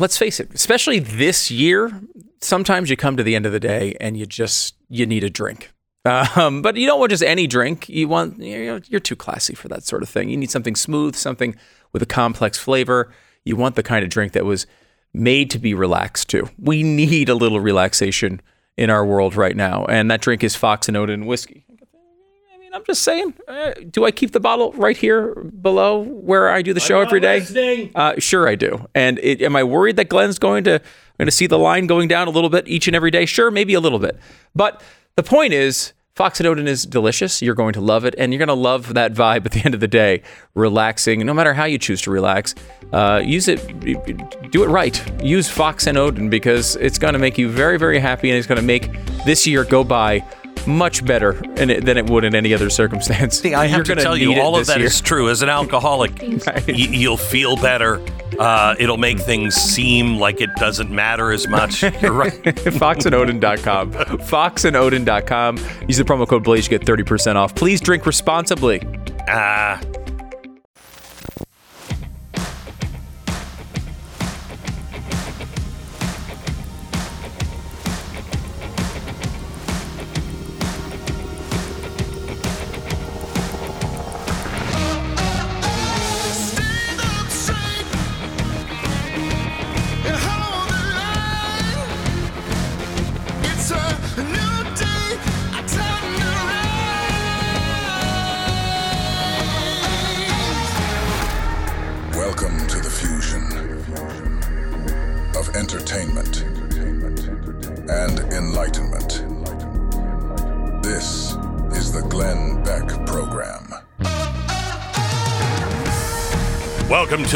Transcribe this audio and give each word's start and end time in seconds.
Let's 0.00 0.18
face 0.18 0.40
it, 0.40 0.52
especially 0.54 0.98
this 0.98 1.50
year, 1.50 2.00
sometimes 2.40 2.90
you 2.90 2.96
come 2.96 3.16
to 3.16 3.22
the 3.22 3.34
end 3.34 3.46
of 3.46 3.52
the 3.52 3.60
day 3.60 3.96
and 4.00 4.16
you 4.16 4.26
just 4.26 4.74
you 4.88 5.06
need 5.06 5.24
a 5.24 5.30
drink. 5.30 5.72
Um, 6.04 6.62
but 6.62 6.76
you 6.76 6.86
don't 6.86 6.98
want 6.98 7.10
just 7.10 7.22
any 7.22 7.46
drink. 7.46 7.88
You 7.88 8.08
want 8.08 8.38
you 8.38 8.66
know, 8.66 8.80
you're 8.86 9.00
too 9.00 9.16
classy 9.16 9.54
for 9.54 9.68
that 9.68 9.84
sort 9.84 10.02
of 10.02 10.08
thing. 10.08 10.30
You 10.30 10.36
need 10.36 10.50
something 10.50 10.74
smooth, 10.74 11.14
something 11.14 11.54
with 11.92 12.02
a 12.02 12.06
complex 12.06 12.58
flavor. 12.58 13.12
You 13.44 13.56
want 13.56 13.76
the 13.76 13.82
kind 13.82 14.04
of 14.04 14.10
drink 14.10 14.32
that 14.32 14.44
was 14.44 14.66
made 15.12 15.50
to 15.50 15.58
be 15.58 15.74
relaxed 15.74 16.28
too. 16.30 16.48
We 16.58 16.82
need 16.82 17.28
a 17.28 17.34
little 17.34 17.60
relaxation 17.60 18.40
in 18.76 18.90
our 18.90 19.04
world 19.04 19.34
right 19.34 19.56
now, 19.56 19.84
and 19.86 20.10
that 20.10 20.20
drink 20.20 20.44
is 20.44 20.54
Fox 20.54 20.88
and 20.88 20.96
Odin 20.96 21.26
whiskey. 21.26 21.64
Mean, 22.68 22.74
I'm 22.74 22.84
just 22.84 23.02
saying. 23.02 23.32
Uh, 23.46 23.72
do 23.90 24.04
I 24.04 24.10
keep 24.10 24.32
the 24.32 24.40
bottle 24.40 24.72
right 24.72 24.96
here 24.96 25.34
below 25.34 26.02
where 26.02 26.50
I 26.50 26.60
do 26.60 26.74
the 26.74 26.80
show 26.80 27.00
every 27.00 27.18
day? 27.18 27.90
Uh, 27.94 28.14
sure, 28.18 28.46
I 28.46 28.56
do. 28.56 28.86
And 28.94 29.18
it, 29.20 29.40
am 29.40 29.56
I 29.56 29.64
worried 29.64 29.96
that 29.96 30.10
Glenn's 30.10 30.38
going 30.38 30.64
to 30.64 30.78
going 31.16 31.26
to 31.26 31.32
see 31.32 31.46
the 31.46 31.58
line 31.58 31.86
going 31.86 32.08
down 32.08 32.28
a 32.28 32.30
little 32.30 32.50
bit 32.50 32.68
each 32.68 32.86
and 32.86 32.94
every 32.94 33.10
day? 33.10 33.24
Sure, 33.24 33.50
maybe 33.50 33.72
a 33.72 33.80
little 33.80 33.98
bit. 33.98 34.18
But 34.54 34.82
the 35.16 35.22
point 35.22 35.54
is, 35.54 35.94
Fox 36.14 36.40
and 36.40 36.46
Odin 36.46 36.68
is 36.68 36.84
delicious. 36.84 37.40
You're 37.40 37.54
going 37.54 37.72
to 37.72 37.80
love 37.80 38.04
it, 38.04 38.14
and 38.18 38.34
you're 38.34 38.38
going 38.38 38.48
to 38.48 38.54
love 38.54 38.92
that 38.92 39.14
vibe 39.14 39.46
at 39.46 39.52
the 39.52 39.62
end 39.64 39.72
of 39.72 39.80
the 39.80 39.88
day. 39.88 40.22
Relaxing, 40.54 41.24
no 41.24 41.32
matter 41.32 41.54
how 41.54 41.64
you 41.64 41.78
choose 41.78 42.02
to 42.02 42.10
relax. 42.10 42.54
Uh, 42.92 43.22
use 43.24 43.48
it, 43.48 43.80
do 44.50 44.62
it 44.62 44.68
right. 44.68 45.24
Use 45.24 45.48
Fox 45.48 45.86
and 45.86 45.96
Odin 45.96 46.28
because 46.28 46.76
it's 46.76 46.98
going 46.98 47.14
to 47.14 47.18
make 47.18 47.38
you 47.38 47.48
very, 47.48 47.78
very 47.78 47.98
happy, 47.98 48.28
and 48.28 48.36
it's 48.36 48.46
going 48.46 48.60
to 48.60 48.66
make 48.66 48.90
this 49.24 49.46
year 49.46 49.64
go 49.64 49.82
by 49.82 50.22
much 50.68 51.04
better 51.04 51.32
in 51.56 51.70
it, 51.70 51.84
than 51.84 51.96
it 51.96 52.08
would 52.08 52.22
in 52.24 52.34
any 52.34 52.54
other 52.54 52.70
circumstance. 52.70 53.40
See, 53.40 53.54
I 53.54 53.66
have 53.66 53.86
You're 53.86 53.96
to 53.96 54.02
tell 54.02 54.16
you, 54.16 54.40
all 54.40 54.56
of 54.56 54.66
that 54.66 54.78
year. 54.78 54.86
is 54.86 55.00
true. 55.00 55.28
As 55.30 55.42
an 55.42 55.48
alcoholic, 55.48 56.12
y- 56.22 56.62
you'll 56.68 57.16
feel 57.16 57.56
better. 57.56 58.00
Uh, 58.38 58.74
it'll 58.78 58.98
make 58.98 59.18
things 59.18 59.54
seem 59.54 60.18
like 60.18 60.40
it 60.40 60.50
doesn't 60.56 60.90
matter 60.90 61.32
as 61.32 61.48
much. 61.48 61.82
You're 62.02 62.12
right. 62.12 62.32
foxandodin.com. 62.32 63.92
Foxandodin.com. 63.92 65.56
Use 65.88 65.96
the 65.96 66.04
promo 66.04 66.28
code 66.28 66.44
Blaze, 66.44 66.70
you 66.70 66.78
get 66.78 66.86
30% 66.86 67.34
off. 67.36 67.54
Please 67.54 67.80
drink 67.80 68.06
responsibly. 68.06 68.80
Ah, 69.28 69.80
Welcome 69.82 70.07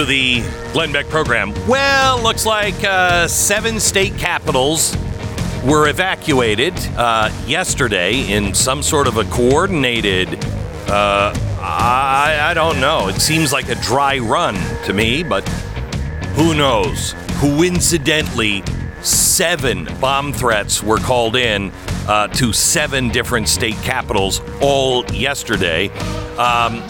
to 0.03 0.09
the 0.09 0.41
Glenn 0.73 0.93
Beck 0.93 1.07
program. 1.07 1.53
Well, 1.69 2.21
looks 2.23 2.45
like 2.45 2.83
uh, 2.83 3.29
seven 3.29 3.79
state 3.79 4.17
capitals 4.19 4.97
were 5.65 5.89
evacuated 5.89 6.75
uh, 6.97 7.31
yesterday 7.47 8.33
in 8.33 8.53
some 8.53 8.83
sort 8.83 9.07
of 9.07 9.17
a 9.17 9.25
coordinated. 9.25 10.45
Uh, 10.89 11.33
I, 11.61 12.39
I 12.43 12.55
don't 12.55 12.81
know. 12.81 13.09
It 13.09 13.21
seems 13.21 13.53
like 13.53 13.69
a 13.69 13.77
dry 13.77 14.19
run 14.19 14.57
to 14.87 14.93
me, 14.93 15.23
but 15.23 15.49
who 16.35 16.55
knows? 16.55 17.15
Coincidentally, 17.39 18.65
seven 19.03 19.85
bomb 20.01 20.33
threats 20.33 20.83
were 20.83 20.99
called 20.99 21.37
in 21.37 21.71
uh, 22.09 22.27
to 22.29 22.53
seven 22.53 23.09
different 23.11 23.49
state 23.49 23.77
capitals 23.83 24.41
all 24.61 25.05
yesterday. 25.13 25.91
Um, 26.39 26.83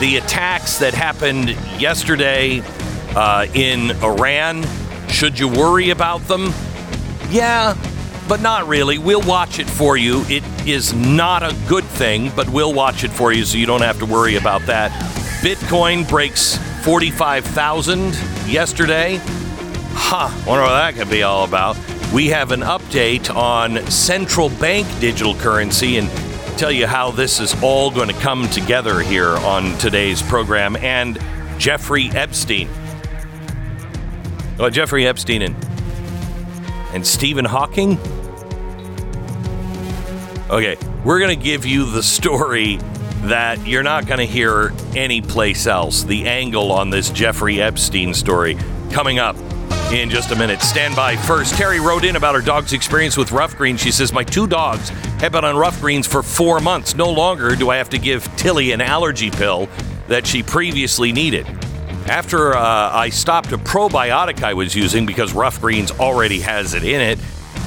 the 0.00 0.16
attacks 0.16 0.78
that 0.78 0.94
happened 0.94 1.50
yesterday 1.78 2.62
uh, 3.14 3.46
in 3.54 3.90
Iran, 4.02 4.64
should 5.08 5.38
you 5.38 5.46
worry 5.46 5.90
about 5.90 6.22
them? 6.22 6.52
Yeah, 7.28 7.76
but 8.26 8.40
not 8.40 8.66
really. 8.66 8.96
We'll 8.96 9.20
watch 9.22 9.58
it 9.58 9.68
for 9.68 9.98
you. 9.98 10.24
It 10.28 10.42
is 10.66 10.94
not 10.94 11.42
a 11.42 11.54
good 11.68 11.84
thing, 11.84 12.32
but 12.34 12.48
we'll 12.48 12.72
watch 12.72 13.04
it 13.04 13.10
for 13.10 13.30
you 13.32 13.44
so 13.44 13.58
you 13.58 13.66
don't 13.66 13.82
have 13.82 13.98
to 13.98 14.06
worry 14.06 14.36
about 14.36 14.62
that. 14.62 14.90
Bitcoin 15.42 16.08
breaks 16.08 16.56
45,000 16.84 18.14
yesterday. 18.46 19.20
Huh, 19.92 20.30
wonder 20.46 20.62
what 20.62 20.70
that 20.70 20.94
could 20.94 21.10
be 21.10 21.22
all 21.22 21.44
about. 21.44 21.76
We 22.12 22.28
have 22.28 22.52
an 22.52 22.60
update 22.60 23.34
on 23.34 23.86
central 23.90 24.48
bank 24.48 24.86
digital 24.98 25.34
currency 25.34 25.98
and 25.98 26.08
tell 26.56 26.70
you 26.70 26.86
how 26.86 27.10
this 27.10 27.40
is 27.40 27.54
all 27.62 27.90
going 27.90 28.08
to 28.08 28.14
come 28.14 28.48
together 28.48 29.00
here 29.00 29.36
on 29.38 29.76
today's 29.78 30.22
program. 30.22 30.76
And 30.76 31.18
Jeffrey 31.58 32.10
Epstein. 32.10 32.68
Oh, 34.58 34.70
Jeffrey 34.70 35.06
Epstein 35.06 35.42
and, 35.42 35.56
and 36.92 37.06
Stephen 37.06 37.44
Hawking? 37.44 37.98
Okay, 40.50 40.76
we're 41.04 41.18
going 41.18 41.38
to 41.38 41.44
give 41.44 41.64
you 41.64 41.90
the 41.90 42.02
story 42.02 42.78
that 43.22 43.66
you're 43.66 43.82
not 43.82 44.06
going 44.06 44.18
to 44.18 44.26
hear 44.26 44.72
anyplace 44.94 45.66
else. 45.66 46.04
The 46.04 46.26
angle 46.26 46.72
on 46.72 46.90
this 46.90 47.10
Jeffrey 47.10 47.60
Epstein 47.60 48.14
story 48.14 48.56
coming 48.90 49.18
up 49.18 49.36
in 49.92 50.08
just 50.08 50.30
a 50.30 50.36
minute. 50.36 50.62
Stand 50.62 50.94
by 50.94 51.16
first. 51.16 51.54
Terry 51.54 51.80
wrote 51.80 52.04
in 52.04 52.16
about 52.16 52.34
her 52.34 52.40
dog's 52.40 52.72
experience 52.72 53.16
with 53.16 53.32
rough 53.32 53.56
greens. 53.56 53.80
She 53.80 53.90
says, 53.90 54.12
My 54.12 54.22
two 54.22 54.46
dogs 54.46 54.88
have 55.20 55.32
been 55.32 55.44
on 55.44 55.56
rough 55.56 55.80
greens 55.80 56.06
for 56.06 56.22
four 56.22 56.60
months. 56.60 56.94
No 56.94 57.10
longer 57.10 57.56
do 57.56 57.70
I 57.70 57.76
have 57.76 57.90
to 57.90 57.98
give 57.98 58.24
Tilly 58.36 58.72
an 58.72 58.80
allergy 58.80 59.30
pill 59.30 59.68
that 60.06 60.26
she 60.26 60.42
previously 60.42 61.12
needed. 61.12 61.46
After 62.06 62.54
uh, 62.54 62.90
I 62.92 63.10
stopped 63.10 63.52
a 63.52 63.58
probiotic 63.58 64.42
I 64.42 64.54
was 64.54 64.74
using 64.74 65.06
because 65.06 65.32
rough 65.32 65.60
greens 65.60 65.90
already 65.92 66.40
has 66.40 66.74
it 66.74 66.84
in 66.84 67.00
it, 67.00 67.18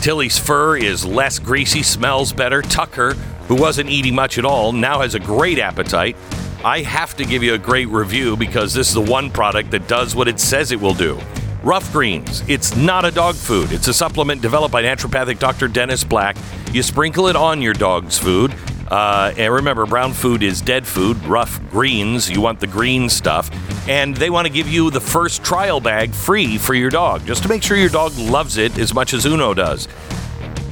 Tilly's 0.01 0.38
fur 0.38 0.78
is 0.78 1.05
less 1.05 1.40
greasy, 1.40 1.84
smells 1.84 2.34
better. 2.34 2.61
Tucker, 2.61 3.13
who 3.47 3.55
wasn't 3.55 3.90
eating 3.90 4.16
much 4.16 4.38
at 4.38 4.45
all, 4.45 4.72
now 4.72 5.01
has 5.01 5.16
a 5.16 5.19
great 5.19 5.59
appetite. 5.59 6.16
I 6.63 6.81
have 6.81 7.16
to 7.17 7.25
give 7.25 7.44
you 7.44 7.53
a 7.53 7.57
great 7.57 7.90
review 7.90 8.38
because 8.38 8.73
this 8.73 8.90
is 8.90 8.94
the 8.94 9.01
one 9.01 9.29
product 9.29 9.72
that 9.72 9.88
does 9.88 10.16
what 10.16 10.28
it 10.28 10.40
says 10.40 10.72
it 10.72 10.79
will 10.79 10.94
do. 10.94 11.19
Rough 11.63 11.94
Greens. 11.94 12.44
It's 12.50 12.75
not 12.75 13.06
a 13.06 13.12
dog 13.12 13.35
food. 13.35 13.72
It's 13.72 13.88
a 13.88 13.93
supplement 13.93 14.41
developed 14.41 14.73
by 14.73 14.84
naturopathic 14.84 15.40
Dr. 15.40 15.70
Dennis 15.70 16.03
Black. 16.03 16.35
You 16.73 16.84
sprinkle 16.84 17.28
it 17.28 17.38
on 17.38 17.61
your 17.61 17.73
dog's 17.73 18.20
food. 18.20 18.53
Uh, 18.90 19.34
and 19.38 19.53
remember, 19.53 19.85
brown 19.85 20.11
food 20.11 20.43
is 20.43 20.59
dead 20.59 20.85
food. 20.85 21.17
Rough 21.23 21.61
greens, 21.72 22.29
you 22.29 22.41
want 22.41 22.59
the 22.59 22.67
green 22.67 23.08
stuff. 23.08 23.49
And 23.88 24.14
they 24.14 24.29
want 24.29 24.46
to 24.46 24.52
give 24.52 24.67
you 24.67 24.91
the 24.91 24.99
first 24.99 25.41
trial 25.41 25.79
bag 25.79 26.14
free 26.14 26.58
for 26.58 26.73
your 26.73 26.90
dog, 26.90 27.26
just 27.26 27.43
to 27.43 27.49
make 27.49 27.64
sure 27.64 27.78
your 27.78 27.90
dog 27.90 28.16
loves 28.17 28.58
it 28.58 28.78
as 28.78 28.93
much 28.93 29.14
as 29.14 29.26
Uno 29.26 29.53
does. 29.53 29.88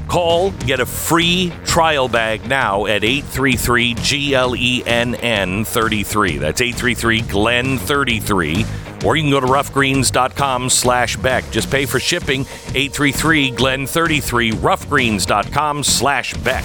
Call, 0.09 0.51
get 0.51 0.81
a 0.81 0.85
free 0.85 1.53
trial 1.63 2.09
bag 2.09 2.45
now 2.49 2.85
at 2.85 3.05
833 3.05 3.93
G 3.93 4.35
L 4.35 4.57
E 4.57 4.83
N 4.85 5.15
N 5.15 5.63
33. 5.63 6.37
That's 6.37 6.59
833 6.59 7.21
Glen 7.21 7.77
33. 7.77 8.65
Or 9.05 9.15
you 9.15 9.23
can 9.23 9.31
go 9.31 9.39
to 9.39 9.47
roughgreens.com 9.47 10.69
slash 10.69 11.17
Beck. 11.17 11.49
Just 11.51 11.71
pay 11.71 11.85
for 11.85 11.99
shipping 11.99 12.41
833 12.41 13.51
Glen 13.51 13.87
33, 13.87 14.51
roughgreens.com 14.51 15.83
slash 15.83 16.33
Beck. 16.35 16.63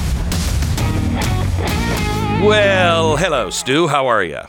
Well, 2.43 3.17
hello, 3.17 3.51
Stu. 3.51 3.89
How 3.89 4.07
are 4.07 4.23
you? 4.23 4.41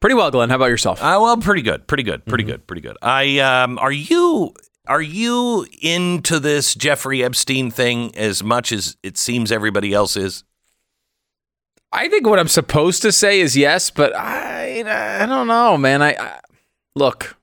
Pretty 0.00 0.14
well, 0.14 0.30
Glenn. 0.30 0.48
How 0.48 0.56
about 0.56 0.66
yourself? 0.66 1.00
Uh, 1.00 1.18
well, 1.20 1.36
pretty 1.36 1.62
good, 1.62 1.86
pretty 1.86 2.02
good, 2.02 2.24
pretty 2.24 2.42
good, 2.42 2.66
pretty 2.66 2.80
good. 2.80 2.96
I 3.02 3.38
um, 3.38 3.78
are 3.78 3.92
you 3.92 4.54
Are 4.88 5.00
you 5.02 5.64
into 5.80 6.40
this 6.40 6.74
Jeffrey 6.74 7.22
Epstein 7.22 7.70
thing 7.70 8.16
as 8.16 8.42
much 8.42 8.72
as 8.72 8.96
it 9.04 9.16
seems 9.16 9.52
everybody 9.52 9.92
else 9.92 10.16
is? 10.16 10.42
I 11.92 12.08
think 12.08 12.26
what 12.26 12.40
I'm 12.40 12.48
supposed 12.48 13.02
to 13.02 13.12
say 13.12 13.40
is 13.40 13.56
yes, 13.56 13.90
but 13.90 14.16
I 14.16 14.82
I 15.22 15.26
don't 15.26 15.46
know, 15.46 15.76
man. 15.76 16.02
I, 16.02 16.16
I 16.18 16.40
look. 16.94 17.36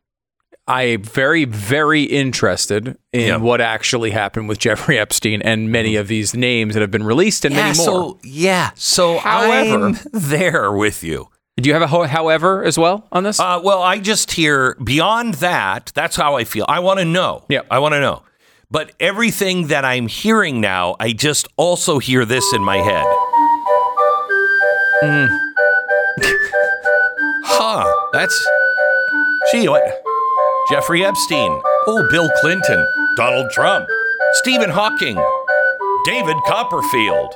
I'm 0.68 1.02
very, 1.02 1.46
very 1.46 2.04
interested 2.04 2.96
in 3.12 3.28
Yeah. 3.28 3.38
what 3.38 3.60
actually 3.60 4.12
happened 4.12 4.48
with 4.48 4.60
Jeffrey 4.60 5.00
Epstein 5.00 5.42
and 5.42 5.72
many 5.72 5.96
of 5.96 6.08
these 6.08 6.36
names 6.36 6.76
that 6.76 6.82
have 6.82 6.92
been 6.92 7.02
released 7.06 7.44
and 7.44 7.56
many 7.56 7.76
more. 7.76 7.86
So 7.86 8.20
yeah. 8.24 8.70
So 8.76 9.18
However- 9.18 9.88
I'm 9.88 9.98
there 10.14 10.72
with 10.72 11.04
you. 11.04 11.30
Do 11.60 11.68
you 11.68 11.74
have 11.74 11.82
a 11.82 11.88
ho- 11.88 12.04
however 12.04 12.64
as 12.64 12.78
well 12.78 13.08
on 13.12 13.24
this? 13.24 13.40
Uh, 13.40 13.60
well, 13.64 13.82
I 13.82 13.98
just 13.98 14.32
hear 14.34 14.76
beyond 14.84 15.34
that. 15.36 15.92
That's 15.96 16.16
how 16.16 16.36
I 16.36 16.44
feel. 16.44 16.66
I 16.70 16.80
want 16.80 17.00
to 17.00 17.06
know. 17.06 17.46
Yep. 17.50 17.66
I 17.72 17.80
want 17.80 17.94
to 17.96 18.00
know. 18.00 18.22
But 18.72 18.92
everything 19.00 19.68
that 19.68 19.84
I'm 19.84 20.08
hearing 20.08 20.62
now, 20.62 20.96
I 21.00 21.12
just 21.14 21.48
also 21.58 21.98
hear 21.98 22.24
this 22.26 22.46
in 22.54 22.64
my 22.64 22.78
head. 22.78 23.06
huh. 27.44 27.92
That's. 28.14 28.48
Gee, 29.52 29.68
what? 29.68 29.84
Jeffrey 30.70 31.04
Epstein. 31.04 31.62
Oh, 31.88 32.08
Bill 32.12 32.30
Clinton. 32.42 32.86
Donald 33.18 33.50
Trump. 33.52 33.88
Stephen 34.34 34.70
Hawking. 34.70 35.18
David 36.06 36.38
Copperfield. 36.46 37.36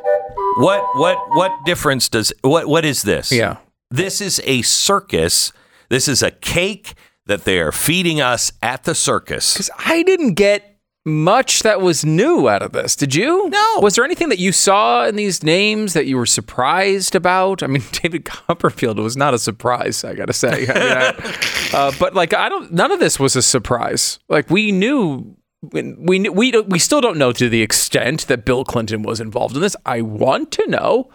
What 0.57 0.83
what 0.95 1.17
what 1.35 1.51
difference 1.65 2.07
does 2.09 2.31
what 2.41 2.67
what 2.67 2.85
is 2.85 3.01
this? 3.03 3.31
yeah. 3.31 3.57
This 3.89 4.21
is 4.21 4.41
a 4.45 4.61
circus. 4.63 5.51
This 5.89 6.07
is 6.07 6.21
a 6.23 6.31
cake 6.31 6.93
that 7.25 7.43
they 7.45 7.59
are 7.59 7.71
feeding 7.71 8.21
us 8.21 8.51
at 8.61 8.83
the 8.83 8.95
circus. 8.95 9.53
Because 9.53 9.69
I 9.77 10.03
didn't 10.03 10.33
get 10.33 10.72
much 11.05 11.63
that 11.63 11.81
was 11.81 12.05
new 12.05 12.47
out 12.47 12.61
of 12.61 12.71
this. 12.71 12.95
Did 12.95 13.13
you? 13.13 13.49
No. 13.49 13.79
Was 13.81 13.95
there 13.95 14.05
anything 14.05 14.29
that 14.29 14.39
you 14.39 14.51
saw 14.51 15.05
in 15.05 15.15
these 15.15 15.43
names 15.43 15.93
that 15.93 16.05
you 16.05 16.15
were 16.17 16.25
surprised 16.25 17.13
about? 17.15 17.61
I 17.61 17.67
mean, 17.67 17.83
David 17.91 18.25
Copperfield 18.25 18.97
was 18.99 19.17
not 19.17 19.33
a 19.33 19.39
surprise. 19.39 20.03
I 20.03 20.13
gotta 20.13 20.33
say. 20.33 20.65
I 20.67 20.73
mean, 20.73 20.93
I- 20.93 21.69
uh, 21.73 21.91
but 21.99 22.13
like, 22.13 22.33
I 22.33 22.47
don't. 22.49 22.71
None 22.71 22.91
of 22.91 22.99
this 22.99 23.19
was 23.19 23.35
a 23.35 23.41
surprise. 23.41 24.19
Like 24.29 24.49
we 24.49 24.71
knew. 24.71 25.35
We 25.71 26.29
we 26.29 26.51
don't- 26.51 26.67
we 26.69 26.79
still 26.79 26.99
don't 26.99 27.17
know 27.17 27.31
to 27.33 27.47
the 27.49 27.61
extent 27.61 28.27
that 28.27 28.43
Bill 28.45 28.63
Clinton 28.65 29.01
was 29.03 29.19
involved 29.21 29.55
in 29.55 29.61
this. 29.61 29.75
I 29.85 30.01
want 30.01 30.51
to 30.53 30.67
know, 30.67 31.09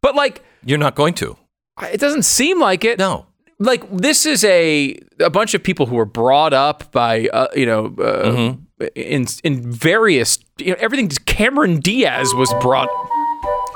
but 0.00 0.14
like 0.16 0.42
You're 0.64 0.78
not 0.78 0.94
going 0.96 1.14
to. 1.14 1.36
it 1.82 2.00
doesn't 2.00 2.24
seem 2.24 2.58
like 2.60 2.84
it 2.84 2.98
No. 2.98 3.26
like 3.60 3.84
this 3.96 4.26
is 4.26 4.42
a 4.44 4.96
a 5.20 5.30
bunch 5.30 5.54
of 5.54 5.62
people 5.62 5.86
who 5.86 5.94
were 5.94 6.04
brought 6.04 6.52
up 6.52 6.90
by 6.90 7.28
uh, 7.32 7.46
you 7.54 7.64
know 7.66 7.86
uh, 7.98 8.24
Mm-hmm. 8.24 8.62
In 8.94 9.26
in 9.44 9.70
various 9.72 10.38
you 10.58 10.70
know 10.72 10.76
everything 10.78 11.08
Cameron 11.26 11.80
Diaz 11.80 12.34
was 12.34 12.52
brought 12.60 12.88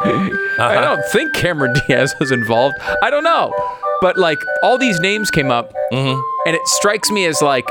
Uh-huh. 0.00 0.62
I 0.62 0.80
don't 0.80 1.04
think 1.12 1.34
Cameron 1.34 1.74
Diaz 1.88 2.14
was 2.20 2.30
involved 2.32 2.76
I 3.02 3.10
don't 3.10 3.24
know 3.24 3.52
but 4.00 4.18
like 4.18 4.38
all 4.62 4.76
these 4.78 5.00
names 5.00 5.30
came 5.30 5.50
up 5.50 5.72
Mm-hmm. 5.92 6.20
and 6.46 6.56
it 6.56 6.66
strikes 6.66 7.10
me 7.10 7.26
as 7.26 7.40
like 7.42 7.66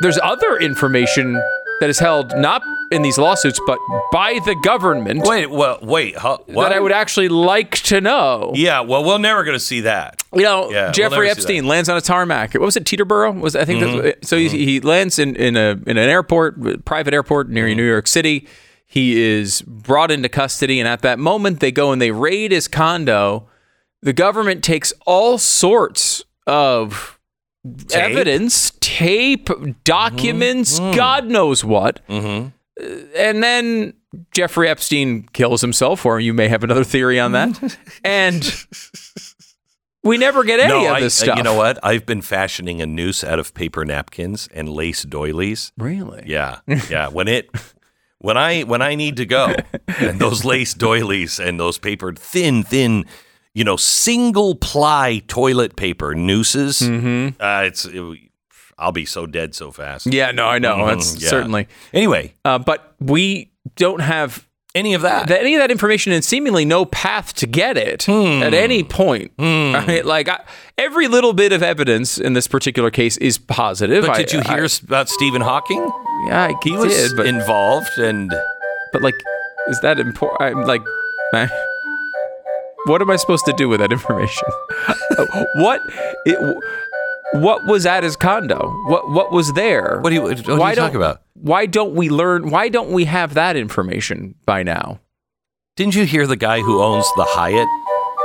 there's 0.00 0.18
other 0.22 0.56
information 0.58 1.40
that 1.80 1.90
is 1.90 1.98
held 1.98 2.32
not 2.36 2.62
in 2.90 3.02
these 3.02 3.18
lawsuits 3.18 3.58
but 3.66 3.78
by 4.12 4.38
the 4.44 4.54
government 4.62 5.22
Wait, 5.26 5.50
well, 5.50 5.78
wait. 5.82 6.16
Huh, 6.16 6.38
what? 6.46 6.68
that 6.68 6.76
I 6.76 6.80
would 6.80 6.92
actually 6.92 7.28
like 7.28 7.76
to 7.84 8.00
know 8.00 8.52
Yeah, 8.54 8.80
well, 8.80 9.04
we're 9.04 9.18
never 9.18 9.42
going 9.44 9.56
to 9.56 9.64
see 9.64 9.80
that. 9.82 10.22
You 10.34 10.42
know, 10.42 10.70
Yeah, 10.70 10.84
we'll 10.84 10.92
Jeffrey 10.92 11.28
Epstein 11.30 11.66
lands 11.66 11.88
on 11.88 11.96
a 11.96 12.00
tarmac. 12.00 12.54
What 12.54 12.62
was 12.62 12.76
it, 12.76 12.84
Teterboro? 12.84 13.38
Was 13.40 13.56
I 13.56 13.64
think 13.64 13.82
Mm-hmm. 13.82 14.02
that's, 14.02 14.28
so? 14.28 14.36
He, 14.36 14.48
he 14.48 14.80
lands 14.80 15.18
in 15.18 15.34
in 15.36 15.56
a 15.56 15.70
in 15.86 15.96
an 15.96 16.08
airport, 16.08 16.84
private 16.84 17.14
airport 17.14 17.48
near 17.48 17.66
Mm-hmm. 17.66 17.76
New 17.78 17.88
York 17.88 18.06
City. 18.06 18.46
He 18.86 19.20
is 19.22 19.62
brought 19.62 20.10
into 20.10 20.28
custody, 20.28 20.78
and 20.78 20.86
at 20.86 21.00
that 21.00 21.18
moment, 21.18 21.60
they 21.60 21.72
go 21.72 21.92
and 21.92 22.00
they 22.02 22.10
raid 22.10 22.52
his 22.52 22.68
condo. 22.68 23.48
The 24.02 24.12
government 24.12 24.62
takes 24.62 24.92
all 25.06 25.38
sorts 25.38 26.24
of 26.46 27.18
evidence, 27.92 28.72
tape, 28.80 29.48
documents, 29.84 30.80
Mm-hmm. 30.80 30.96
God 30.96 31.26
knows 31.26 31.64
what, 31.64 32.00
Uh, 32.08 32.48
and 33.16 33.42
then 33.42 33.92
Jeffrey 34.32 34.68
Epstein 34.68 35.28
kills 35.32 35.60
himself, 35.60 36.04
or 36.06 36.18
you 36.20 36.32
may 36.34 36.48
have 36.48 36.64
another 36.64 36.84
theory 36.84 37.20
on 37.20 37.32
that, 37.32 37.78
and. 38.04 38.66
We 40.04 40.18
never 40.18 40.42
get 40.42 40.58
any 40.58 40.68
no, 40.68 40.86
of 40.86 40.96
I, 40.96 41.00
this 41.00 41.20
uh, 41.20 41.24
stuff. 41.26 41.36
you 41.36 41.44
know 41.44 41.54
what? 41.54 41.78
I've 41.80 42.04
been 42.04 42.22
fashioning 42.22 42.82
a 42.82 42.86
noose 42.86 43.22
out 43.22 43.38
of 43.38 43.54
paper 43.54 43.84
napkins 43.84 44.48
and 44.52 44.68
lace 44.68 45.04
doilies. 45.04 45.70
Really? 45.78 46.24
Yeah, 46.26 46.58
yeah. 46.90 47.06
When 47.06 47.28
it, 47.28 47.48
when 48.18 48.36
I, 48.36 48.62
when 48.62 48.82
I 48.82 48.96
need 48.96 49.16
to 49.18 49.24
go, 49.26 49.54
and 50.00 50.18
those 50.18 50.44
lace 50.44 50.74
doilies 50.74 51.38
and 51.38 51.60
those 51.60 51.78
paper 51.78 52.12
thin, 52.14 52.64
thin, 52.64 53.04
you 53.54 53.64
know, 53.64 53.76
single 53.76 54.54
ply 54.54 55.22
toilet 55.28 55.76
paper 55.76 56.14
nooses. 56.14 56.80
Mm-hmm. 56.80 57.40
Uh, 57.42 57.62
it's, 57.64 57.84
it, 57.84 58.18
I'll 58.78 58.92
be 58.92 59.04
so 59.04 59.26
dead 59.26 59.54
so 59.54 59.70
fast. 59.70 60.06
Yeah, 60.06 60.30
no, 60.32 60.46
I 60.46 60.58
know. 60.58 60.76
Mhm, 60.76 60.88
That's 60.88 61.22
yeah. 61.22 61.28
certainly. 61.28 61.68
Anyway, 61.92 62.34
Uh, 62.44 62.58
but 62.58 62.94
we 62.98 63.52
don't 63.76 64.00
have 64.00 64.46
any 64.74 64.94
of 64.94 65.02
that. 65.02 65.28
th- 65.28 65.38
any 65.38 65.54
of 65.54 65.60
that 65.60 65.70
information 65.70 66.12
and 66.12 66.24
seemingly 66.24 66.64
no 66.64 66.86
path 66.86 67.34
to 67.34 67.46
get 67.46 67.76
it 67.76 68.04
Hmm. 68.04 68.42
at 68.42 68.54
any 68.54 68.82
point. 68.82 69.32
Right? 69.38 70.04
Like 70.04 70.28
I, 70.30 70.40
every 70.78 71.06
little 71.08 71.34
bit 71.34 71.52
of 71.52 71.62
evidence 71.62 72.16
in 72.18 72.32
this 72.32 72.48
particular 72.48 72.90
case 72.90 73.18
is 73.18 73.36
positive. 73.38 74.06
but 74.06 74.12
I- 74.16 74.22
did 74.22 74.32
you 74.32 74.40
hear 74.40 74.62
I- 74.62 74.64
s 74.64 74.80
about 74.80 75.10
Stephen 75.10 75.42
Hawking? 75.42 75.86
yeah, 76.26 76.50
He 76.64 76.72
was 76.72 76.92
did, 76.94 77.16
but 77.16 77.26
involved, 77.26 77.98
and 77.98 78.32
but 78.94 79.02
like, 79.02 79.14
is 79.68 79.78
that 79.82 79.98
important? 80.00 80.40
I'm 80.40 80.64
like, 80.66 80.82
what 82.86 83.00
am 83.02 83.10
I 83.10 83.16
supposed 83.16 83.44
to 83.46 83.52
do 83.52 83.68
with 83.68 83.80
that 83.80 83.92
information? 83.92 84.48
what? 85.56 85.80
It, 86.26 86.38
what 87.34 87.64
was 87.66 87.86
at 87.86 88.02
his 88.02 88.16
condo? 88.16 88.70
What 88.86 89.10
what 89.10 89.32
was 89.32 89.52
there? 89.54 90.00
what 90.02 90.10
do 90.10 90.14
you, 90.16 90.22
what 90.22 90.48
are 90.48 90.70
you 90.70 90.76
talking 90.76 90.96
about? 90.96 91.22
Why 91.34 91.66
don't 91.66 91.94
we 91.94 92.08
learn? 92.10 92.50
Why 92.50 92.68
don't 92.68 92.90
we 92.90 93.04
have 93.06 93.34
that 93.34 93.56
information 93.56 94.34
by 94.44 94.62
now? 94.62 95.00
Didn't 95.76 95.94
you 95.94 96.04
hear 96.04 96.26
the 96.26 96.36
guy 96.36 96.60
who 96.60 96.82
owns 96.82 97.06
the 97.16 97.24
Hyatt? 97.26 97.66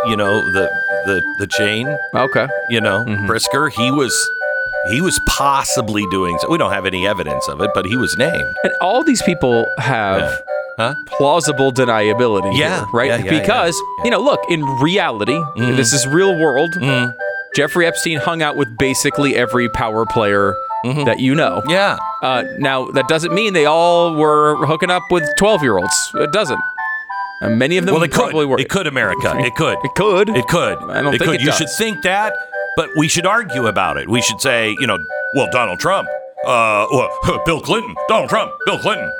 You 0.10 0.16
know 0.18 0.34
the 0.52 0.70
the 1.06 1.22
the 1.40 1.48
chain. 1.48 1.88
Okay. 2.14 2.48
You 2.70 2.82
know 2.82 3.04
Mm-hmm. 3.06 3.26
Pritzker. 3.26 3.72
He 3.72 3.92
was 3.92 4.14
he 4.92 5.02
was 5.02 5.20
possibly 5.28 6.06
doing. 6.12 6.38
So. 6.40 6.50
We 6.50 6.58
don't 6.58 6.72
have 6.72 6.86
any 6.86 7.08
evidence 7.08 7.48
of 7.48 7.62
it, 7.62 7.72
but 7.74 7.86
he 7.86 7.96
was 7.96 8.16
named. 8.18 8.54
And 8.64 8.74
all 8.82 9.04
these 9.04 9.22
people 9.22 9.66
have 9.80 10.22
Yeah. 10.22 10.38
Huh? 10.78 10.94
plausible 11.08 11.72
deniability. 11.72 12.56
Yeah, 12.56 12.78
here, 12.82 12.86
right? 12.94 13.08
yeah, 13.08 13.18
yeah, 13.18 13.40
because 13.40 13.76
yeah, 13.76 13.82
Mm-hmm. 13.82 14.06
you 14.06 14.12
know, 14.12 14.20
look, 14.22 14.40
in 14.50 14.64
reality, 14.80 15.40
this 15.58 15.92
is 15.92 16.06
real 16.08 16.38
world. 16.40 16.72
Jeffrey 17.56 17.88
Epstein 17.88 18.20
hung 18.20 18.44
out 18.44 18.56
with 18.58 18.68
basically 18.78 19.36
every 19.36 19.70
power 19.70 20.06
player 20.06 20.54
that 20.84 21.20
you 21.20 21.34
know. 21.34 21.62
Mm-hmm. 21.62 21.70
Yeah. 21.72 21.98
Uh, 22.22 22.44
now 22.60 22.86
that 22.92 23.08
doesn't 23.08 23.34
mean 23.34 23.54
they 23.54 23.66
all 23.66 24.14
were 24.16 24.56
hooking 24.68 24.92
up 24.92 25.02
with 25.10 25.24
twelve-year-olds. 25.40 26.12
It 26.16 26.32
doesn't. 26.32 26.60
And 27.42 27.58
many 27.60 27.78
of 27.78 27.86
them 27.86 27.94
Well, 27.96 28.04
it 28.04 28.12
could. 28.12 28.30
probably 28.30 28.46
were. 28.46 28.60
It 28.60 28.70
could, 28.70 28.88
America. 28.88 29.34
It 29.40 29.56
could. 29.56 29.78
It 29.84 29.94
could. 29.96 30.30
It 30.30 30.48
could. 30.48 30.78
I 30.90 31.02
don't 31.02 31.14
it 31.14 31.18
think 31.20 31.24
could. 31.32 31.36
it 31.36 31.42
you 31.42 31.48
does. 31.48 31.58
should 31.58 31.70
think 31.78 32.02
that, 32.04 32.34
but 32.78 32.92
we 32.96 33.10
should 33.10 33.26
argue 33.26 33.66
about 33.66 33.98
it. 33.98 34.08
We 34.08 34.22
should 34.22 34.40
say, 34.40 34.70
you 34.80 34.88
know, 34.88 35.00
well, 35.34 35.50
Donald 35.52 35.80
Trump, 35.80 36.08
uh, 36.46 36.86
well, 36.92 37.42
Bill 37.46 37.60
Clinton, 37.60 37.94
Donald 38.08 38.30
Trump, 38.30 38.54
Bill 38.66 38.80
Clinton, 38.80 39.12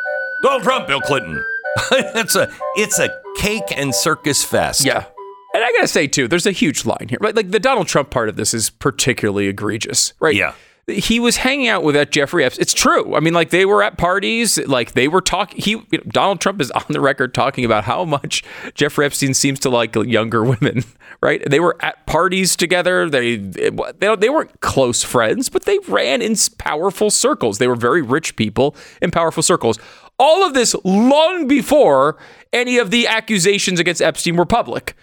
Donald 0.44 0.64
Trump, 0.64 0.88
Bill 0.88 1.02
Clinton. 1.02 1.44
it's 1.92 2.36
a 2.36 2.50
it's 2.76 3.00
a 3.00 3.10
cake 3.38 3.76
and 3.76 3.94
circus 3.94 4.44
fest. 4.44 4.86
Yeah. 4.86 5.06
And 5.54 5.64
I 5.64 5.72
gotta 5.74 5.88
say 5.88 6.08
too, 6.08 6.28
there's 6.28 6.46
a 6.46 6.52
huge 6.52 6.86
line 6.86 7.08
here. 7.10 7.18
Right? 7.20 7.36
Like 7.36 7.52
the 7.52 7.60
Donald 7.60 7.88
Trump 7.88 8.12
part 8.12 8.30
of 8.30 8.36
this 8.36 8.54
is 8.54 8.70
particularly 8.70 9.48
egregious, 9.48 10.14
right? 10.20 10.36
Yeah. 10.36 10.54
He 10.88 11.20
was 11.20 11.38
hanging 11.38 11.68
out 11.68 11.84
with 11.84 11.96
that 11.96 12.12
Jeffrey 12.12 12.46
Epstein. 12.46 12.62
It's 12.62 12.74
true. 12.74 13.16
I 13.16 13.20
mean, 13.20 13.34
like 13.34 13.50
they 13.50 13.66
were 13.66 13.84
at 13.84 13.98
parties, 13.98 14.58
like 14.68 14.94
they 14.94 15.08
were 15.08 15.22
talking. 15.22 15.62
He, 15.62 15.72
you 15.72 15.86
know, 15.92 16.04
Donald 16.08 16.40
Trump 16.40 16.62
is 16.62 16.72
on 16.72 16.86
the 16.90 17.02
record 17.02 17.34
talking 17.34 17.66
about 17.66 17.84
how 17.84 18.06
much 18.06 18.44
Jeffrey 18.74 19.06
Epstein 19.06 19.34
seems 19.34 19.60
to 19.60 19.70
like 19.70 19.96
younger 19.96 20.44
women. 20.44 20.84
Right? 21.20 21.42
They 21.50 21.60
were 21.60 21.76
at 21.84 22.06
parties 22.06 22.56
together. 22.56 23.10
They 23.10 23.38
they, 23.38 23.72
they 23.72 24.30
weren't 24.30 24.62
close 24.62 25.02
friends, 25.02 25.50
but 25.50 25.66
they 25.66 25.80
ran 25.88 26.22
in 26.22 26.36
powerful 26.60 27.10
circles. 27.10 27.58
They 27.58 27.68
were 27.68 27.76
very 27.76 28.04
rich 28.04 28.36
people 28.36 28.76
in 29.02 29.10
powerful 29.10 29.42
circles. 29.42 29.80
All 30.20 30.46
of 30.46 30.54
this 30.54 30.76
long 30.84 31.48
before 31.48 32.18
any 32.54 32.78
of 32.78 32.92
the 32.92 33.08
accusations 33.08 33.80
against 33.80 34.00
Epstein 34.00 34.36
were 34.36 34.46
public 34.46 34.96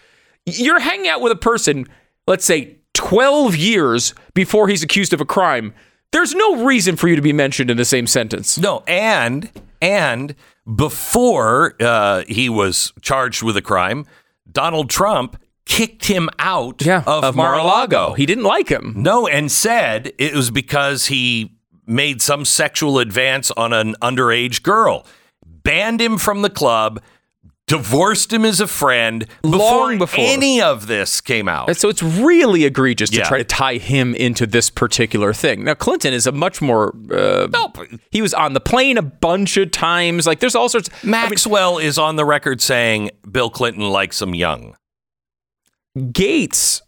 you're 0.46 0.80
hanging 0.80 1.08
out 1.08 1.20
with 1.20 1.32
a 1.32 1.36
person, 1.36 1.86
let's 2.26 2.44
say 2.44 2.76
12 2.94 3.56
years 3.56 4.14
before 4.34 4.68
he's 4.68 4.82
accused 4.82 5.12
of 5.12 5.20
a 5.20 5.24
crime. 5.24 5.74
There's 6.12 6.34
no 6.34 6.64
reason 6.64 6.96
for 6.96 7.08
you 7.08 7.16
to 7.16 7.22
be 7.22 7.32
mentioned 7.32 7.70
in 7.70 7.76
the 7.76 7.84
same 7.84 8.06
sentence. 8.06 8.56
No, 8.56 8.82
and 8.86 9.50
and 9.82 10.34
before 10.74 11.74
uh, 11.80 12.24
he 12.26 12.48
was 12.48 12.92
charged 13.02 13.42
with 13.42 13.56
a 13.56 13.62
crime, 13.62 14.06
Donald 14.50 14.88
Trump 14.88 15.36
kicked 15.66 16.06
him 16.06 16.28
out 16.38 16.86
of, 16.86 17.34
Mar-a-Lago. 17.34 18.12
He 18.14 18.26
didn't 18.26 18.44
like 18.44 18.68
him. 18.68 18.94
No, 18.96 19.26
and 19.26 19.50
said 19.50 20.12
it 20.18 20.34
was 20.34 20.50
because 20.50 21.06
he 21.06 21.56
made 21.86 22.22
some 22.22 22.44
sexual 22.44 22.98
advance 22.98 23.50
on 23.52 23.72
an 23.72 23.94
underage 24.00 24.62
girl, 24.62 25.06
banned 25.44 26.00
him 26.00 26.18
from 26.18 26.42
the 26.42 26.50
club, 26.50 27.02
divorced 27.66 28.32
him 28.32 28.44
as 28.44 28.60
a 28.60 28.66
friend 28.66 29.26
Long 29.42 29.96
before. 29.98 30.22
any 30.22 30.60
of 30.60 30.86
this 30.86 31.20
came 31.20 31.48
out. 31.48 31.68
And 31.68 31.76
so 31.76 31.88
it's 31.88 32.02
really 32.02 32.64
egregious 32.64 33.08
to 33.10 33.22
try 33.22 33.38
to 33.38 33.44
tie 33.44 33.76
him 33.76 34.14
into 34.14 34.46
this 34.46 34.68
particular 34.68 35.32
thing. 35.32 35.64
Now, 35.64 35.74
Clinton 35.74 36.12
is 36.12 36.26
a 36.26 36.32
much 36.32 36.60
more. 36.60 36.94
Uh, 37.10 37.48
No, 37.50 37.68
but 37.68 37.88
he 38.10 38.20
was 38.20 38.34
on 38.34 38.52
the 38.52 38.60
plane 38.60 38.98
a 38.98 39.02
bunch 39.02 39.56
of 39.56 39.70
times. 39.70 40.26
Like, 40.26 40.40
there's 40.40 40.54
all 40.54 40.68
sorts. 40.68 40.90
I 41.02 41.06
mean, 41.06 41.10
Maxwell 41.12 41.78
is 41.78 41.98
on 41.98 42.16
the 42.16 42.24
record 42.24 42.60
saying 42.60 43.10
Bill 43.30 43.48
Clinton 43.50 43.88
likes 43.88 44.20
him 44.20 44.34
young. 44.34 44.76
Gates 46.12 46.82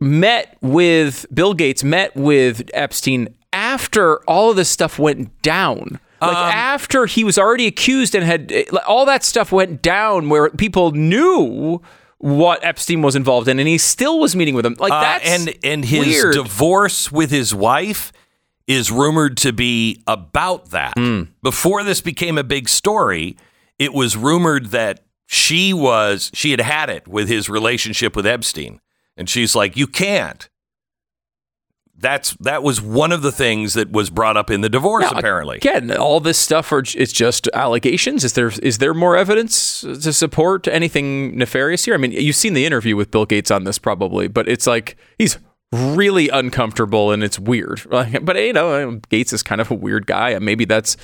met 0.00 0.56
with 0.60 1.26
Bill 1.32 1.54
Gates 1.54 1.84
met 1.84 2.14
with 2.16 2.68
Epstein 2.74 3.28
after 3.52 4.18
all 4.24 4.50
of 4.50 4.56
this 4.56 4.68
stuff 4.68 4.98
went 4.98 5.40
down. 5.42 6.00
Like 6.20 6.36
Um, 6.36 6.44
after 6.52 7.06
he 7.06 7.24
was 7.24 7.38
already 7.38 7.66
accused 7.66 8.14
and 8.14 8.24
had 8.24 8.50
like, 8.72 8.88
all 8.88 9.04
that 9.06 9.22
stuff 9.24 9.52
went 9.52 9.82
down 9.82 10.28
where 10.28 10.48
people 10.50 10.92
knew 10.92 11.80
what 12.18 12.64
Epstein 12.64 13.02
was 13.02 13.14
involved 13.14 13.48
in 13.48 13.58
and 13.58 13.68
he 13.68 13.76
still 13.78 14.18
was 14.18 14.34
meeting 14.34 14.54
with 14.54 14.64
him. 14.64 14.76
Like 14.78 14.92
Uh, 14.92 15.18
and 15.22 15.54
and 15.62 15.84
his 15.84 16.06
weird. 16.06 16.34
divorce 16.34 17.12
with 17.12 17.30
his 17.30 17.54
wife 17.54 18.12
is 18.66 18.90
rumored 18.90 19.36
to 19.38 19.52
be 19.52 20.02
about 20.06 20.70
that. 20.70 20.94
Hmm. 20.96 21.24
Before 21.42 21.82
this 21.84 22.00
became 22.00 22.38
a 22.38 22.44
big 22.44 22.68
story, 22.68 23.36
it 23.78 23.92
was 23.92 24.16
rumored 24.16 24.66
that 24.66 25.00
she 25.26 25.72
was 25.74 26.30
she 26.34 26.50
had 26.50 26.60
had 26.60 26.88
it 26.88 27.06
with 27.06 27.28
his 27.28 27.48
relationship 27.50 28.16
with 28.16 28.26
Epstein, 28.26 28.80
and 29.16 29.28
she's 29.28 29.54
like, 29.54 29.76
"You 29.76 29.86
can't." 29.86 30.48
That's 31.98 32.34
that 32.40 32.62
was 32.62 32.80
one 32.82 33.10
of 33.10 33.22
the 33.22 33.32
things 33.32 33.72
that 33.74 33.90
was 33.90 34.10
brought 34.10 34.36
up 34.36 34.50
in 34.50 34.60
the 34.60 34.68
divorce. 34.68 35.04
Now, 35.10 35.18
apparently, 35.18 35.56
Again, 35.56 35.96
all 35.96 36.20
this 36.20 36.38
stuff 36.38 36.70
are 36.70 36.82
it's 36.94 37.12
just 37.12 37.48
allegations. 37.54 38.22
Is 38.22 38.34
there 38.34 38.52
is 38.62 38.78
there 38.78 38.92
more 38.92 39.16
evidence 39.16 39.80
to 39.80 40.12
support 40.12 40.68
anything 40.68 41.38
nefarious 41.38 41.86
here? 41.86 41.94
I 41.94 41.96
mean, 41.96 42.12
you've 42.12 42.36
seen 42.36 42.52
the 42.52 42.66
interview 42.66 42.96
with 42.96 43.10
Bill 43.10 43.24
Gates 43.24 43.50
on 43.50 43.64
this 43.64 43.78
probably, 43.78 44.28
but 44.28 44.46
it's 44.46 44.66
like 44.66 44.96
he's 45.18 45.38
really 45.72 46.28
uncomfortable 46.28 47.12
and 47.12 47.24
it's 47.24 47.38
weird. 47.38 47.82
But 48.22 48.36
you 48.36 48.52
know, 48.52 48.88
um, 48.88 49.00
Gates 49.08 49.32
is 49.32 49.42
kind 49.42 49.60
of 49.60 49.70
a 49.70 49.74
weird 49.74 50.06
guy. 50.06 50.30
and 50.30 50.44
Maybe 50.44 50.66
that's 50.66 50.98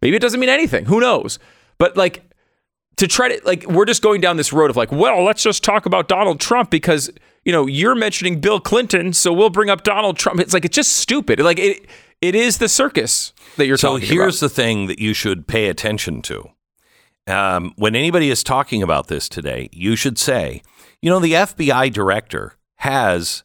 maybe 0.00 0.16
it 0.16 0.20
doesn't 0.20 0.38
mean 0.38 0.48
anything. 0.48 0.84
Who 0.84 1.00
knows? 1.00 1.40
But 1.78 1.96
like 1.96 2.22
to 2.98 3.08
try 3.08 3.28
to 3.36 3.40
like 3.44 3.66
we're 3.66 3.84
just 3.84 4.00
going 4.00 4.20
down 4.20 4.36
this 4.36 4.52
road 4.52 4.70
of 4.70 4.76
like, 4.76 4.92
well, 4.92 5.24
let's 5.24 5.42
just 5.42 5.64
talk 5.64 5.86
about 5.86 6.06
Donald 6.08 6.38
Trump 6.40 6.70
because 6.70 7.10
you 7.46 7.52
know 7.52 7.66
you're 7.66 7.94
mentioning 7.94 8.40
Bill 8.40 8.60
Clinton, 8.60 9.12
so 9.14 9.32
we'll 9.32 9.50
bring 9.50 9.70
up 9.70 9.84
Donald 9.84 10.18
Trump. 10.18 10.40
It's 10.40 10.52
like 10.52 10.64
it's 10.66 10.74
just 10.74 10.96
stupid. 10.96 11.38
Like 11.38 11.60
it 11.60 11.86
it 12.20 12.34
is 12.34 12.58
the 12.58 12.68
circus 12.68 13.32
that 13.56 13.66
you're 13.66 13.76
talking 13.76 13.98
about. 13.98 14.06
So 14.08 14.14
here's 14.14 14.42
about. 14.42 14.48
the 14.48 14.54
thing 14.54 14.86
that 14.88 14.98
you 14.98 15.14
should 15.14 15.46
pay 15.46 15.68
attention 15.68 16.20
to. 16.22 16.50
Um, 17.28 17.72
when 17.76 17.94
anybody 17.94 18.30
is 18.30 18.42
talking 18.42 18.82
about 18.82 19.06
this 19.06 19.28
today, 19.28 19.68
you 19.72 19.96
should 19.96 20.18
say, 20.18 20.62
you 21.00 21.08
know, 21.08 21.18
the 21.18 21.32
FBI 21.32 21.92
director 21.92 22.56
has 22.78 23.44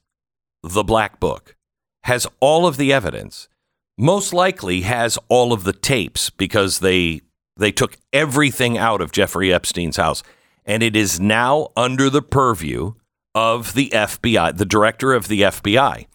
the 0.63 0.83
black 0.83 1.19
book, 1.19 1.55
has 2.03 2.27
all 2.39 2.67
of 2.67 2.77
the 2.77 2.91
evidence, 2.91 3.49
most 3.97 4.33
likely 4.33 4.81
has 4.81 5.17
all 5.29 5.53
of 5.53 5.63
the 5.63 5.73
tapes 5.73 6.31
because 6.31 6.79
they 6.79 7.21
they 7.55 7.71
took 7.71 7.97
everything 8.11 8.79
out 8.79 8.99
of 8.99 9.11
Jeffrey 9.11 9.53
Epstein's 9.53 9.97
house, 9.97 10.23
and 10.65 10.81
it 10.81 10.95
is 10.95 11.19
now 11.19 11.69
under 11.77 12.09
the 12.09 12.23
purview 12.23 12.93
of 13.33 13.73
the 13.73 13.89
FBI, 13.89 14.57
the 14.57 14.65
director 14.65 15.13
of 15.13 15.27
the 15.27 15.41
FBI. 15.41 16.07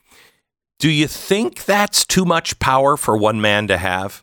Do 0.79 0.91
you 0.91 1.07
think 1.07 1.65
that's 1.65 2.05
too 2.05 2.25
much 2.25 2.59
power 2.59 2.97
for 2.97 3.17
one 3.17 3.41
man 3.41 3.67
to 3.69 3.79
have? 3.79 4.23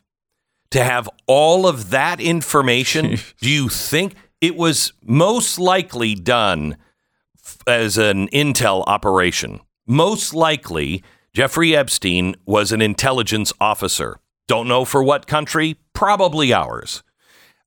To 0.70 0.82
have 0.82 1.08
all 1.26 1.66
of 1.66 1.90
that 1.90 2.20
information? 2.20 3.18
Do 3.40 3.50
you 3.50 3.68
think 3.68 4.14
it 4.40 4.56
was 4.56 4.92
most 5.02 5.58
likely 5.58 6.14
done 6.14 6.76
f- 7.36 7.58
as 7.66 7.98
an 7.98 8.28
intel 8.28 8.84
operation? 8.86 9.60
Most 9.86 10.32
likely, 10.32 11.02
Jeffrey 11.32 11.74
Epstein 11.76 12.36
was 12.46 12.70
an 12.70 12.80
intelligence 12.80 13.52
officer. 13.60 14.18
Don't 14.46 14.68
know 14.68 14.84
for 14.84 15.02
what 15.02 15.26
country? 15.26 15.76
Probably 15.92 16.52
ours. 16.52 17.02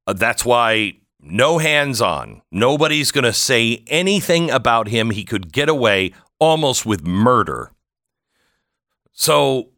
Uh, 0.06 0.14
that's 0.14 0.46
why 0.46 0.94
no 1.20 1.58
hands 1.58 2.02
on. 2.02 2.42
Nobody's 2.52 3.12
going 3.12 3.24
to 3.24 3.34
say 3.34 3.84
anything 3.88 4.50
about 4.50 4.88
him. 4.88 5.10
He 5.12 5.24
could 5.24 5.52
get 5.52 5.70
away 5.70 6.14
almost 6.40 6.86
with 6.86 7.06
murder. 7.06 7.72
So 9.14 9.70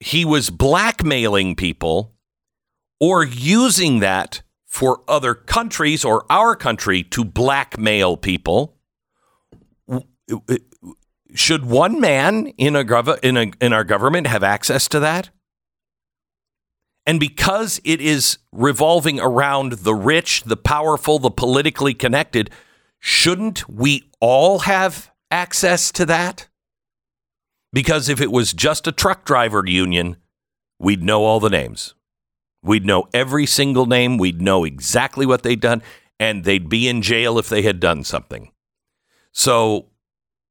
he 0.00 0.24
was 0.24 0.50
blackmailing 0.50 1.54
people 1.54 2.14
or 2.98 3.24
using 3.24 4.00
that 4.00 4.42
for 4.64 5.02
other 5.06 5.34
countries 5.34 6.04
or 6.04 6.24
our 6.30 6.56
country 6.56 7.02
to 7.02 7.24
blackmail 7.24 8.16
people. 8.16 8.76
Should 11.34 11.66
one 11.66 12.00
man 12.00 12.46
in 12.58 12.74
a, 12.76 13.16
in, 13.22 13.36
a, 13.36 13.52
in 13.60 13.72
our 13.72 13.84
government 13.84 14.26
have 14.26 14.42
access 14.42 14.88
to 14.88 15.00
that? 15.00 15.30
And 17.06 17.18
because 17.18 17.80
it 17.84 18.00
is 18.00 18.38
revolving 18.52 19.18
around 19.18 19.72
the 19.72 19.94
rich, 19.94 20.44
the 20.44 20.56
powerful, 20.56 21.18
the 21.18 21.30
politically 21.30 21.94
connected, 21.94 22.50
shouldn't 23.00 23.68
we 23.68 24.08
all 24.20 24.60
have 24.60 25.10
access 25.30 25.90
to 25.92 26.06
that? 26.06 26.48
Because 27.72 28.08
if 28.08 28.20
it 28.20 28.30
was 28.30 28.52
just 28.52 28.86
a 28.86 28.92
truck 28.92 29.24
driver 29.24 29.64
union, 29.66 30.16
we'd 30.78 31.02
know 31.02 31.24
all 31.24 31.40
the 31.40 31.50
names. 31.50 31.94
We'd 32.62 32.86
know 32.86 33.08
every 33.12 33.46
single 33.46 33.86
name. 33.86 34.18
We'd 34.18 34.40
know 34.40 34.64
exactly 34.64 35.26
what 35.26 35.42
they'd 35.42 35.60
done, 35.60 35.82
and 36.20 36.44
they'd 36.44 36.68
be 36.68 36.88
in 36.88 37.02
jail 37.02 37.38
if 37.38 37.48
they 37.48 37.62
had 37.62 37.80
done 37.80 38.04
something. 38.04 38.52
So, 39.32 39.86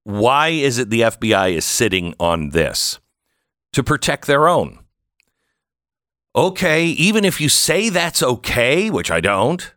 why 0.03 0.49
is 0.49 0.79
it 0.79 0.89
the 0.89 1.01
FBI 1.01 1.53
is 1.53 1.63
sitting 1.63 2.15
on 2.19 2.49
this? 2.49 2.99
To 3.73 3.83
protect 3.83 4.27
their 4.27 4.49
own. 4.49 4.79
Okay, 6.35 6.85
even 6.85 7.25
if 7.25 7.41
you 7.41 7.49
say 7.49 7.89
that's 7.89 8.23
okay, 8.23 8.89
which 8.89 9.11
I 9.11 9.19
don't, 9.19 9.73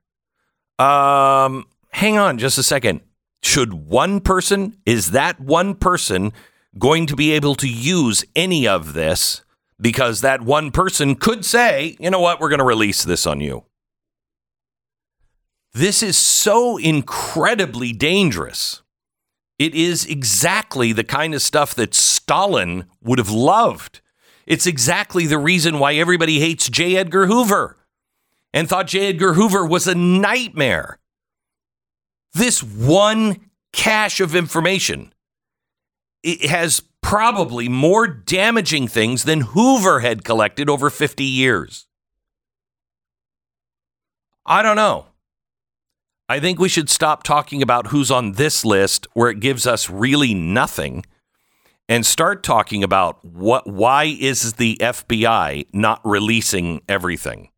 um, 0.78 1.66
hang 1.90 2.16
on 2.16 2.38
just 2.38 2.58
a 2.58 2.62
second. 2.62 3.00
Should 3.42 3.74
one 3.74 4.20
person, 4.20 4.76
is 4.86 5.10
that 5.10 5.40
one 5.40 5.74
person 5.74 6.32
going 6.78 7.06
to 7.06 7.16
be 7.16 7.32
able 7.32 7.56
to 7.56 7.68
use 7.68 8.24
any 8.36 8.68
of 8.68 8.92
this? 8.92 9.42
Because 9.80 10.20
that 10.20 10.42
one 10.42 10.70
person 10.70 11.16
could 11.16 11.44
say, 11.44 11.96
you 11.98 12.08
know 12.08 12.20
what, 12.20 12.40
we're 12.40 12.48
going 12.48 12.60
to 12.60 12.64
release 12.64 13.02
this 13.02 13.26
on 13.26 13.40
you. 13.40 13.64
This 15.72 16.04
is 16.04 16.16
so 16.16 16.76
incredibly 16.76 17.92
dangerous. 17.92 18.82
It 19.58 19.74
is 19.74 20.06
exactly 20.06 20.92
the 20.92 21.02
kind 21.02 21.34
of 21.34 21.42
stuff 21.42 21.74
that 21.74 21.94
Stalin 21.94 22.84
would 23.02 23.18
have 23.18 23.30
loved. 23.30 24.00
It's 24.46 24.66
exactly 24.66 25.26
the 25.26 25.38
reason 25.38 25.78
why 25.78 25.94
everybody 25.94 26.40
hates 26.40 26.68
J. 26.68 26.96
Edgar 26.96 27.26
Hoover 27.26 27.78
and 28.52 28.68
thought 28.68 28.86
J. 28.86 29.08
Edgar 29.08 29.34
Hoover 29.34 29.64
was 29.64 29.86
a 29.86 29.94
nightmare. 29.94 30.98
This 32.34 32.62
one 32.62 33.50
cache 33.72 34.20
of 34.20 34.34
information 34.34 35.12
it 36.24 36.48
has 36.48 36.82
probably 37.02 37.68
more 37.68 38.06
damaging 38.08 38.88
things 38.88 39.24
than 39.24 39.42
Hoover 39.42 40.00
had 40.00 40.24
collected 40.24 40.70
over 40.70 40.88
50 40.88 41.22
years. 41.22 41.86
I 44.46 44.62
don't 44.62 44.76
know. 44.76 45.06
I 46.28 46.40
think 46.40 46.58
we 46.58 46.70
should 46.70 46.88
stop 46.88 47.22
talking 47.22 47.60
about 47.60 47.88
who's 47.88 48.10
on 48.10 48.32
this 48.32 48.64
list 48.64 49.06
where 49.12 49.28
it 49.28 49.40
gives 49.40 49.66
us 49.66 49.90
really 49.90 50.32
nothing 50.32 51.04
and 51.88 52.06
start 52.06 52.42
talking 52.42 52.82
about 52.82 53.24
what 53.24 53.66
why 53.66 54.04
is 54.04 54.54
the 54.54 54.76
FBI 54.80 55.66
not 55.72 56.00
releasing 56.04 56.80
everything. 56.88 57.50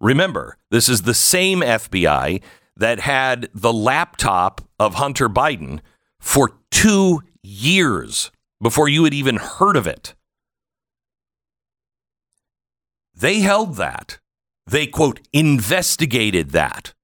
Remember, 0.00 0.58
this 0.70 0.88
is 0.88 1.02
the 1.02 1.14
same 1.14 1.60
FBI 1.60 2.42
that 2.76 3.00
had 3.00 3.48
the 3.54 3.72
laptop 3.72 4.60
of 4.78 4.94
Hunter 4.94 5.28
Biden 5.28 5.80
for 6.20 6.58
2 6.70 7.22
years 7.42 8.30
before 8.60 8.88
you 8.88 9.04
had 9.04 9.14
even 9.14 9.36
heard 9.36 9.76
of 9.76 9.86
it. 9.86 10.14
They 13.14 13.40
held 13.40 13.76
that. 13.76 14.18
They 14.66 14.86
quote 14.86 15.20
investigated 15.32 16.50
that. 16.50 16.94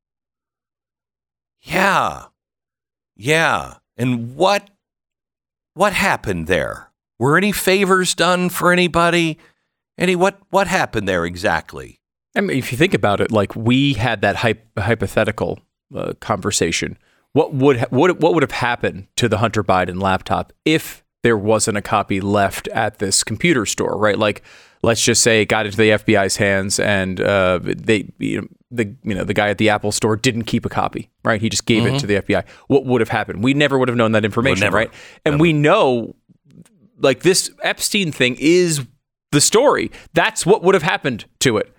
Yeah. 1.63 2.27
Yeah. 3.17 3.75
And 3.97 4.35
what 4.35 4.71
what 5.81 5.95
happened 5.95 6.47
there? 6.47 6.91
Were 7.19 7.39
any 7.39 7.53
favors 7.53 8.15
done 8.15 8.51
for 8.51 8.71
anybody? 8.71 9.39
Any 9.97 10.15
what 10.15 10.39
what 10.51 10.67
happened 10.67 11.09
there 11.09 11.25
exactly? 11.25 12.03
I 12.37 12.43
mean, 12.43 12.59
if 12.59 12.71
you 12.71 12.77
think 12.77 12.93
about 12.93 13.23
it, 13.23 13.33
like 13.33 13.57
we 13.57 13.95
had 13.95 14.21
that 14.21 14.37
hyp- 14.37 14.79
hypothetical 14.79 15.59
uh, 15.97 16.13
conversation. 16.21 16.99
What 17.33 17.55
would 17.55 17.79
ha- 17.79 17.87
what 17.89 18.21
what 18.21 18.35
would 18.35 18.43
have 18.43 18.51
happened 18.51 19.07
to 19.17 19.27
the 19.27 19.39
Hunter 19.39 19.65
Biden 19.65 20.03
laptop 20.03 20.53
if 20.67 21.03
there 21.23 21.39
wasn't 21.39 21.79
a 21.79 21.83
copy 21.83 22.21
left 22.21 22.69
at 22.69 22.99
this 22.99 23.25
computer 23.25 23.65
store, 23.65 23.97
right? 23.97 24.19
Like, 24.19 24.43
let's 24.83 25.03
just 25.03 25.23
say 25.23 25.43
it 25.43 25.47
got 25.47 25.67
into 25.67 25.77
the 25.77 25.91
FBI's 25.91 26.37
hands 26.37 26.81
and 26.81 27.21
uh, 27.21 27.61
they, 27.63 28.09
you 28.19 28.43
know, 28.43 28.49
the 28.73 28.95
you 29.03 29.15
know 29.15 29.25
the 29.25 29.35
guy 29.35 29.49
at 29.49 29.59
the 29.59 29.69
Apple 29.69 29.91
store 29.91 30.17
didn't 30.17 30.45
keep 30.45 30.65
a 30.65 30.69
copy, 30.69 31.11
right? 31.25 31.41
He 31.41 31.49
just 31.49 31.67
gave 31.67 31.83
mm-hmm. 31.83 31.97
it 31.97 31.99
to 32.01 32.07
the 32.07 32.15
FBI. 32.23 32.47
What 32.69 32.85
would 32.85 33.01
have 33.01 33.09
happened? 33.09 33.43
We 33.43 33.53
never 33.53 33.79
would 33.79 33.89
have 33.89 33.97
known 33.97 34.13
that 34.13 34.25
information, 34.25 34.73
right? 34.73 34.91
And 35.25 35.35
never. 35.35 35.43
we 35.43 35.53
know, 35.53 36.15
like 36.99 37.21
this 37.21 37.51
Epstein 37.63 38.13
thing 38.13 38.37
is 38.39 38.87
the 39.33 39.41
story. 39.41 39.91
That's 40.15 40.47
what 40.47 40.63
would 40.63 40.75
have 40.75 40.85
happened 40.85 41.25
to 41.41 41.57
it. 41.57 41.75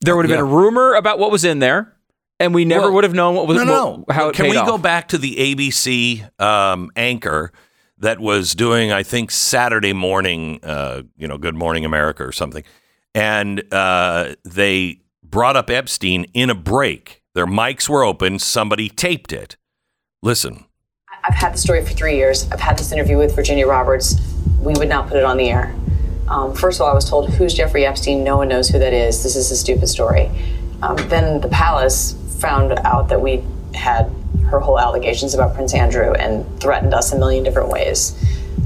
There 0.00 0.16
would 0.16 0.24
have 0.24 0.30
yeah. 0.30 0.36
been 0.36 0.46
a 0.46 0.56
rumor 0.56 0.94
about 0.94 1.18
what 1.18 1.30
was 1.30 1.44
in 1.44 1.58
there 1.58 1.94
and 2.40 2.54
we 2.54 2.64
never 2.64 2.86
well, 2.86 2.94
would 2.94 3.04
have 3.04 3.14
known 3.14 3.36
what 3.36 3.46
was 3.46 3.58
no, 3.58 3.64
no. 3.64 4.02
What, 4.06 4.16
how 4.16 4.32
Can 4.32 4.48
we 4.48 4.56
off. 4.56 4.66
go 4.66 4.78
back 4.78 5.08
to 5.08 5.18
the 5.18 5.36
ABC 5.36 6.40
um, 6.40 6.90
anchor 6.96 7.52
that 8.00 8.18
was 8.18 8.54
doing, 8.54 8.92
I 8.92 9.02
think, 9.02 9.30
Saturday 9.30 9.92
morning, 9.92 10.60
uh, 10.62 11.02
you 11.16 11.28
know, 11.28 11.38
Good 11.38 11.54
Morning 11.54 11.84
America 11.84 12.24
or 12.24 12.32
something, 12.32 12.64
and 13.14 13.62
uh, 13.72 14.34
they 14.44 15.00
brought 15.22 15.56
up 15.56 15.70
Epstein 15.70 16.24
in 16.34 16.50
a 16.50 16.54
break. 16.54 17.22
Their 17.34 17.46
mics 17.46 17.88
were 17.88 18.02
open. 18.02 18.38
Somebody 18.38 18.88
taped 18.88 19.32
it. 19.32 19.56
Listen. 20.22 20.64
I've 21.22 21.34
had 21.34 21.54
the 21.54 21.58
story 21.58 21.84
for 21.84 21.92
three 21.92 22.16
years. 22.16 22.50
I've 22.50 22.60
had 22.60 22.78
this 22.78 22.92
interview 22.92 23.18
with 23.18 23.36
Virginia 23.36 23.66
Roberts. 23.66 24.20
We 24.58 24.72
would 24.74 24.88
not 24.88 25.08
put 25.08 25.16
it 25.16 25.24
on 25.24 25.36
the 25.36 25.50
air. 25.50 25.74
Um, 26.28 26.54
first 26.54 26.78
of 26.78 26.84
all, 26.84 26.90
I 26.90 26.94
was 26.94 27.08
told, 27.08 27.28
"Who's 27.30 27.52
Jeffrey 27.54 27.84
Epstein? 27.84 28.24
No 28.24 28.36
one 28.38 28.48
knows 28.48 28.68
who 28.68 28.78
that 28.78 28.92
is. 28.92 29.22
This 29.22 29.36
is 29.36 29.50
a 29.50 29.56
stupid 29.56 29.88
story." 29.88 30.30
Um, 30.82 30.96
then 31.08 31.40
the 31.40 31.48
palace 31.48 32.14
found 32.38 32.72
out 32.84 33.08
that 33.08 33.20
we 33.20 33.42
had 33.74 34.10
her 34.48 34.60
whole 34.60 34.78
allegations 34.78 35.34
about 35.34 35.54
Prince 35.54 35.74
Andrew 35.74 36.12
and 36.12 36.44
threatened 36.60 36.92
us 36.92 37.12
a 37.12 37.18
million 37.18 37.44
different 37.44 37.68
ways. 37.68 38.16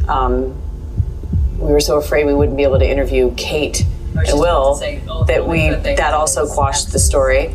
Um, 0.08 0.60
we 1.58 1.72
were 1.72 1.80
so 1.80 1.98
afraid 1.98 2.26
we 2.26 2.34
wouldn't 2.34 2.56
be 2.56 2.62
able 2.62 2.78
to 2.78 2.88
interview 2.88 3.32
Kate 3.36 3.84
and 4.14 4.38
Will 4.38 4.74
say, 4.76 5.02
oh, 5.08 5.24
that 5.24 5.46
we 5.46 5.70
that 5.70 6.14
also 6.14 6.46
quashed 6.46 6.92
the 6.92 6.98
story. 6.98 7.54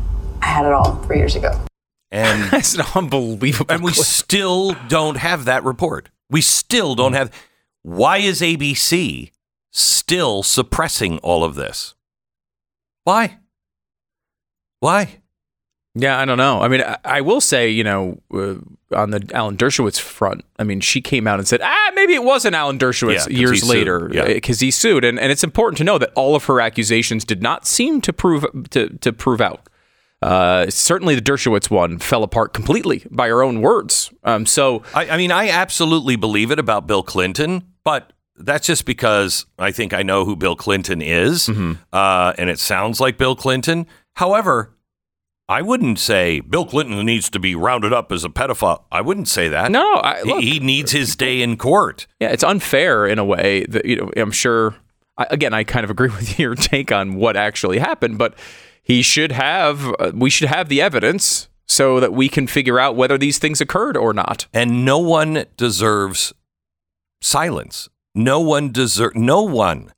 I 0.41 0.45
had 0.47 0.65
it 0.65 0.71
all 0.71 0.95
three 1.03 1.17
years 1.17 1.35
ago. 1.35 1.59
And 2.11 2.43
that's 2.51 2.75
an 2.75 2.83
unbelievable. 2.95 3.73
And 3.73 3.83
we 3.83 3.93
clip. 3.93 4.05
still 4.05 4.75
don't 4.87 5.17
have 5.17 5.45
that 5.45 5.63
report. 5.63 6.09
We 6.29 6.41
still 6.41 6.95
don't 6.95 7.13
have. 7.13 7.31
Why 7.83 8.17
is 8.17 8.41
ABC 8.41 9.31
still 9.71 10.43
suppressing 10.43 11.17
all 11.19 11.43
of 11.43 11.55
this? 11.55 11.95
Why? 13.03 13.39
Why? 14.79 15.21
Yeah, 15.93 16.19
I 16.19 16.25
don't 16.25 16.37
know. 16.37 16.61
I 16.61 16.67
mean, 16.69 16.81
I, 16.81 16.97
I 17.03 17.21
will 17.21 17.41
say, 17.41 17.69
you 17.69 17.83
know, 17.83 18.21
uh, 18.33 18.55
on 18.95 19.11
the 19.11 19.29
Alan 19.33 19.57
Dershowitz 19.57 19.99
front, 19.99 20.45
I 20.57 20.63
mean, 20.63 20.79
she 20.79 21.01
came 21.01 21.27
out 21.27 21.39
and 21.39 21.47
said, 21.47 21.61
ah, 21.61 21.91
maybe 21.95 22.13
it 22.13 22.23
wasn't 22.23 22.55
Alan 22.55 22.79
Dershowitz 22.79 23.29
yeah, 23.29 23.37
years 23.37 23.67
later 23.67 24.07
because 24.07 24.61
yeah. 24.61 24.67
he 24.67 24.71
sued, 24.71 25.03
and, 25.03 25.19
and 25.19 25.31
it's 25.31 25.43
important 25.43 25.77
to 25.79 25.83
know 25.83 25.97
that 25.97 26.11
all 26.15 26.35
of 26.35 26.45
her 26.45 26.61
accusations 26.61 27.25
did 27.25 27.41
not 27.41 27.67
seem 27.67 27.99
to 28.01 28.13
prove 28.13 28.45
to 28.69 28.89
to 28.99 29.11
prove 29.11 29.41
out. 29.41 29.67
Uh, 30.21 30.69
certainly, 30.69 31.15
the 31.15 31.21
Dershowitz 31.21 31.69
one 31.69 31.97
fell 31.97 32.23
apart 32.23 32.53
completely 32.53 33.05
by 33.09 33.27
her 33.27 33.41
own 33.41 33.61
words. 33.61 34.11
Um, 34.23 34.45
so, 34.45 34.83
I, 34.93 35.09
I 35.09 35.17
mean, 35.17 35.31
I 35.31 35.49
absolutely 35.49 36.15
believe 36.15 36.51
it 36.51 36.59
about 36.59 36.85
Bill 36.85 37.01
Clinton, 37.01 37.63
but 37.83 38.13
that's 38.35 38.67
just 38.67 38.85
because 38.85 39.45
I 39.57 39.71
think 39.71 39.93
I 39.93 40.03
know 40.03 40.25
who 40.25 40.35
Bill 40.35 40.55
Clinton 40.55 41.01
is, 41.01 41.47
mm-hmm. 41.47 41.73
uh, 41.91 42.33
and 42.37 42.49
it 42.49 42.59
sounds 42.59 42.99
like 42.99 43.17
Bill 43.17 43.35
Clinton. 43.35 43.87
However, 44.13 44.75
I 45.51 45.61
wouldn't 45.61 45.99
say 45.99 46.39
Bill 46.39 46.65
Clinton 46.65 47.05
needs 47.05 47.29
to 47.31 47.39
be 47.39 47.55
rounded 47.55 47.91
up 47.91 48.11
as 48.11 48.23
a 48.23 48.29
pedophile. 48.29 48.83
I 48.91 49.01
wouldn't 49.01 49.27
say 49.27 49.49
that. 49.49 49.71
No, 49.71 49.95
I, 49.95 50.21
look, 50.21 50.41
he, 50.41 50.51
he, 50.51 50.59
needs 50.59 50.91
his 50.91 51.15
day 51.15 51.41
in 51.41 51.57
court. 51.57 52.07
Yeah, 52.19 52.29
it's 52.29 52.43
unfair 52.43 53.05
in 53.05 53.19
a 53.19 53.25
way 53.25 53.65
that 53.65 53.85
you 53.85 53.97
know. 53.97 54.11
I'm 54.15 54.31
sure. 54.31 54.75
I, 55.17 55.27
again, 55.29 55.53
I 55.53 55.63
kind 55.63 55.83
of 55.83 55.89
agree 55.89 56.09
with 56.15 56.39
your 56.39 56.55
take 56.55 56.91
on 56.91 57.15
what 57.15 57.35
actually 57.35 57.79
happened, 57.79 58.17
but 58.17 58.35
he 58.81 59.01
should 59.01 59.31
have. 59.31 59.93
Uh, 59.99 60.11
we 60.13 60.29
should 60.29 60.49
have 60.49 60.69
the 60.69 60.81
evidence 60.81 61.47
so 61.67 61.99
that 61.99 62.13
we 62.13 62.27
can 62.27 62.47
figure 62.47 62.79
out 62.79 62.95
whether 62.95 63.17
these 63.17 63.37
things 63.37 63.61
occurred 63.61 63.95
or 63.95 64.13
not. 64.13 64.47
And 64.53 64.83
no 64.83 64.97
one 64.97 65.45
deserves 65.55 66.33
silence. 67.21 67.87
No 68.13 68.39
one 68.41 68.71
deserve. 68.71 69.15
No 69.15 69.43
one, 69.43 69.93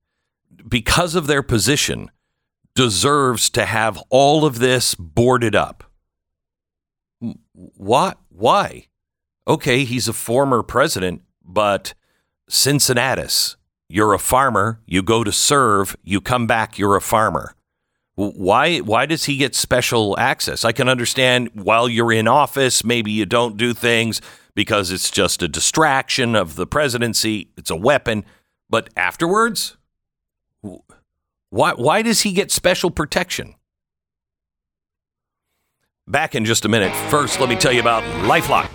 because 0.68 1.16
of 1.16 1.28
their 1.28 1.42
position 1.42 2.12
deserves 2.76 3.50
to 3.52 3.66
have 3.66 4.02
all 4.10 4.46
of 4.46 4.60
this 4.60 4.96
boarded 4.96 5.56
up. 5.56 5.84
What? 7.54 8.18
Why? 8.30 8.88
Okay, 9.48 9.84
he's 9.84 10.08
a 10.08 10.14
former 10.14 10.64
president, 10.64 11.22
but 11.44 11.94
Cincinnatus, 12.50 13.58
you're 13.90 14.14
a 14.14 14.20
farmer, 14.20 14.80
you 14.86 15.04
go 15.04 15.24
to 15.24 15.32
serve, 15.32 15.96
you 16.04 16.22
come 16.22 16.48
back, 16.48 16.78
you're 16.78 16.96
a 16.96 17.02
farmer. 17.02 17.56
Why 18.16 18.80
why 18.80 19.06
does 19.08 19.26
he 19.26 19.38
get 19.38 19.56
special 19.56 20.18
access? 20.20 20.64
I 20.64 20.72
can 20.72 20.88
understand 20.88 21.50
while 21.54 21.90
you're 21.90 22.12
in 22.12 22.28
office, 22.28 22.84
maybe 22.84 23.12
you 23.12 23.26
don't 23.26 23.58
do 23.58 23.74
things 23.74 24.22
because 24.56 24.92
it's 24.92 25.10
just 25.10 25.42
a 25.42 25.48
distraction 25.48 26.36
of 26.36 26.56
the 26.56 26.68
presidency, 26.68 27.50
it's 27.58 27.72
a 27.72 27.76
weapon, 27.76 28.24
but 28.70 28.90
afterwards, 28.96 29.78
why, 31.50 31.74
why 31.74 32.02
does 32.02 32.22
he 32.22 32.34
get 32.34 32.52
special 32.52 32.92
protection? 32.92 33.56
Back 36.08 36.36
in 36.36 36.46
just 36.46 36.66
a 36.66 36.70
minute. 36.70 36.94
First, 37.10 37.40
let 37.40 37.50
me 37.50 37.56
tell 37.56 37.72
you 37.72 37.80
about 37.80 38.04
Lifelock. 38.28 38.70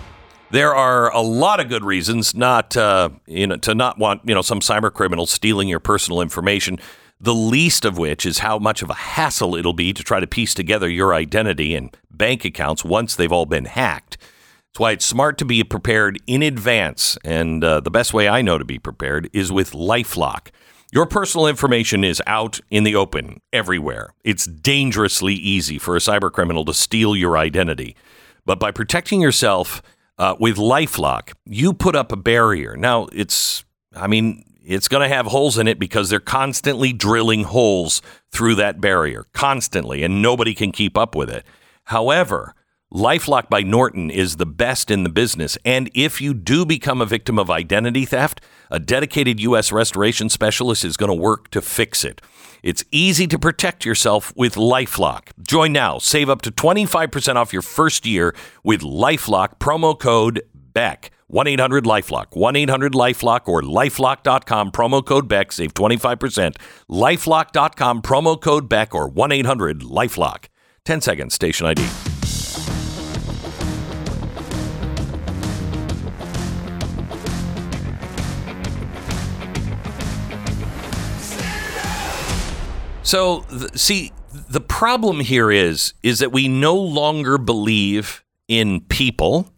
There 0.51 0.73
are 0.73 1.13
a 1.13 1.21
lot 1.21 1.59
of 1.59 1.69
good 1.69 1.85
reasons 1.85 2.33
not 2.33 2.75
uh, 2.75 3.09
you 3.27 3.45
know, 3.45 3.57
to 3.57 3.75
not 3.75 3.99
want 3.99 4.21
you 4.25 4.33
know 4.33 4.41
some 4.41 4.61
cyber 4.61 4.91
criminal 4.91 5.27
stealing 5.27 5.67
your 5.67 5.79
personal 5.79 6.21
information. 6.21 6.79
The 7.21 7.35
least 7.35 7.83
of 7.83 7.97
which 7.97 8.25
is 8.25 8.39
how 8.39 8.59
much 8.59 8.81
of 8.81 8.89
a 8.89 8.93
hassle 8.93 9.55
it'll 9.55 9.73
be 9.73 9.91
to 9.91 10.03
try 10.03 10.21
to 10.21 10.27
piece 10.27 10.53
together 10.53 10.89
your 10.89 11.13
identity 11.13 11.75
and 11.75 11.95
bank 12.09 12.45
accounts 12.45 12.85
once 12.85 13.15
they've 13.15 13.31
all 13.31 13.45
been 13.45 13.65
hacked. 13.65 14.17
That's 14.17 14.79
why 14.79 14.91
it's 14.91 15.05
smart 15.05 15.37
to 15.39 15.45
be 15.45 15.63
prepared 15.63 16.19
in 16.27 16.41
advance, 16.41 17.17
and 17.25 17.63
uh, 17.63 17.81
the 17.81 17.91
best 17.91 18.13
way 18.13 18.29
I 18.29 18.41
know 18.41 18.57
to 18.57 18.63
be 18.63 18.79
prepared 18.79 19.29
is 19.33 19.51
with 19.51 19.71
LifeLock. 19.71 20.49
Your 20.91 21.05
personal 21.05 21.45
information 21.45 22.03
is 22.03 22.21
out 22.25 22.59
in 22.71 22.83
the 22.83 22.95
open 22.95 23.41
everywhere. 23.51 24.13
It's 24.23 24.45
dangerously 24.45 25.33
easy 25.33 25.77
for 25.77 25.95
a 25.95 25.99
cybercriminal 25.99 26.65
to 26.67 26.73
steal 26.73 27.15
your 27.15 27.37
identity. 27.37 27.95
But 28.45 28.59
by 28.59 28.71
protecting 28.71 29.21
yourself 29.21 29.81
uh, 30.17 30.35
with 30.39 30.55
Lifelock, 30.55 31.33
you 31.45 31.73
put 31.73 31.95
up 31.95 32.11
a 32.11 32.15
barrier. 32.15 32.75
Now, 32.75 33.07
it's, 33.11 33.65
I 33.95 34.07
mean, 34.07 34.43
it's 34.69 34.87
going 34.87 35.01
to 35.01 35.13
have 35.13 35.25
holes 35.25 35.57
in 35.57 35.67
it 35.67 35.79
because 35.79 36.09
they're 36.09 36.19
constantly 36.19 36.93
drilling 36.93 37.43
holes 37.43 38.03
through 38.31 38.53
that 38.55 38.79
barrier, 38.79 39.25
constantly, 39.33 40.03
and 40.03 40.21
nobody 40.21 40.53
can 40.53 40.71
keep 40.71 40.95
up 40.95 41.15
with 41.15 41.29
it. 41.29 41.43
However, 41.85 42.53
Lifelock 42.93 43.49
by 43.49 43.61
Norton 43.61 44.11
is 44.11 44.35
the 44.35 44.45
best 44.45 44.91
in 44.91 45.03
the 45.03 45.09
business. 45.09 45.57
And 45.65 45.89
if 45.95 46.21
you 46.21 46.35
do 46.35 46.67
become 46.67 47.01
a 47.01 47.07
victim 47.07 47.39
of 47.39 47.49
identity 47.49 48.05
theft, 48.05 48.41
a 48.69 48.79
dedicated 48.79 49.39
U.S. 49.39 49.71
restoration 49.71 50.29
specialist 50.29 50.85
is 50.85 50.97
going 50.97 51.09
to 51.09 51.15
work 51.15 51.49
to 51.49 51.61
fix 51.61 52.05
it. 52.05 52.21
It's 52.61 52.83
easy 52.91 53.25
to 53.27 53.39
protect 53.39 53.85
yourself 53.85 54.33
with 54.35 54.53
Lifelock. 54.53 55.29
Join 55.41 55.71
now. 55.71 55.97
Save 55.97 56.29
up 56.29 56.43
to 56.43 56.51
25% 56.51 57.35
off 57.35 57.53
your 57.53 57.61
first 57.63 58.05
year 58.05 58.35
with 58.63 58.81
Lifelock 58.81 59.57
promo 59.59 59.97
code 59.97 60.43
BECK. 60.53 61.09
1 61.29 61.45
800 61.45 61.85
Lifelock, 61.85 62.35
1 62.35 62.55
800 62.55 62.93
Lifelock 62.93 63.47
or 63.47 63.61
lifelock.com, 63.61 64.71
promo 64.71 65.05
code 65.05 65.27
Beck, 65.27 65.51
save 65.51 65.75
25%. 65.75 66.55
Lifelock.com, 66.89 68.01
promo 68.01 68.41
code 68.41 68.67
Beck 68.67 68.95
or 68.95 69.07
1 69.07 69.31
800 69.31 69.81
Lifelock. 69.81 70.45
10 70.85 71.01
seconds, 71.01 71.35
station 71.35 71.67
ID. 71.67 71.87
So, 83.03 83.45
see, 83.75 84.13
the 84.31 84.61
problem 84.61 85.19
here 85.19 85.51
is 85.51 85.93
is 86.01 86.19
that 86.19 86.31
we 86.31 86.47
no 86.47 86.75
longer 86.75 87.37
believe 87.37 88.23
in 88.47 88.81
people 88.81 89.51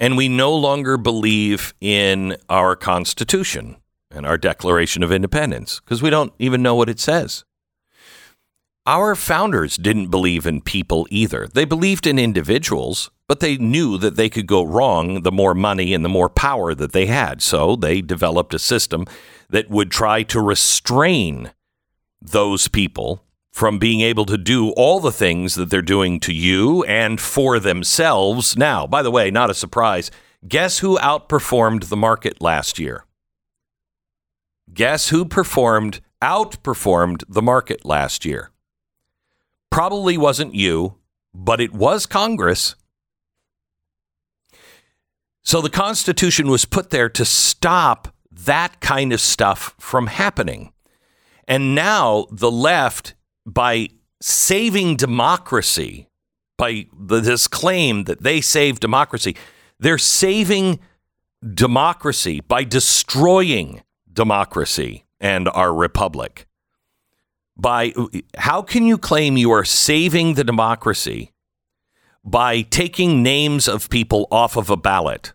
and 0.00 0.16
we 0.16 0.28
no 0.28 0.52
longer 0.56 0.96
believe 0.96 1.74
in 1.80 2.36
our 2.48 2.74
constitution 2.74 3.76
and 4.10 4.26
our 4.26 4.38
declaration 4.38 5.02
of 5.02 5.12
independence 5.12 5.78
because 5.80 6.02
we 6.02 6.10
don't 6.10 6.32
even 6.38 6.62
know 6.62 6.74
what 6.74 6.88
it 6.88 6.98
says. 6.98 7.44
Our 8.86 9.14
founders 9.14 9.76
didn't 9.76 10.08
believe 10.08 10.46
in 10.46 10.62
people 10.62 11.06
either. 11.10 11.46
They 11.46 11.66
believed 11.66 12.06
in 12.06 12.18
individuals, 12.18 13.10
but 13.28 13.40
they 13.40 13.58
knew 13.58 13.98
that 13.98 14.16
they 14.16 14.30
could 14.30 14.46
go 14.46 14.64
wrong 14.64 15.22
the 15.22 15.30
more 15.30 15.54
money 15.54 15.92
and 15.92 16.02
the 16.02 16.08
more 16.08 16.30
power 16.30 16.74
that 16.74 16.92
they 16.92 17.06
had. 17.06 17.42
So 17.42 17.76
they 17.76 18.00
developed 18.00 18.54
a 18.54 18.58
system 18.58 19.04
that 19.50 19.68
would 19.68 19.90
try 19.90 20.22
to 20.24 20.40
restrain 20.40 21.52
those 22.22 22.68
people 22.68 23.22
from 23.50 23.78
being 23.78 24.00
able 24.00 24.24
to 24.26 24.38
do 24.38 24.70
all 24.70 25.00
the 25.00 25.12
things 25.12 25.54
that 25.54 25.70
they're 25.70 25.82
doing 25.82 26.20
to 26.20 26.32
you 26.32 26.84
and 26.84 27.20
for 27.20 27.58
themselves 27.58 28.56
now. 28.56 28.86
By 28.86 29.02
the 29.02 29.10
way, 29.10 29.30
not 29.30 29.50
a 29.50 29.54
surprise. 29.54 30.10
Guess 30.46 30.78
who 30.78 30.98
outperformed 30.98 31.88
the 31.88 31.96
market 31.96 32.40
last 32.40 32.78
year? 32.78 33.04
Guess 34.72 35.08
who 35.08 35.24
performed 35.24 36.00
outperformed 36.22 37.24
the 37.28 37.42
market 37.42 37.84
last 37.84 38.24
year? 38.24 38.50
Probably 39.70 40.16
wasn't 40.16 40.54
you, 40.54 40.96
but 41.34 41.60
it 41.60 41.72
was 41.72 42.06
Congress. 42.06 42.76
So 45.42 45.60
the 45.60 45.70
Constitution 45.70 46.48
was 46.48 46.64
put 46.64 46.90
there 46.90 47.08
to 47.08 47.24
stop 47.24 48.14
that 48.30 48.80
kind 48.80 49.12
of 49.12 49.20
stuff 49.20 49.74
from 49.78 50.06
happening. 50.06 50.72
And 51.48 51.74
now 51.74 52.26
the 52.30 52.50
left, 52.50 53.14
by 53.46 53.88
saving 54.20 54.96
democracy, 54.96 56.08
by 56.56 56.86
this 56.98 57.48
claim 57.48 58.04
that 58.04 58.22
they 58.22 58.40
save 58.40 58.80
democracy, 58.80 59.36
they're 59.78 59.98
saving 59.98 60.78
democracy 61.54 62.40
by 62.40 62.64
destroying 62.64 63.82
democracy 64.12 65.04
and 65.20 65.48
our 65.48 65.74
republic. 65.74 66.46
By 67.56 67.92
how 68.36 68.62
can 68.62 68.86
you 68.86 68.98
claim 68.98 69.36
you 69.36 69.50
are 69.50 69.64
saving 69.64 70.34
the 70.34 70.44
democracy 70.44 71.32
by 72.24 72.62
taking 72.62 73.22
names 73.22 73.68
of 73.68 73.90
people 73.90 74.28
off 74.30 74.56
of 74.56 74.70
a 74.70 74.76
ballot? 74.76 75.32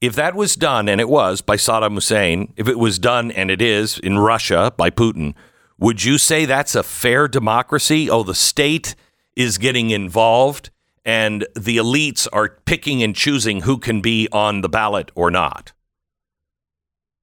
If 0.00 0.14
that 0.14 0.36
was 0.36 0.54
done, 0.54 0.88
and 0.88 1.00
it 1.00 1.08
was 1.08 1.40
by 1.40 1.56
Saddam 1.56 1.94
Hussein, 1.94 2.52
if 2.56 2.68
it 2.68 2.78
was 2.78 3.00
done, 3.00 3.32
and 3.32 3.50
it 3.50 3.60
is 3.60 3.98
in 3.98 4.18
Russia 4.18 4.72
by 4.76 4.90
Putin, 4.90 5.34
would 5.78 6.04
you 6.04 6.18
say 6.18 6.44
that's 6.44 6.74
a 6.74 6.82
fair 6.82 7.28
democracy? 7.28 8.10
Oh, 8.10 8.22
the 8.22 8.34
state 8.34 8.94
is 9.36 9.58
getting 9.58 9.90
involved 9.90 10.70
and 11.04 11.46
the 11.54 11.78
elites 11.78 12.26
are 12.32 12.58
picking 12.66 13.02
and 13.02 13.14
choosing 13.14 13.62
who 13.62 13.78
can 13.78 14.00
be 14.00 14.28
on 14.32 14.60
the 14.60 14.68
ballot 14.68 15.10
or 15.14 15.30
not. 15.30 15.72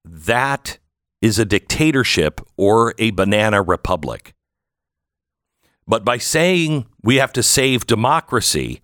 That 0.04 0.78
is 1.20 1.38
a 1.38 1.44
dictatorship 1.44 2.40
or 2.56 2.94
a 2.98 3.10
banana 3.10 3.62
republic. 3.62 4.34
But 5.86 6.04
by 6.04 6.18
saying 6.18 6.86
we 7.02 7.16
have 7.16 7.32
to 7.34 7.42
save 7.42 7.86
democracy, 7.86 8.80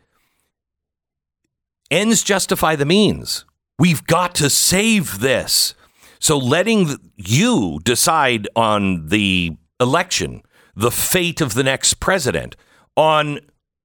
ends 1.91 2.23
justify 2.23 2.77
the 2.77 2.87
means. 2.87 3.45
We've 3.79 4.07
got 4.07 4.35
to 4.37 4.49
save 4.51 5.21
this. 5.21 5.75
So 6.21 6.39
letting 6.39 6.97
you 7.17 7.81
decide 7.83 8.47
on 8.55 9.09
the 9.09 9.57
election, 9.83 10.43
the 10.75 10.91
fate 10.91 11.41
of 11.41 11.55
the 11.55 11.63
next 11.63 11.95
president, 11.95 12.57
on 12.97 13.41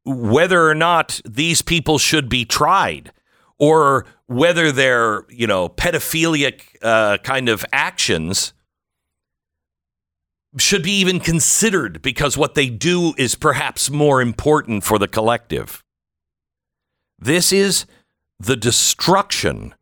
whether 0.05 0.69
or 0.69 0.75
not 0.75 1.19
these 1.25 1.61
people 1.61 1.97
should 1.97 2.29
be 2.29 2.45
tried 2.45 3.11
or 3.59 4.05
whether 4.27 4.71
they're, 4.71 5.25
you 5.29 5.47
know, 5.47 5.67
pedophilic 5.67 6.61
uh, 6.81 7.17
kind 7.19 7.49
of 7.49 7.65
actions 7.73 8.53
should 10.57 10.83
be 10.83 10.99
even 10.99 11.19
considered 11.19 12.01
because 12.01 12.37
what 12.37 12.55
they 12.55 12.69
do 12.69 13.13
is 13.17 13.35
perhaps 13.35 13.89
more 13.89 14.21
important 14.21 14.83
for 14.83 14.97
the 14.97 15.07
collective. 15.07 15.83
This 17.19 17.51
is 17.51 17.85
the 18.39 18.55
destruction 18.55 19.73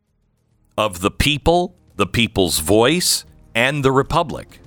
of 0.78 1.02
the 1.02 1.12
people, 1.12 1.76
the 1.96 2.08
people's 2.08 2.60
voice, 2.60 3.26
and 3.54 3.84
the 3.84 3.92
republic. 3.92 4.60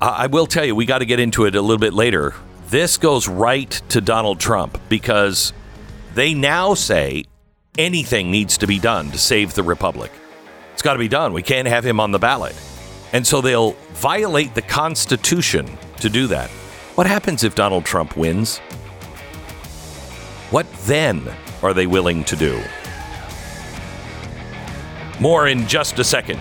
I 0.00 0.28
will 0.28 0.46
tell 0.46 0.64
you, 0.64 0.76
we 0.76 0.86
got 0.86 0.98
to 0.98 1.06
get 1.06 1.18
into 1.18 1.44
it 1.44 1.56
a 1.56 1.60
little 1.60 1.78
bit 1.78 1.92
later. 1.92 2.34
This 2.68 2.98
goes 2.98 3.26
right 3.26 3.70
to 3.88 4.00
Donald 4.00 4.38
Trump 4.38 4.80
because 4.88 5.52
they 6.14 6.34
now 6.34 6.74
say 6.74 7.24
anything 7.76 8.30
needs 8.30 8.58
to 8.58 8.66
be 8.66 8.78
done 8.78 9.10
to 9.10 9.18
save 9.18 9.54
the 9.54 9.62
republic. 9.62 10.12
It's 10.72 10.82
got 10.82 10.92
to 10.92 10.98
be 10.98 11.08
done. 11.08 11.32
We 11.32 11.42
can't 11.42 11.66
have 11.66 11.84
him 11.84 11.98
on 11.98 12.12
the 12.12 12.18
ballot. 12.18 12.54
And 13.12 13.26
so 13.26 13.40
they'll 13.40 13.72
violate 13.94 14.54
the 14.54 14.62
Constitution 14.62 15.66
to 16.00 16.08
do 16.08 16.28
that. 16.28 16.50
What 16.94 17.06
happens 17.06 17.42
if 17.42 17.54
Donald 17.54 17.84
Trump 17.84 18.16
wins? 18.16 18.58
What 20.50 20.70
then 20.84 21.28
are 21.62 21.74
they 21.74 21.86
willing 21.86 22.22
to 22.24 22.36
do? 22.36 22.62
More 25.20 25.48
in 25.48 25.66
just 25.66 25.98
a 25.98 26.04
second. 26.04 26.40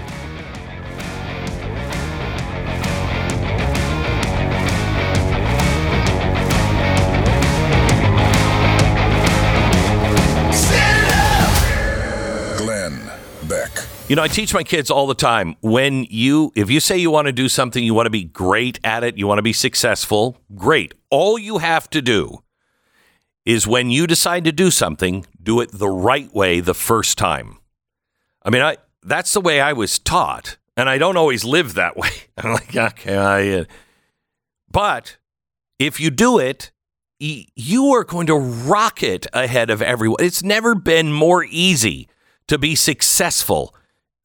You 14.10 14.16
know, 14.16 14.24
I 14.24 14.30
teach 14.30 14.54
my 14.54 14.64
kids 14.64 14.90
all 14.90 15.06
the 15.06 15.14
time 15.14 15.58
when 15.60 16.06
you, 16.10 16.54
if 16.56 16.72
you 16.72 16.80
say 16.80 16.98
you 16.98 17.12
want 17.12 17.26
to 17.26 17.34
do 17.34 17.50
something, 17.50 17.84
you 17.84 17.94
want 17.94 18.06
to 18.06 18.10
be 18.10 18.24
great 18.24 18.80
at 18.82 19.04
it, 19.04 19.18
you 19.18 19.28
want 19.28 19.40
to 19.40 19.44
be 19.44 19.52
successful, 19.52 20.38
great. 20.56 20.94
All 21.10 21.38
you 21.38 21.58
have 21.58 21.90
to 21.90 22.02
do 22.02 22.42
is 23.44 23.68
when 23.68 23.90
you 23.90 24.08
decide 24.08 24.46
to 24.46 24.54
do 24.54 24.72
something, 24.72 25.26
do 25.44 25.60
it 25.60 25.72
the 25.74 25.90
right 25.90 26.34
way 26.34 26.62
the 26.62 26.74
first 26.74 27.18
time. 27.18 27.58
I 28.44 28.50
mean, 28.50 28.62
I 28.62 28.78
that's 29.04 29.34
the 29.34 29.42
way 29.42 29.60
I 29.60 29.74
was 29.74 30.00
taught, 30.00 30.56
and 30.78 30.88
I 30.88 30.98
don't 30.98 31.18
always 31.18 31.44
live 31.44 31.74
that 31.74 31.98
way. 31.98 32.12
I'm 32.38 32.54
like, 32.54 32.78
okay, 32.78 33.18
I, 33.18 33.50
uh, 33.60 33.66
but 34.72 35.18
if 35.80 36.00
you 36.00 36.12
do 36.12 36.40
it, 36.40 36.72
you 37.20 37.88
are 37.94 38.06
going 38.06 38.28
to 38.28 38.36
rocket 38.36 39.28
ahead 39.34 39.70
of 39.70 39.82
everyone. 39.82 40.24
It's 40.24 40.44
never 40.44 40.76
been 40.76 41.12
more 41.12 41.44
easy 41.44 42.08
to 42.48 42.58
be 42.58 42.74
successful 42.74 43.76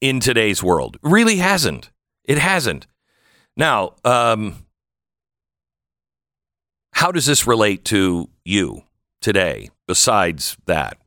in 0.03 0.21
today's 0.21 0.62
world. 0.62 0.99
Really 1.01 1.37
hasn't. 1.37 1.91
It 2.25 2.37
hasn't. 2.37 2.87
Now, 3.57 3.95
um, 4.05 4.67
how 6.93 7.12
does 7.12 7.25
this 7.25 7.47
relate 7.47 7.85
to 7.87 8.29
you 8.45 8.83
today? 9.21 9.71
Besides 9.87 10.57
that, 10.67 10.99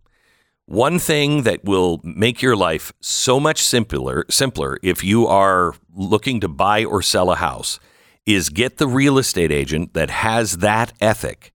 one 0.66 0.98
thing 0.98 1.44
that 1.44 1.64
will 1.66 2.00
make 2.04 2.42
your 2.42 2.56
life 2.56 2.94
so 3.02 3.40
much 3.40 3.62
simpler, 3.62 4.26
simpler 4.30 4.80
if 4.82 5.04
you 5.04 5.28
are 5.28 5.76
looking 5.94 6.40
to 6.40 6.48
buy 6.48 6.86
or 6.86 7.02
sell 7.02 7.32
a 7.32 7.36
house, 7.36 7.80
is 8.26 8.50
get 8.50 8.78
the 8.78 8.88
real 8.88 9.18
estate 9.18 9.52
agent 9.52 9.94
that 9.94 10.10
has 10.10 10.58
that 10.58 10.94
ethic, 11.02 11.54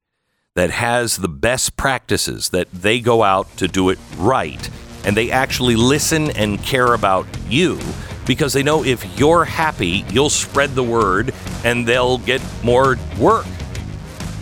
that 0.55 0.71
has 0.71 1.17
the 1.17 1.29
best 1.29 1.77
practices, 1.77 2.51
that 2.51 2.71
they 2.71 3.01
go 3.01 3.23
out 3.23 3.57
to 3.57 3.67
do 3.67 3.89
it 3.89 3.99
right 4.17 4.71
and 5.05 5.17
they 5.17 5.31
actually 5.31 5.77
listen 5.77 6.31
and 6.31 6.61
care 6.63 6.95
about 6.95 7.27
you 7.49 7.79
because 8.27 8.53
they 8.53 8.63
know 8.63 8.85
if 8.85 9.19
you're 9.19 9.45
happy, 9.45 10.05
you'll 10.11 10.31
spread 10.31 10.77
the 10.77 10.85
word 10.85 11.35
and 11.65 11.85
they'll 11.87 12.19
get 12.19 12.41
more 12.63 12.97
work. 13.19 13.47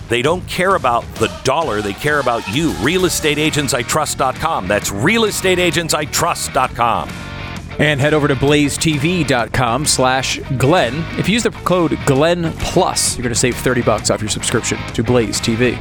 They 0.08 0.20
don't 0.22 0.46
care 0.48 0.74
about 0.74 1.04
the 1.16 1.28
dollar, 1.44 1.82
they 1.82 1.92
care 1.94 2.20
about 2.20 2.46
you. 2.48 2.72
RealestateAgentsITrust.com. 2.72 4.68
That's 4.68 4.90
RealestateAgentsITrust.com. 4.90 7.08
And 7.78 8.00
head 8.00 8.12
over 8.12 8.26
to 8.26 8.34
blazetv.com 8.34 9.86
slash 9.86 10.40
Glenn. 10.58 11.04
If 11.18 11.28
you 11.28 11.34
use 11.34 11.44
the 11.44 11.52
code 11.52 11.96
Glenn 12.06 12.52
Plus, 12.54 13.16
you're 13.16 13.22
going 13.22 13.32
to 13.32 13.38
save 13.38 13.54
30 13.56 13.82
bucks 13.82 14.10
off 14.10 14.20
your 14.20 14.30
subscription 14.30 14.78
to 14.94 15.04
Blaze 15.04 15.40
TV. 15.40 15.78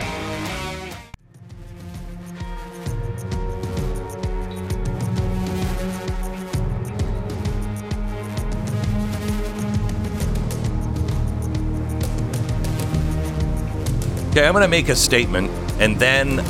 Okay, 14.38 14.45
I'm 14.45 14.54
going 14.54 14.62
to 14.62 14.67
make 14.67 14.89
a 14.89 14.95
statement 14.95 15.50
and 15.82 15.97
then 15.97 16.41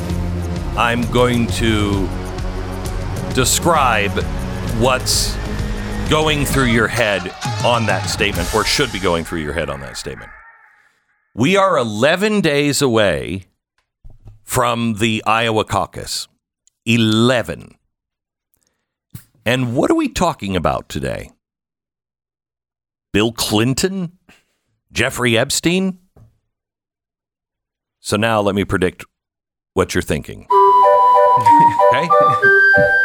I'm 0.77 1.09
going 1.09 1.47
to 1.53 2.05
describe 3.33 4.11
what's 4.81 5.37
going 6.09 6.43
through 6.43 6.65
your 6.65 6.89
head 6.89 7.33
on 7.63 7.85
that 7.85 8.07
statement, 8.07 8.53
or 8.53 8.65
should 8.65 8.91
be 8.91 8.99
going 8.99 9.23
through 9.23 9.39
your 9.39 9.53
head 9.53 9.69
on 9.69 9.79
that 9.79 9.95
statement. 9.95 10.29
We 11.33 11.55
are 11.55 11.77
11 11.77 12.41
days 12.41 12.81
away 12.81 13.45
from 14.43 14.95
the 14.95 15.23
Iowa 15.25 15.63
caucus. 15.63 16.27
11. 16.85 17.77
And 19.45 19.77
what 19.77 19.89
are 19.89 19.95
we 19.95 20.09
talking 20.09 20.57
about 20.57 20.89
today? 20.89 21.31
Bill 23.13 23.31
Clinton? 23.31 24.17
Jeffrey 24.91 25.37
Epstein? 25.37 25.99
So 28.07 28.15
now 28.15 28.39
let 28.39 28.55
me 28.55 28.63
predict 28.63 29.03
what 29.73 29.93
you're 29.93 30.01
thinking. 30.01 30.47
okay? 31.89 32.07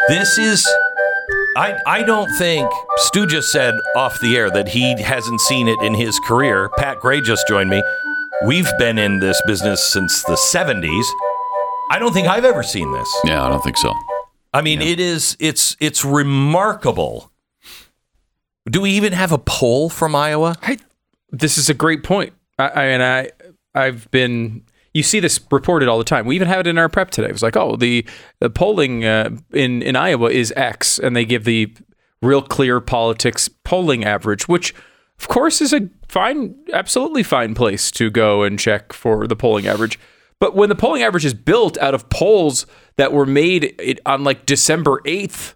This 0.06 0.38
is 0.38 0.64
I 1.56 1.76
I 1.88 2.02
don't 2.04 2.30
think 2.38 2.70
Stu 2.98 3.26
just 3.26 3.50
said 3.50 3.74
off 3.96 4.20
the 4.20 4.36
air 4.36 4.48
that 4.52 4.68
he 4.68 5.02
hasn't 5.02 5.40
seen 5.40 5.66
it 5.66 5.82
in 5.82 5.94
his 5.94 6.20
career. 6.20 6.70
Pat 6.78 7.00
Gray 7.00 7.20
just 7.20 7.48
joined 7.48 7.68
me. 7.68 7.82
We've 8.46 8.70
been 8.78 8.96
in 8.96 9.18
this 9.18 9.42
business 9.44 9.82
since 9.84 10.22
the 10.22 10.34
70s. 10.34 11.04
I 11.90 11.98
don't 11.98 12.12
think 12.12 12.28
I've 12.28 12.44
ever 12.44 12.62
seen 12.62 12.92
this. 12.92 13.12
Yeah, 13.24 13.44
I 13.44 13.48
don't 13.48 13.64
think 13.64 13.78
so. 13.78 13.92
I 14.54 14.62
mean, 14.62 14.80
it 14.80 15.00
is 15.00 15.36
it's 15.40 15.76
it's 15.80 16.04
remarkable. 16.04 17.32
Do 18.70 18.80
we 18.80 18.92
even 18.92 19.14
have 19.14 19.32
a 19.32 19.38
poll 19.38 19.88
from 19.88 20.14
Iowa? 20.14 20.54
I, 20.62 20.78
this 21.32 21.58
is 21.58 21.68
a 21.68 21.74
great 21.74 22.04
point. 22.04 22.34
I, 22.56 22.68
I 22.68 22.84
and 22.84 23.02
I 23.02 23.30
I've 23.74 24.08
been 24.12 24.62
you 24.94 25.02
see 25.02 25.20
this 25.20 25.40
reported 25.50 25.88
all 25.88 25.98
the 25.98 26.04
time. 26.04 26.26
We 26.26 26.34
even 26.34 26.48
have 26.48 26.60
it 26.60 26.66
in 26.66 26.78
our 26.78 26.88
prep 26.88 27.10
today. 27.10 27.28
It 27.28 27.32
was 27.32 27.42
like, 27.42 27.56
oh, 27.56 27.76
the, 27.76 28.06
the 28.40 28.50
polling 28.50 29.04
uh, 29.04 29.30
in 29.52 29.82
in 29.82 29.96
Iowa 29.96 30.30
is 30.30 30.52
X, 30.56 30.98
and 30.98 31.16
they 31.16 31.24
give 31.24 31.44
the 31.44 31.74
real 32.20 32.42
clear 32.42 32.80
politics 32.80 33.48
polling 33.48 34.04
average, 34.04 34.48
which 34.48 34.74
of 35.18 35.28
course 35.28 35.60
is 35.60 35.72
a 35.72 35.88
fine, 36.08 36.54
absolutely 36.72 37.22
fine 37.22 37.54
place 37.54 37.90
to 37.92 38.10
go 38.10 38.42
and 38.42 38.58
check 38.58 38.92
for 38.92 39.26
the 39.26 39.36
polling 39.36 39.66
average. 39.66 39.98
But 40.38 40.54
when 40.56 40.68
the 40.68 40.74
polling 40.74 41.02
average 41.02 41.24
is 41.24 41.34
built 41.34 41.78
out 41.78 41.94
of 41.94 42.08
polls 42.08 42.66
that 42.96 43.12
were 43.12 43.26
made 43.26 44.00
on 44.04 44.24
like 44.24 44.44
December 44.44 45.00
eighth, 45.04 45.54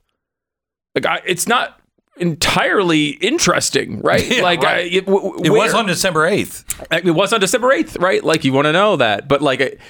like 0.94 1.06
I, 1.06 1.20
it's 1.26 1.48
not 1.48 1.80
entirely 2.16 3.08
interesting, 3.08 4.00
right? 4.02 4.26
Yeah, 4.36 4.42
like 4.42 4.62
right. 4.62 4.76
I, 4.76 4.80
it, 4.80 5.06
w- 5.06 5.32
w- 5.32 5.44
It 5.44 5.50
was 5.56 5.72
on 5.74 5.86
December 5.86 6.28
8th. 6.30 6.64
Uh, 6.92 7.00
it 7.04 7.10
was 7.12 7.32
on 7.32 7.40
December 7.40 7.68
8th, 7.68 8.00
right? 8.00 8.22
Like 8.24 8.44
you 8.44 8.52
want 8.52 8.66
to 8.66 8.72
know 8.72 8.96
that. 8.96 9.28
But 9.28 9.42
like 9.42 9.60
it- 9.60 9.80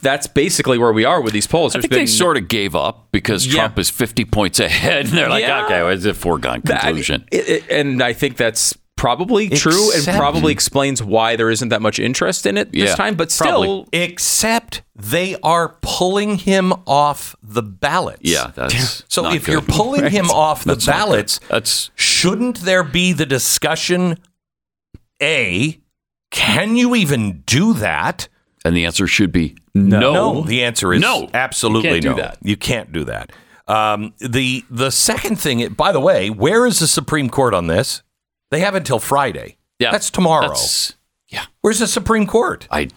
that's 0.00 0.26
basically 0.26 0.78
where 0.78 0.92
we 0.94 1.04
are 1.04 1.20
with 1.20 1.34
these 1.34 1.46
polls. 1.46 1.74
I 1.74 1.80
There's 1.80 1.82
think 1.90 1.92
they 1.92 2.06
sort 2.06 2.38
of 2.38 2.48
gave 2.48 2.74
up 2.74 3.08
because 3.12 3.46
Yeah. 3.46 3.52
Trump 3.64 3.78
is 3.78 3.90
50 3.90 4.24
points 4.24 4.58
ahead. 4.60 5.04
And 5.06 5.08
they're 5.14 5.28
like, 5.28 5.42
Yeah. 5.42 5.66
okay, 5.66 5.82
well, 5.82 5.90
it's 5.92 6.06
a 6.06 6.14
foregone 6.14 6.62
that- 6.64 6.80
conclusion. 6.80 7.26
it- 7.30 7.48
it- 7.48 7.64
and 7.70 8.02
I 8.02 8.14
think 8.14 8.38
that's 8.38 8.76
probably 9.02 9.48
true 9.48 9.90
and 9.94 10.04
probably 10.16 10.52
explains 10.52 11.02
why 11.02 11.34
there 11.36 11.50
isn't 11.50 11.70
that 11.70 11.82
much 11.82 11.98
interest 11.98 12.46
in 12.46 12.56
it 12.56 12.70
this 12.72 12.90
Yeah, 12.90 12.94
time. 12.94 13.16
But 13.16 13.34
probably. 13.36 13.66
still, 13.66 13.88
Except 13.92 14.82
they 14.94 15.34
are 15.42 15.76
pulling 15.82 16.36
him 16.38 16.72
off 16.86 17.34
the 17.42 17.62
ballots. 17.62 18.20
yeah, 18.22 18.52
that's 18.54 19.02
So 19.08 19.22
not 19.22 19.34
if 19.34 19.46
good. 19.46 19.52
you're 19.52 19.60
pulling 19.62 20.08
him 20.10 20.30
off 20.30 20.62
the 20.64 20.74
That's 20.74 20.86
ballots, 20.86 21.40
That's 21.48 21.90
shouldn't 21.96 22.60
there 22.60 22.84
be 22.84 23.12
the 23.12 23.26
discussion? 23.26 24.18
A, 25.20 25.80
can 26.30 26.76
you 26.76 26.94
even 26.94 27.42
do 27.46 27.72
that? 27.74 28.28
and 28.64 28.76
the 28.76 28.84
answer 28.86 29.08
should 29.08 29.32
be 29.32 29.56
no. 29.74 30.42
The 30.42 30.62
answer 30.62 30.92
is 30.94 31.00
No. 31.00 31.28
absolutely 31.34 31.88
You 31.90 31.94
can't 31.94 32.02
do 32.04 32.10
no. 32.10 32.16
that. 32.16 32.38
You 32.42 32.56
can't 32.56 32.92
do 32.92 33.04
that. 33.06 33.32
Um, 33.66 34.14
the 34.18 34.64
the 34.70 34.90
second 34.90 35.36
thing, 35.40 35.66
by 35.74 35.90
the 35.90 35.98
way, 36.00 36.30
where 36.30 36.66
is 36.66 36.78
the 36.78 36.86
Supreme 36.86 37.28
Court 37.28 37.54
on 37.54 37.66
this? 37.66 38.02
They 38.52 38.60
have 38.60 38.76
until 38.76 39.00
Friday. 39.00 39.56
Yeah, 39.80 39.90
that's 39.90 40.10
tomorrow. 40.10 40.48
That's, 40.48 40.94
yeah, 41.28 41.46
Where's 41.62 41.80
the 41.80 41.86
Supreme 41.88 42.26
Court? 42.26 42.68
I 42.70 42.88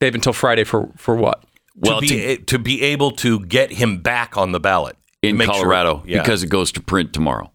they 0.00 0.06
have 0.06 0.14
until 0.14 0.32
Friday 0.32 0.64
for 0.64 0.88
for 0.96 1.14
what? 1.14 1.44
well 1.76 2.00
to, 2.00 2.06
to- 2.06 2.14
be, 2.38 2.44
to 2.44 2.58
be 2.58 2.82
able 2.82 3.10
to 3.12 3.40
get 3.46 3.70
him 3.72 3.98
back 3.98 4.36
on 4.36 4.52
the 4.52 4.58
ballot 4.60 4.96
in 5.22 5.36
Make 5.36 5.46
sure- 5.46 5.54
Colorado 5.54 6.02
yeah. 6.06 6.20
because 6.22 6.42
it 6.42 6.48
goes 6.48 6.72
to 6.72 6.80
print 6.80 7.12
tomorrow. 7.12 7.52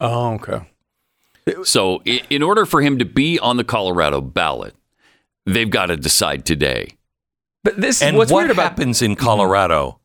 Oh, 0.00 0.34
okay. 0.34 0.60
So 1.64 2.00
i- 2.06 2.22
in 2.30 2.42
order 2.42 2.64
for 2.64 2.80
him 2.80 2.98
to 2.98 3.04
be 3.04 3.38
on 3.40 3.56
the 3.56 3.64
Colorado 3.64 4.20
ballot, 4.20 4.74
they've 5.46 5.68
got 5.70 5.86
to 5.86 5.96
decide 5.96 6.44
today. 6.44 6.96
But 7.64 7.80
this 7.80 8.00
and 8.02 8.16
what's 8.16 8.30
what 8.30 8.42
weird 8.42 8.50
about 8.52 8.62
happens 8.70 9.02
in 9.02 9.16
Colorado 9.16 9.98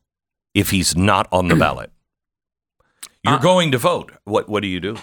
if 0.54 0.70
he's 0.70 0.96
not 0.96 1.28
on 1.32 1.46
the 1.48 1.54
ballot? 1.56 1.90
You're 3.24 3.34
Uh, 3.34 3.38
going 3.38 3.70
to 3.72 3.78
vote. 3.78 4.12
What 4.24 4.48
what 4.48 4.60
do 4.60 4.68
you 4.68 4.80
do? 4.80 4.96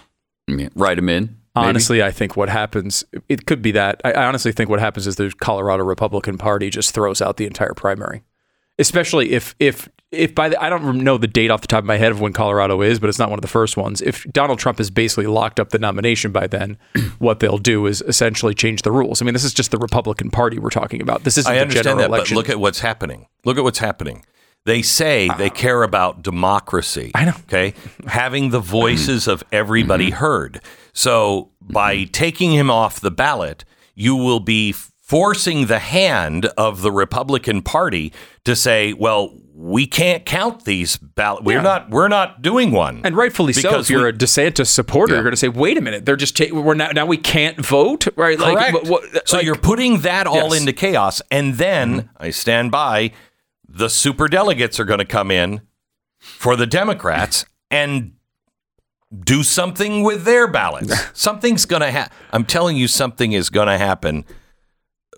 I 0.47 0.53
mean, 0.53 0.69
write 0.75 0.97
him 0.97 1.09
in. 1.09 1.23
maybe? 1.55 1.67
Honestly, 1.67 2.03
I 2.03 2.11
think 2.11 2.35
what 2.37 2.49
happens, 2.49 3.03
it 3.29 3.45
could 3.45 3.61
be 3.61 3.71
that. 3.71 4.01
I 4.03 4.11
I 4.13 4.25
honestly 4.25 4.51
think 4.51 4.69
what 4.69 4.79
happens 4.79 5.07
is 5.07 5.15
the 5.17 5.31
Colorado 5.41 5.83
Republican 5.83 6.37
Party 6.37 6.69
just 6.69 6.93
throws 6.93 7.21
out 7.21 7.37
the 7.37 7.45
entire 7.45 7.73
primary, 7.73 8.23
especially 8.79 9.31
if 9.31 9.55
if 9.59 9.89
if 10.11 10.35
by 10.35 10.49
the 10.49 10.61
I 10.61 10.69
don't 10.69 11.03
know 11.03 11.17
the 11.17 11.27
date 11.27 11.51
off 11.51 11.61
the 11.61 11.67
top 11.67 11.79
of 11.79 11.85
my 11.85 11.97
head 11.97 12.11
of 12.11 12.19
when 12.19 12.33
Colorado 12.33 12.81
is, 12.81 12.99
but 12.99 13.07
it's 13.09 13.19
not 13.19 13.29
one 13.29 13.37
of 13.39 13.41
the 13.43 13.47
first 13.47 13.77
ones. 13.77 14.01
If 14.01 14.25
Donald 14.31 14.59
Trump 14.59 14.77
has 14.79 14.89
basically 14.89 15.27
locked 15.27 15.59
up 15.59 15.69
the 15.69 15.79
nomination 15.79 16.31
by 16.31 16.47
then, 16.47 16.77
what 17.19 17.39
they'll 17.39 17.57
do 17.57 17.85
is 17.85 18.01
essentially 18.07 18.53
change 18.53 18.81
the 18.81 18.91
rules. 18.91 19.21
I 19.21 19.25
mean, 19.25 19.33
this 19.33 19.43
is 19.45 19.53
just 19.53 19.71
the 19.71 19.77
Republican 19.77 20.29
Party 20.31 20.59
we're 20.59 20.69
talking 20.69 21.01
about. 21.01 21.23
This 21.23 21.37
isn't 21.37 21.51
I 21.51 21.55
the 21.55 21.61
understand 21.61 21.83
general 21.83 21.99
that, 22.01 22.09
election. 22.09 22.35
but 22.35 22.39
look 22.39 22.49
at 22.49 22.59
what's 22.59 22.79
happening. 22.79 23.27
Look 23.45 23.57
at 23.57 23.63
what's 23.63 23.79
happening. 23.79 24.25
They 24.65 24.81
say 24.83 25.27
they 25.37 25.47
uh-huh. 25.47 25.55
care 25.55 25.83
about 25.83 26.21
democracy. 26.21 27.11
I 27.15 27.25
know. 27.25 27.33
Okay, 27.45 27.73
having 28.07 28.51
the 28.51 28.59
voices 28.59 29.27
of 29.27 29.43
everybody 29.51 30.07
mm-hmm. 30.07 30.17
heard. 30.17 30.61
So 30.93 31.51
by 31.61 31.95
mm-hmm. 31.95 32.11
taking 32.11 32.51
him 32.51 32.69
off 32.69 32.99
the 32.99 33.11
ballot, 33.11 33.65
you 33.95 34.15
will 34.15 34.39
be 34.39 34.73
forcing 35.11 35.65
the 35.65 35.79
hand 35.79 36.45
of 36.57 36.81
the 36.83 36.91
Republican 36.91 37.61
Party 37.63 38.13
to 38.45 38.55
say, 38.55 38.93
"Well, 38.93 39.33
we 39.55 39.87
can't 39.87 40.25
count 40.25 40.63
these 40.65 40.95
ballots. 40.97 41.43
We're 41.43 41.57
Yeah. 41.57 41.63
not. 41.63 41.89
We're 41.89 42.07
not 42.07 42.43
doing 42.43 42.71
one." 42.71 43.01
And 43.03 43.17
rightfully 43.17 43.53
so. 43.53 43.69
Because 43.69 43.87
If 43.87 43.89
you're 43.89 44.03
we- 44.03 44.09
a 44.09 44.13
DeSantis 44.13 44.67
supporter, 44.67 45.15
you're 45.15 45.23
going 45.23 45.33
to 45.33 45.37
say, 45.37 45.49
"Wait 45.49 45.77
a 45.77 45.81
minute, 45.81 46.05
they're 46.05 46.15
just 46.15 46.37
taking. 46.37 46.63
We're 46.63 46.75
now 46.75 46.91
now 46.91 47.07
we 47.07 47.17
can't 47.17 47.65
vote, 47.65 48.07
right?" 48.15 48.37
Correct. 48.37 48.39
Like, 48.39 48.73
what- 48.73 48.85
what- 48.85 49.27
so 49.27 49.37
like- 49.37 49.45
you're 49.45 49.55
putting 49.55 50.01
that 50.01 50.27
all 50.27 50.35
Yes. 50.35 50.45
Mm-hmm. 50.45 50.61
into 50.61 50.73
chaos, 50.73 51.21
and 51.31 51.55
then 51.55 52.01
mm-hmm. 52.01 52.23
I 52.23 52.29
stand 52.29 52.69
by. 52.71 53.11
The 53.73 53.89
super 53.89 54.27
delegates 54.27 54.79
are 54.79 54.85
going 54.85 54.99
to 54.99 55.05
come 55.05 55.31
in 55.31 55.61
for 56.19 56.55
the 56.55 56.67
Democrats 56.67 57.45
and 57.69 58.13
do 59.23 59.43
something 59.43 60.03
with 60.03 60.23
their 60.23 60.47
ballots. 60.47 60.93
Something's 61.19 61.65
going 61.65 61.81
to 61.81 61.91
happen. 61.91 62.15
I'm 62.31 62.45
telling 62.45 62.77
you, 62.77 62.87
something 62.87 63.31
is 63.33 63.49
going 63.49 63.67
to 63.67 63.77
happen 63.77 64.25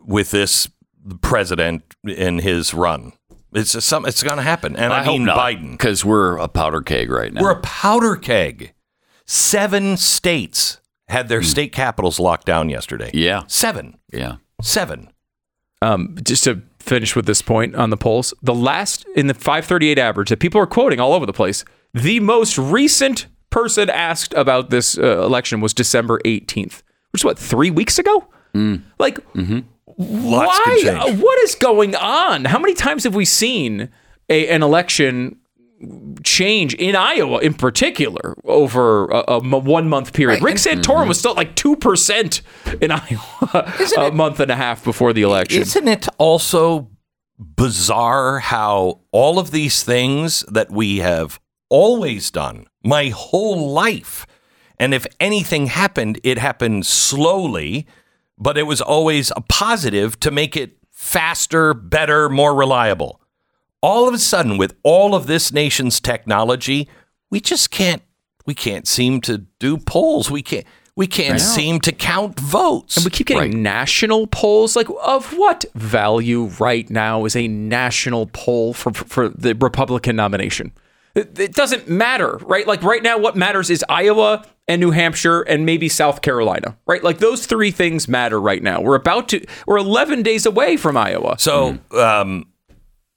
with 0.03 0.31
this 0.31 0.69
president 1.21 1.83
in 2.03 2.39
his 2.39 2.73
run. 2.73 3.13
It's 3.53 3.73
just 3.73 3.87
some. 3.87 4.05
It's 4.05 4.23
going 4.23 4.37
to 4.37 4.43
happen, 4.43 4.75
and 4.75 4.91
I, 4.91 5.03
hope 5.03 5.13
mean 5.13 5.25
not, 5.25 5.37
Biden. 5.37 5.71
because 5.71 6.03
we're 6.03 6.37
a 6.37 6.47
powder 6.47 6.81
keg 6.81 7.11
right 7.11 7.31
now. 7.31 7.41
We're 7.41 7.51
a 7.51 7.61
powder 7.61 8.15
keg. 8.15 8.73
Seven 9.25 9.95
states 9.97 10.79
had 11.07 11.27
their 11.29 11.43
state 11.43 11.71
capitals 11.71 12.19
locked 12.19 12.47
down 12.47 12.69
yesterday. 12.69 13.11
Yeah, 13.13 13.43
Seven. 13.47 13.99
yeah. 14.11 14.37
Seven. 14.63 15.11
um, 15.83 16.17
just 16.23 16.45
to 16.45 16.63
finish 16.83 17.15
with 17.15 17.25
this 17.25 17.41
point 17.41 17.75
on 17.75 17.89
the 17.89 17.97
polls, 17.97 18.33
the 18.43 18.53
last 18.53 19.05
in 19.15 19.27
the 19.27 19.33
538 19.33 19.97
average 19.97 20.29
that 20.29 20.39
people 20.39 20.59
are 20.61 20.67
quoting 20.67 20.99
all 20.99 21.13
over 21.13 21.25
the 21.25 21.33
place, 21.33 21.63
the 21.93 22.19
most 22.19 22.57
recent 22.57 23.27
person 23.49 23.89
asked 23.89 24.33
about 24.33 24.69
this 24.69 24.97
uh, 24.97 25.23
election 25.23 25.61
was 25.61 25.73
December 25.73 26.19
18th, 26.25 26.81
which 27.11 27.21
is 27.21 27.25
what 27.25 27.37
three 27.39 27.71
weeks 27.71 27.97
ago. 27.99 28.27
Like, 28.99 29.17
Lots 29.97 30.59
why? 30.65 30.81
Uh, 30.87 31.13
What 31.15 31.39
is 31.43 31.55
going 31.55 31.95
on? 31.95 32.45
How 32.45 32.59
many 32.59 32.73
times 32.73 33.03
have 33.03 33.13
we 33.15 33.25
seen 33.25 33.89
a, 34.29 34.47
an 34.47 34.63
election 34.63 35.37
change 36.23 36.73
in 36.75 36.95
Iowa, 36.95 37.39
in 37.39 37.53
particular, 37.53 38.35
over 38.45 39.05
a, 39.09 39.39
one 39.39 39.89
month 39.89 40.13
period? 40.13 40.43
Rick 40.43 40.55
Santorum 40.57 41.07
was 41.07 41.19
still 41.19 41.31
at 41.31 41.37
like 41.37 41.55
two 41.55 41.75
percent 41.75 42.41
in 42.81 42.91
Iowa 42.91 43.73
a 43.97 44.11
month 44.11 44.39
and 44.39 44.51
a 44.51 44.55
half 44.55 44.83
before 44.83 45.13
the 45.13 45.21
election. 45.21 45.61
Isn't 45.61 45.87
it 45.87 46.07
also 46.17 46.89
bizarre 47.37 48.39
how 48.39 49.01
all 49.11 49.39
of 49.39 49.51
these 49.51 49.83
things 49.83 50.41
that 50.49 50.71
we 50.71 50.97
have 50.97 51.39
always 51.69 52.29
done 52.31 52.67
my 52.83 53.09
whole 53.09 53.71
life, 53.71 54.25
and 54.77 54.93
if 54.93 55.07
anything 55.19 55.67
happened, 55.67 56.19
it 56.23 56.37
happened 56.37 56.85
slowly, 56.85 57.87
but 58.37 58.57
it 58.57 58.63
was 58.63 58.81
always 58.81 59.31
a 59.35 59.41
positive 59.41 60.19
to 60.19 60.31
make 60.31 60.55
it 60.55 60.77
faster, 60.91 61.73
better, 61.73 62.29
more 62.29 62.53
reliable. 62.55 63.19
All 63.83 64.07
of 64.07 64.13
a 64.13 64.17
sudden, 64.17 64.57
with 64.57 64.75
all 64.81 65.13
of 65.13 65.27
this 65.27 65.51
nation's 65.51 65.99
technology, 65.99 66.87
we 67.29 67.41
just 67.41 67.69
can't 67.69 68.01
we 68.45 68.53
can't 68.53 68.87
seem 68.87 69.19
to 69.21 69.39
do 69.59 69.77
polls. 69.77 70.31
We 70.31 70.41
can't 70.41 70.65
we 70.95 71.05
can't 71.05 71.41
seem 71.41 71.79
to 71.81 71.91
count 71.91 72.39
votes. 72.39 72.97
And 72.97 73.03
we 73.03 73.09
keep 73.11 73.27
getting 73.27 73.61
national 73.61 74.27
polls. 74.27 74.75
Like, 74.75 74.87
of 75.03 75.33
what 75.37 75.65
value 75.75 76.45
right 76.59 76.89
now 76.89 77.25
is 77.25 77.35
a 77.35 77.47
national 77.47 78.27
poll 78.27 78.73
for 78.73 78.93
for 78.93 79.27
the 79.27 79.53
Republican 79.53 80.15
nomination? 80.15 80.71
It, 81.15 81.37
it 81.37 81.53
doesn't 81.53 81.87
matter, 81.89 82.37
right? 82.43 82.65
Like 82.65 82.81
right 82.83 83.03
now, 83.03 83.17
what 83.17 83.35
matters 83.35 83.69
is 83.69 83.83
Iowa 83.89 84.45
and 84.67 84.79
New 84.79 84.91
Hampshire 84.91 85.41
and 85.41 85.65
maybe 85.65 85.89
South 85.89 86.21
Carolina, 86.21 86.77
right? 86.87 87.03
Like 87.03 87.19
those 87.19 87.45
three 87.45 87.69
things 87.69 88.07
matter 88.07 88.39
right 88.39 88.63
now. 88.63 88.81
We're 88.81 88.95
about 88.95 89.29
to, 89.29 89.45
we're 89.67 89.77
11 89.77 90.23
days 90.23 90.45
away 90.45 90.77
from 90.77 90.97
Iowa. 90.97 91.35
So 91.37 91.77
um, 91.91 92.47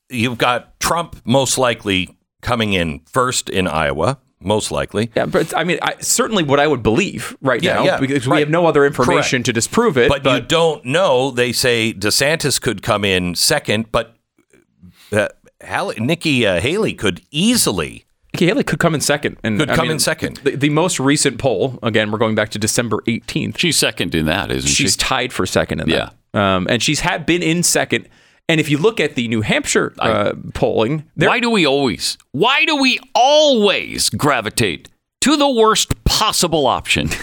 you've 0.09 0.39
got 0.39 0.79
Trump 0.81 1.21
most 1.25 1.59
likely 1.59 2.17
coming 2.43 2.73
in 2.75 3.01
first 3.07 3.49
in 3.49 3.67
Iowa, 3.67 4.19
most 4.41 4.71
likely. 4.71 5.11
Yeah, 5.17 5.27
but 5.27 5.57
I 5.57 5.65
mean, 5.65 5.79
I, 5.83 5.95
certainly 6.01 6.43
what 6.43 6.61
I 6.61 6.67
would 6.67 6.83
believe 6.83 7.37
right 7.41 7.63
Yeah, 7.63 7.75
now, 7.75 7.85
yeah, 7.85 7.99
because 7.99 8.29
we 8.29 8.41
have 8.41 8.51
no 8.51 8.67
other 8.67 8.85
information 8.87 9.39
Correct. 9.39 9.47
to 9.47 9.53
disprove 9.53 9.97
it. 9.99 10.09
But, 10.09 10.25
you 10.25 10.41
don't 10.41 10.85
know. 10.85 11.31
They 11.31 11.53
say 11.53 11.93
DeSantis 11.93 12.61
could 12.61 12.83
come 12.83 13.05
in 13.05 13.35
second, 13.35 13.91
but 13.91 14.17
uh, 15.13 15.29
Hall- 15.65 15.93
Nikki 15.99 16.47
uh, 16.47 16.61
Haley 16.61 16.95
could 16.95 17.23
easily. 17.31 18.05
Nikki 18.35 18.47
Haley 18.47 18.65
could 18.65 18.79
come 18.79 18.95
in 18.95 19.01
second. 19.01 19.39
And 19.43 19.59
Could 19.59 19.71
I 19.71 19.77
come 19.77 19.85
mean, 19.87 19.93
in 19.93 19.99
second. 19.99 20.37
The, 20.39 20.57
the 20.57 20.69
most 20.69 21.01
recent 21.01 21.39
poll, 21.39 21.79
again, 21.83 22.11
we're 22.11 22.19
going 22.19 22.35
back 22.35 22.51
to 22.51 22.59
December 22.59 22.99
18th. 23.07 23.57
She's 23.57 23.79
second 23.79 24.15
in 24.15 24.27
that, 24.27 24.51
isn't 24.51 24.69
She's 24.69 24.77
she? 24.77 24.83
She's 24.83 24.97
tied 24.97 25.33
for 25.33 25.47
second 25.47 25.81
in 25.81 25.89
that. 25.89 26.15
Um, 26.35 26.67
and 26.69 26.83
she's 26.83 27.01
had 27.01 27.25
been 27.25 27.43
in 27.43 27.63
second. 27.63 28.11
And 28.49 28.61
if 28.61 28.69
you 28.71 28.79
look 28.79 29.01
at 29.01 29.15
the 29.17 29.27
New 29.29 29.41
Hampshire 29.43 29.93
uh, 29.99 30.33
polling, 30.55 31.05
Why 31.17 31.41
do 31.41 31.51
we 31.51 31.67
always, 31.67 32.17
why 32.33 32.65
do 32.65 32.77
we 32.77 32.99
always 33.15 34.09
gravitate 34.11 34.89
to 35.23 35.37
the 35.37 35.49
worst 35.51 36.03
possible 36.05 36.67
option? 36.67 37.11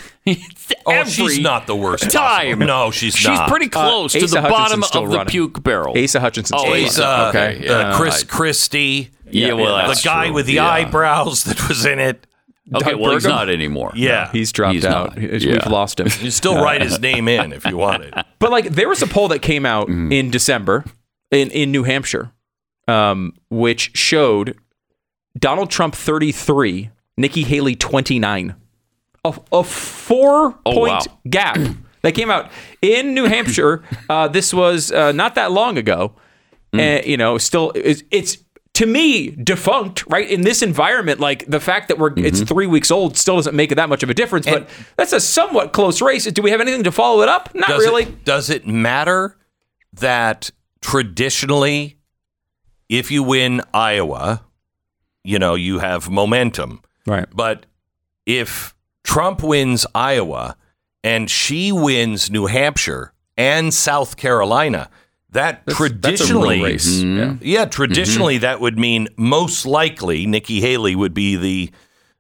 Oh, 0.85 1.03
she's 1.03 1.39
not 1.39 1.67
the 1.67 1.75
worst 1.75 2.09
time. 2.11 2.59
possible. 2.59 2.65
No, 2.65 2.91
she's 2.91 3.13
She's 3.13 3.27
not. 3.27 3.39
She's 3.45 3.49
pretty 3.49 3.67
close 3.67 4.13
to 4.13 4.25
the 4.25 4.39
bottom 4.41 4.81
still 4.83 5.03
of 5.03 5.11
the 5.11 5.25
puke 5.25 5.61
barrel. 5.61 5.97
Asa 6.01 6.21
Hutchinson. 6.21 6.57
Oh, 6.59 6.73
Asa, 6.73 7.05
uh, 7.05 7.29
okay, 7.29 7.67
uh, 7.67 7.89
yeah. 7.89 7.93
Chris 7.97 8.23
I- 8.23 8.25
Christie. 8.27 9.09
Yeah, 9.29 9.51
well, 9.53 9.85
the 9.89 9.99
guy 10.01 10.25
true. 10.27 10.33
with 10.35 10.45
the 10.45 10.53
Yeah. 10.53 10.67
eyebrows 10.69 11.43
that 11.43 11.67
was 11.67 11.85
in 11.85 11.99
it. 11.99 12.25
Okay, 12.73 12.91
Doug 12.91 13.01
well, 13.01 13.11
he's 13.13 13.25
not 13.25 13.49
anymore. 13.49 13.91
Yeah. 13.95 14.31
He's 14.31 14.53
dropped 14.53 14.75
He's 14.75 14.85
out. 14.85 15.09
not. 15.09 15.17
We've 15.19 15.41
Yeah. 15.43 15.67
lost 15.67 15.99
him. 15.99 16.07
You 16.21 16.31
still 16.31 16.55
write 16.55 16.81
his 16.81 17.01
name 17.01 17.27
in 17.27 17.51
if 17.51 17.65
you 17.65 17.75
wanted. 17.75 18.13
But 18.39 18.51
like 18.51 18.69
there 18.69 18.87
was 18.87 19.01
a 19.01 19.07
poll 19.07 19.27
that 19.29 19.39
came 19.41 19.65
out 19.65 19.87
Mm-hmm. 19.89 20.11
in 20.13 20.31
December 20.31 20.85
in, 21.33 21.49
in 21.51 21.71
New 21.71 21.83
Hampshire, 21.83 22.31
um, 22.87 23.33
which 23.49 23.95
showed 23.97 24.57
Donald 25.37 25.69
Trump 25.71 25.95
33, 25.95 26.89
Nikki 27.17 27.43
Haley 27.43 27.75
29. 27.75 28.55
A, 29.25 29.39
a 29.51 29.63
four 29.63 30.59
Oh, 30.65 30.73
point 30.73 31.07
wow. 31.07 31.17
gap 31.29 31.57
that 32.01 32.13
came 32.13 32.29
out 32.29 32.51
in 32.81 33.13
New 33.13 33.25
Hampshire. 33.25 33.83
Uh, 34.09 34.27
this 34.27 34.53
was 34.53 34.91
uh, 34.91 35.11
not 35.13 35.35
that 35.35 35.51
long 35.51 35.77
ago. 35.77 36.13
Mm. 36.73 36.79
And, 36.79 37.05
you 37.05 37.15
know, 37.17 37.37
still, 37.37 37.71
it's, 37.73 38.03
it's 38.11 38.37
to 38.73 38.85
me 38.85 39.29
defunct, 39.31 40.05
right? 40.07 40.29
In 40.29 40.41
this 40.41 40.61
environment, 40.61 41.19
like 41.19 41.45
the 41.47 41.59
fact 41.59 41.87
that 41.87 41.97
we're 41.97 42.11
it's 42.17 42.39
Mm-hmm. 42.39 42.45
three 42.45 42.67
weeks 42.67 42.91
old 42.91 43.15
still 43.17 43.35
doesn't 43.37 43.55
make 43.55 43.71
it 43.71 43.75
that 43.75 43.87
much 43.89 44.03
of 44.03 44.09
a 44.09 44.13
difference. 44.13 44.45
but 44.45 44.67
that's 44.97 45.13
a 45.13 45.19
somewhat 45.21 45.71
close 45.73 46.01
race. 46.01 46.25
Do 46.25 46.41
we 46.41 46.51
have 46.51 46.59
anything 46.61 46.83
to 46.83 46.91
follow 46.91 47.21
it 47.21 47.29
up? 47.29 47.53
Not 47.55 47.69
Does 47.69 47.83
really. 47.85 48.03
It, 48.03 48.25
does 48.25 48.49
it 48.49 48.67
matter 48.67 49.37
that 49.93 50.51
traditionally, 50.83 51.97
if 52.89 53.09
you 53.09 53.23
win 53.23 53.61
Iowa, 53.73 54.43
you 55.23 55.39
know, 55.39 55.55
you 55.55 55.79
have 55.79 56.09
momentum. 56.09 56.81
Right. 57.07 57.25
But 57.33 57.65
if 58.25 58.75
Trump 59.03 59.41
wins 59.43 59.85
Iowa 59.95 60.55
and 61.03 61.29
she 61.29 61.71
wins 61.71 62.29
New 62.29 62.45
Hampshire 62.45 63.13
and 63.35 63.73
South 63.73 64.17
Carolina, 64.17 64.89
that 65.31 65.65
traditionally, 65.67 66.61
That's 66.61 66.87
a 66.91 67.03
real 67.05 67.23
race. 67.25 67.41
Yeah. 67.41 67.61
yeah, 67.61 67.65
traditionally 67.65 68.37
that 68.39 68.59
would 68.61 68.77
mean 68.77 69.07
most 69.17 69.65
likely 69.65 70.27
Nikki 70.27 70.61
Haley 70.61 70.95
would 70.95 71.13
be 71.13 71.35
the 71.35 71.71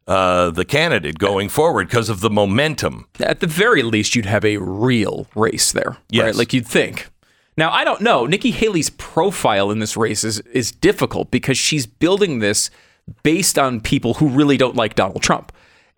uh, 0.05 0.49
the 0.49 0.65
candidate 0.65 1.17
going 1.17 1.47
forward 1.47 1.87
because 1.87 2.09
of 2.09 2.19
the 2.19 2.29
momentum. 2.29 3.05
At 3.21 3.39
the 3.39 3.47
very 3.47 3.83
least, 3.83 4.15
you'd 4.15 4.25
have 4.25 4.43
a 4.43 4.57
real 4.57 5.27
race 5.35 5.71
there, 5.71 5.95
Yes. 6.09 6.23
right? 6.25 6.35
Like 6.35 6.51
you'd 6.53 6.67
think. 6.67 7.07
Now, 7.57 7.71
I 7.71 7.83
don't 7.83 8.01
know. 8.01 8.25
Nikki 8.25 8.51
Haley's 8.51 8.89
profile 8.89 9.69
in 9.71 9.79
this 9.79 9.95
race 9.95 10.23
is 10.23 10.39
is 10.39 10.71
difficult 10.71 11.31
because 11.31 11.57
she's 11.57 11.85
building 11.85 12.39
this 12.39 12.69
based 13.23 13.59
on 13.59 13.81
people 13.81 14.15
who 14.15 14.29
really 14.29 14.57
don't 14.57 14.75
like 14.75 14.95
Donald 14.95 15.21
Trump. 15.21 15.51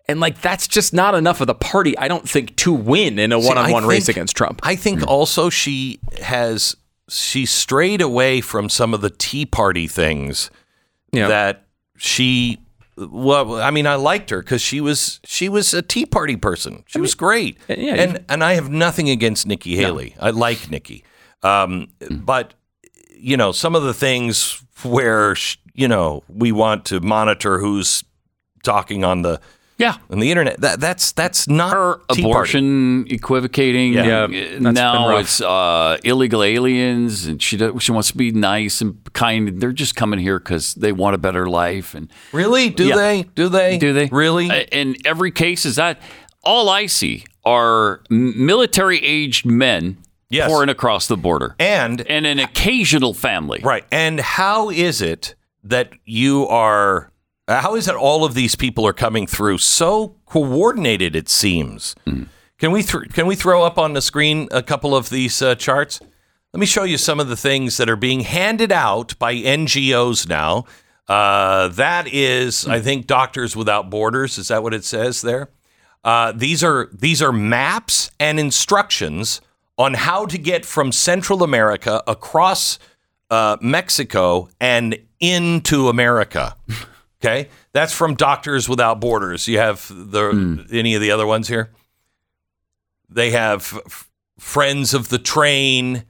And 0.08 0.20
like 0.20 0.40
that's 0.40 0.68
just 0.68 0.92
not 0.92 1.14
enough 1.14 1.40
of 1.40 1.46
the 1.46 1.54
party, 1.54 1.96
I 1.98 2.08
don't 2.08 2.28
think, 2.28 2.56
to 2.56 2.72
win 2.72 3.18
in 3.18 3.32
a 3.32 3.40
See, 3.40 3.48
one-on-one 3.48 3.84
I 3.84 3.86
race 3.86 4.08
against 4.08 4.36
Trump. 4.36 4.60
I 4.62 4.76
think 4.76 5.00
hmm. 5.00 5.08
also 5.08 5.50
she 5.50 5.98
has 6.22 6.76
she 7.08 7.46
strayed 7.46 8.00
away 8.00 8.40
from 8.40 8.68
some 8.68 8.94
of 8.94 9.00
the 9.00 9.10
Tea 9.10 9.46
Party 9.46 9.86
things 9.86 10.50
Yeah. 11.12 11.28
that 11.28 11.66
she. 11.96 12.58
Well, 12.98 13.56
I 13.56 13.70
mean, 13.70 13.86
I 13.86 13.96
liked 13.96 14.30
her 14.30 14.40
because 14.40 14.62
she 14.62 14.80
was 14.80 15.20
she 15.24 15.50
was 15.50 15.74
a 15.74 15.82
Tea 15.82 16.06
Party 16.06 16.36
person. 16.36 16.82
She 16.86 16.98
was 16.98 17.14
great, 17.14 17.58
yeah, 17.68 17.94
and 17.94 18.24
and 18.26 18.42
I 18.42 18.54
have 18.54 18.70
nothing 18.70 19.10
against 19.10 19.46
Nikki 19.46 19.76
Haley. 19.76 20.16
I 20.18 20.30
like 20.30 20.70
Nikki, 20.70 21.04
um, 21.46 21.88
but 22.10 22.54
you 23.18 23.36
know 23.36 23.52
some 23.52 23.74
of 23.74 23.82
the 23.82 23.94
things 23.94 24.62
where 24.82 25.36
you 25.74 25.88
know 25.88 26.22
we 26.28 26.52
want 26.52 26.84
to 26.86 27.00
monitor 27.00 27.58
who's 27.58 28.04
talking 28.62 29.04
on 29.04 29.22
the 29.22 29.40
Yeah. 29.78 29.96
on 30.10 30.20
the 30.20 30.30
internet. 30.30 30.60
That 30.60 30.80
that's 30.80 31.12
that's 31.12 31.46
not 31.48 31.72
Her 31.72 31.94
Tea 32.12 32.22
Party. 32.22 32.22
abortion 32.22 33.06
equivocating. 33.10 33.92
Yeah. 33.94 34.26
Yeah, 34.28 34.58
now 34.58 35.16
it's 35.18 35.40
uh, 35.40 35.98
illegal 36.04 36.42
aliens, 36.42 37.26
and 37.26 37.42
she 37.42 37.56
does, 37.56 37.82
she 37.82 37.92
wants 37.92 38.10
to 38.10 38.16
be 38.16 38.32
nice 38.32 38.80
and 38.80 38.96
kind. 39.12 39.60
They're 39.60 39.72
just 39.72 39.94
coming 39.96 40.18
here 40.18 40.38
because 40.38 40.74
they 40.74 40.92
want 40.92 41.14
a 41.14 41.18
better 41.18 41.46
life, 41.48 41.94
and 41.94 42.10
Really? 42.32 42.70
Do 42.70 42.84
Yeah. 42.88 42.96
they? 42.96 43.22
Do 43.34 43.48
they? 43.48 43.78
do 43.78 43.92
they 43.92 44.08
really? 44.12 44.48
In 44.72 44.96
every 45.04 45.30
case, 45.30 45.64
is 45.66 45.76
that 45.76 46.00
all 46.42 46.68
I 46.68 46.86
see 46.86 47.24
are 47.44 48.00
military 48.10 48.98
aged 49.04 49.44
men 49.46 49.96
Yes. 50.28 50.48
pouring 50.48 50.68
across 50.68 51.06
the 51.06 51.16
border, 51.16 51.54
and 51.58 52.00
and 52.08 52.26
an 52.26 52.38
occasional 52.40 53.14
family. 53.14 53.60
Right. 53.62 53.84
And 53.92 54.18
how 54.18 54.70
is 54.70 55.00
it 55.00 55.34
that 55.62 55.92
you 56.04 56.46
are, 56.48 57.10
how 57.48 57.74
is 57.76 57.86
it 57.88 57.94
all 57.94 58.24
of 58.24 58.34
these 58.34 58.54
people 58.54 58.86
are 58.86 58.92
coming 58.92 59.26
through 59.26 59.58
so 59.58 60.16
coordinated, 60.26 61.14
it 61.14 61.28
seems? 61.28 61.94
Can 62.58 62.70
we, 62.72 62.82
th- 62.82 63.12
can 63.12 63.26
we 63.26 63.34
throw 63.34 63.62
up 63.64 63.78
on 63.78 63.92
the 63.92 64.00
screen 64.00 64.48
a 64.50 64.62
couple 64.62 64.96
of 64.96 65.10
these 65.10 65.42
uh, 65.42 65.54
charts? 65.56 66.00
Let 66.52 66.60
me 66.60 66.66
show 66.66 66.84
you 66.84 66.96
some 66.96 67.20
of 67.20 67.28
the 67.28 67.36
things 67.36 67.76
that 67.76 67.90
are 67.90 67.96
being 67.96 68.20
handed 68.20 68.72
out 68.72 69.16
by 69.18 69.34
NGOs 69.34 70.28
now. 70.28 70.64
Uh, 71.06 71.68
that 71.68 72.08
is, 72.08 72.66
I 72.66 72.80
think, 72.80 73.06
Doctors 73.06 73.54
Without 73.54 73.90
Borders. 73.90 74.38
Is 74.38 74.48
that 74.48 74.62
what 74.62 74.72
it 74.74 74.84
says 74.84 75.20
there? 75.22 75.50
Uh, 76.02 76.32
these 76.32 76.64
are 76.64 76.88
these 76.92 77.20
are 77.20 77.32
maps 77.32 78.10
and 78.18 78.40
instructions 78.40 79.40
on 79.78 79.94
how 79.94 80.26
to 80.26 80.38
get 80.38 80.64
from 80.64 80.92
Central 80.92 81.42
America 81.42 82.02
across 82.06 82.78
uh, 83.30 83.56
Mexico 83.60 84.48
and 84.60 84.98
into 85.20 85.88
America. 85.88 86.56
Okay, 87.24 87.48
that's 87.72 87.94
from 87.94 88.14
Doctors 88.14 88.68
Without 88.68 89.00
Borders. 89.00 89.48
You 89.48 89.56
have 89.58 89.88
the 89.88 90.66
any 90.70 90.94
of 90.94 91.00
the 91.00 91.10
other 91.12 91.26
ones 91.26 91.48
here? 91.48 91.70
They 93.08 93.30
have 93.30 93.72
f- 93.86 94.10
Friends 94.38 94.92
of 94.92 95.08
the 95.08 95.18
Train. 95.18 96.04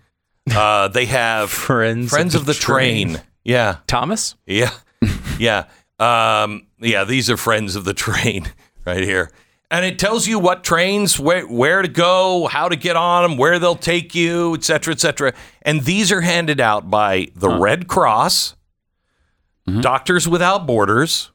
Uh, 0.53 0.89
they 0.89 1.07
have 1.07 1.51
Friends 1.51 2.07
of 2.07 2.11
Friends 2.11 2.33
the 2.33 2.41
of 2.41 2.47
the, 2.47 2.55
train. 2.55 3.11
Train. 3.13 3.23
Yeah, 3.45 3.77
Thomas? 3.87 4.35
yeah, 4.47 4.73
yeah, 5.39 5.67
um, 6.01 6.67
yeah. 6.81 7.05
These 7.05 7.31
are 7.31 7.37
friends 7.37 7.77
of 7.77 7.85
the 7.85 7.95
train 7.95 8.51
right 8.85 9.05
here, 9.05 9.31
and 9.71 9.85
it 9.85 9.99
tells 9.99 10.27
you 10.27 10.39
what 10.39 10.63
trains, 10.63 11.19
where 11.19 11.47
where 11.47 11.83
to 11.83 11.89
go, 11.89 12.47
how 12.47 12.69
to 12.69 12.77
get 12.77 12.97
on 12.97 13.23
them, 13.23 13.37
where 13.37 13.59
they'll 13.59 13.75
take 13.75 14.15
you, 14.15 14.55
et 14.55 14.65
cetera, 14.65 14.93
et 14.93 15.01
cetera. 15.01 15.33
And 15.63 15.83
these 15.83 16.13
are 16.13 16.21
handed 16.21 16.61
out 16.61 16.91
by 16.91 17.29
the 17.35 17.49
Red 17.49 17.89
Cross, 17.89 18.55
Doctors 19.81 20.29
Without 20.29 20.67
Borders, 20.67 21.33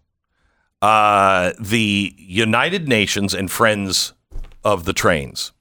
uh, 0.82 1.52
the 1.60 2.14
United 2.18 2.88
Nations, 2.88 3.34
and 3.34 3.52
Friends 3.52 4.14
of 4.64 4.86
the 4.86 4.94
Trains, 4.94 5.52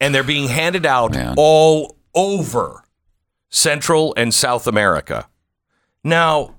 and 0.00 0.14
they're 0.14 0.24
being 0.24 0.48
handed 0.48 0.84
out 0.84 1.12
Man. 1.12 1.34
all 1.36 1.96
over 2.14 2.84
Central 3.50 4.12
and 4.16 4.34
South 4.34 4.66
America. 4.66 5.28
Now, 6.02 6.56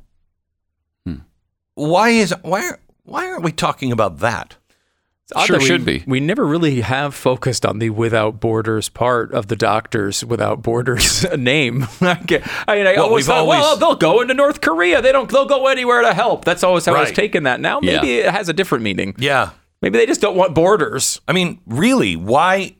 why 1.75 2.09
is 2.09 2.33
why 2.41 2.71
why 3.03 3.27
aren't 3.27 3.43
we 3.43 3.51
talking 3.51 3.91
about 3.91 4.19
that? 4.19 4.55
It's 5.35 5.45
Sure 5.45 5.59
we- 5.59 5.65
should 5.65 5.85
be. 5.85 6.03
We 6.07 6.19
never 6.19 6.45
really 6.45 6.81
have 6.81 7.13
focused 7.13 7.65
on 7.65 7.77
the 7.79 7.91
without 7.91 8.39
borders 8.39 8.89
part 8.89 9.31
of 9.31 9.47
the 9.47 9.55
doctors 9.55 10.25
without 10.25 10.61
borders 10.63 11.23
name. 11.37 11.87
I, 12.01 12.15
mean, 12.75 12.87
I 12.87 12.93
Well, 12.95 13.05
always 13.05 13.27
thought, 13.27 13.45
well, 13.45 13.77
they'll 13.77 13.95
go 13.95 14.21
into 14.21 14.33
North 14.33 14.59
Korea. 14.61 15.01
They 15.01 15.11
don't. 15.11 15.29
They'll 15.29 15.45
go 15.45 15.67
anywhere 15.67 16.01
to 16.01 16.13
help. 16.13 16.45
That's 16.45 16.63
always 16.63 16.85
how 16.85 16.95
I 16.95 17.01
was 17.01 17.09
Right. 17.09 17.15
taking 17.15 17.43
that. 17.43 17.59
Now 17.59 17.79
maybe 17.79 18.07
Yeah. 18.07 18.27
it 18.27 18.31
has 18.31 18.49
a 18.49 18.53
different 18.53 18.83
meaning. 18.83 19.13
Yeah, 19.19 19.51
Maybe 19.81 19.97
they 19.99 20.05
just 20.05 20.19
don't 20.21 20.35
want 20.35 20.53
borders. 20.55 21.21
I 21.27 21.31
mean, 21.33 21.61
really, 21.67 22.15
why? 22.15 22.75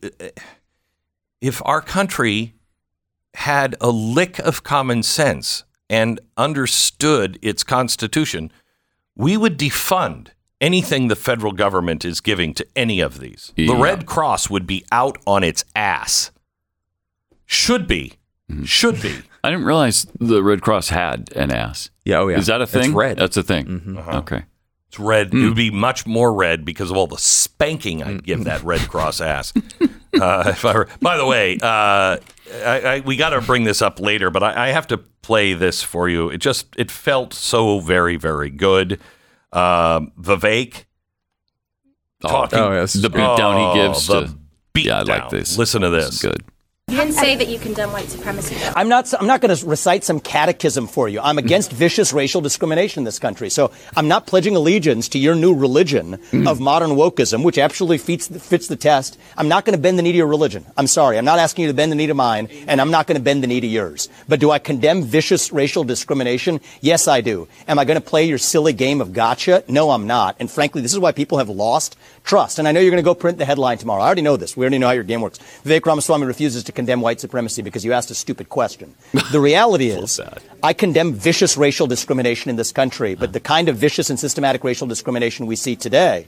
If 1.42 1.62
our 1.66 1.82
country 1.82 2.56
had 3.36 3.76
a 3.80 3.90
lick 3.90 4.40
of 4.40 4.64
common 4.64 5.04
sense 5.04 5.64
and 5.90 6.20
understood 6.36 7.40
its 7.42 7.64
constitution, 7.64 8.52
we 9.16 9.38
would 9.38 9.58
defund 9.58 10.30
anything 10.62 11.08
the 11.08 11.16
federal 11.16 11.52
government 11.54 12.04
is 12.06 12.22
giving 12.22 12.54
to 12.56 12.66
any 12.76 13.00
of 13.00 13.20
these. 13.20 13.54
The 13.56 13.76
Red 13.76 14.06
Cross 14.06 14.50
would 14.50 14.68
be 14.68 14.86
out 14.92 15.18
on 15.26 15.44
its 15.44 15.64
ass. 15.76 16.32
Should 17.46 17.88
be. 17.88 18.14
Mm-hmm. 18.52 18.64
Should 18.66 19.02
be. 19.02 19.16
I 19.44 19.52
didn't 19.52 19.66
realize 19.66 20.06
the 20.20 20.44
Red 20.44 20.62
Cross 20.62 20.90
had 20.90 21.32
an 21.36 21.52
ass. 21.52 21.90
Yeah, 22.06 22.20
oh 22.20 22.28
yeah. 22.28 22.38
Is 22.38 22.48
that 22.48 22.60
a 22.62 22.64
It's 22.64 22.72
thing? 22.74 22.94
red. 22.96 23.18
That's 23.18 23.38
a 23.38 23.44
thing. 23.44 23.98
Okay. 24.08 24.44
It's 24.88 25.00
red. 25.00 25.30
Hmm. 25.32 25.44
It 25.44 25.48
would 25.50 25.56
be 25.56 25.70
much 25.72 26.06
more 26.08 26.34
red 26.34 26.66
because 26.66 26.90
of 26.92 26.98
all 26.98 27.06
the 27.08 27.18
spanking 27.18 28.02
I'd 28.04 28.24
give 28.24 28.44
that 28.46 28.64
Red 28.64 28.82
Cross 28.90 29.22
ass. 29.22 29.54
Uh, 30.20 30.44
if 30.48 30.66
I 30.66 30.74
were, 30.74 30.88
by 31.04 31.18
the 31.18 31.26
way, 31.26 31.54
uh, 31.62 32.18
I, 32.66 32.82
I, 32.84 33.00
we 33.06 33.16
got 33.16 33.30
to 33.30 33.42
bring 33.42 33.64
this 33.64 33.80
up 33.80 34.00
later, 34.00 34.32
but 34.32 34.42
I, 34.42 34.66
I 34.66 34.72
have 34.72 34.88
to 34.88 34.98
play 34.98 35.54
this 35.54 35.84
for 35.84 36.10
you. 36.10 36.30
It 36.30 36.40
just 36.40 36.66
it 36.78 36.90
felt 36.90 37.32
so 37.32 37.80
very 37.80 38.16
very 38.16 38.50
good. 38.50 39.00
Um 39.52 40.12
Vivek 40.20 40.86
talking. 42.22 42.60
oh, 42.60 42.72
yes. 42.74 42.94
The 42.94 43.10
beatdown 43.10 43.74
he 43.74 43.80
gives 43.82 44.08
the 44.08 44.26
to. 44.28 44.38
beat 44.74 44.86
Yeah, 44.88 45.00
I 45.00 45.02
like 45.04 45.30
this. 45.30 45.58
Listen 45.58 45.82
to 45.82 45.90
This 45.90 46.10
this. 46.10 46.22
good. 46.22 46.44
You 46.90 46.98
didn't 46.98 47.14
say 47.14 47.36
that 47.36 47.48
you 47.48 47.60
condemn 47.60 47.92
white 47.92 48.10
supremacy. 48.10 48.56
I'm 48.76 48.90
not. 48.90 49.14
I'm 49.14 49.28
not 49.28 49.42
going 49.42 49.56
to 49.56 49.66
recite 49.68 50.04
some 50.04 50.20
catechism 50.20 50.88
for 50.88 51.08
you. 51.08 51.20
I'm 51.22 51.38
against 51.38 51.72
vicious 51.72 52.12
racial 52.14 52.42
discrimination 52.42 53.02
in 53.02 53.06
this 53.06 53.20
country. 53.20 53.52
So 53.52 53.72
I'm 53.96 54.08
not 54.08 54.26
pledging 54.26 54.56
allegiance 54.56 55.08
to 55.10 55.20
your 55.20 55.36
new 55.36 55.54
religion 55.54 56.20
of 56.48 56.60
modern 56.60 56.92
wokeism, 56.92 57.44
which 57.44 57.60
absolutely 57.60 58.00
fits 58.00 58.28
fits 58.28 58.68
the 58.68 58.76
test. 58.76 59.20
I'm 59.38 59.48
not 59.48 59.66
going 59.66 59.78
to 59.78 59.82
bend 59.82 60.00
the 60.00 60.02
knee 60.02 60.14
to 60.14 60.18
your 60.18 60.26
religion. 60.26 60.66
I'm 60.78 60.88
sorry. 60.88 61.20
I'm 61.20 61.26
not 61.26 61.38
asking 61.38 61.66
you 61.66 61.68
to 61.68 61.76
bend 61.76 61.92
the 61.92 61.96
knee 61.96 62.08
to 62.08 62.16
mine, 62.16 62.48
and 62.68 62.82
I'm 62.82 62.90
not 62.90 63.06
going 63.06 63.18
to 63.18 63.24
bend 63.24 63.44
the 63.44 63.48
knee 63.48 63.62
to 63.62 63.68
yours. 63.68 64.10
But 64.28 64.40
do 64.40 64.50
I 64.50 64.58
condemn 64.58 65.04
vicious 65.04 65.52
racial 65.52 65.84
discrimination? 65.84 66.60
Yes, 66.82 67.08
I 67.08 67.22
do. 67.22 67.48
Am 67.68 67.78
I 67.78 67.86
going 67.86 68.02
to 68.02 68.10
play 68.10 68.26
your 68.26 68.40
silly 68.40 68.74
game 68.74 69.00
of 69.00 69.14
gotcha? 69.14 69.64
No, 69.68 69.92
I'm 69.92 70.08
not. 70.08 70.38
And 70.40 70.50
frankly, 70.50 70.82
this 70.82 70.94
is 70.94 71.00
why 71.00 71.12
people 71.12 71.38
have 71.38 71.50
lost 71.50 71.98
trust. 72.30 72.60
And 72.60 72.68
I 72.68 72.72
know 72.72 72.80
you're 72.80 72.92
going 72.92 73.04
to 73.04 73.10
go 73.10 73.16
print 73.16 73.40
the 73.40 73.46
headline 73.46 73.80
tomorrow. 73.80 74.04
I 74.04 74.06
already 74.06 74.22
know 74.22 74.38
this. 74.38 74.56
We 74.56 74.64
already 74.64 74.78
know 74.78 74.86
how 74.86 74.94
your 74.94 75.04
game 75.04 75.22
works. 75.22 75.40
Vivek 75.66 75.84
Ramaswamy 75.84 76.28
refuses 76.28 76.64
to 76.66 76.72
condemn 76.72 77.02
white 77.02 77.20
supremacy 77.20 77.64
because 77.64 77.84
you 77.84 77.92
asked 77.92 78.12
a 78.12 78.16
stupid 78.16 78.50
question. 78.50 78.94
The 79.32 79.40
reality 79.40 79.90
is, 79.90 80.20
I 80.64 80.74
condemn 80.74 81.14
vicious 81.14 81.56
racial 81.56 81.86
discrimination 81.88 82.50
in 82.50 82.56
this 82.56 82.72
country, 82.72 83.14
but 83.16 83.32
the 83.32 83.40
kind 83.40 83.70
of 83.70 83.78
vicious 83.78 84.10
and 84.10 84.20
systematic 84.20 84.64
racial 84.64 84.88
discrimination 84.88 85.46
we 85.46 85.56
see 85.56 85.76
today 85.76 86.28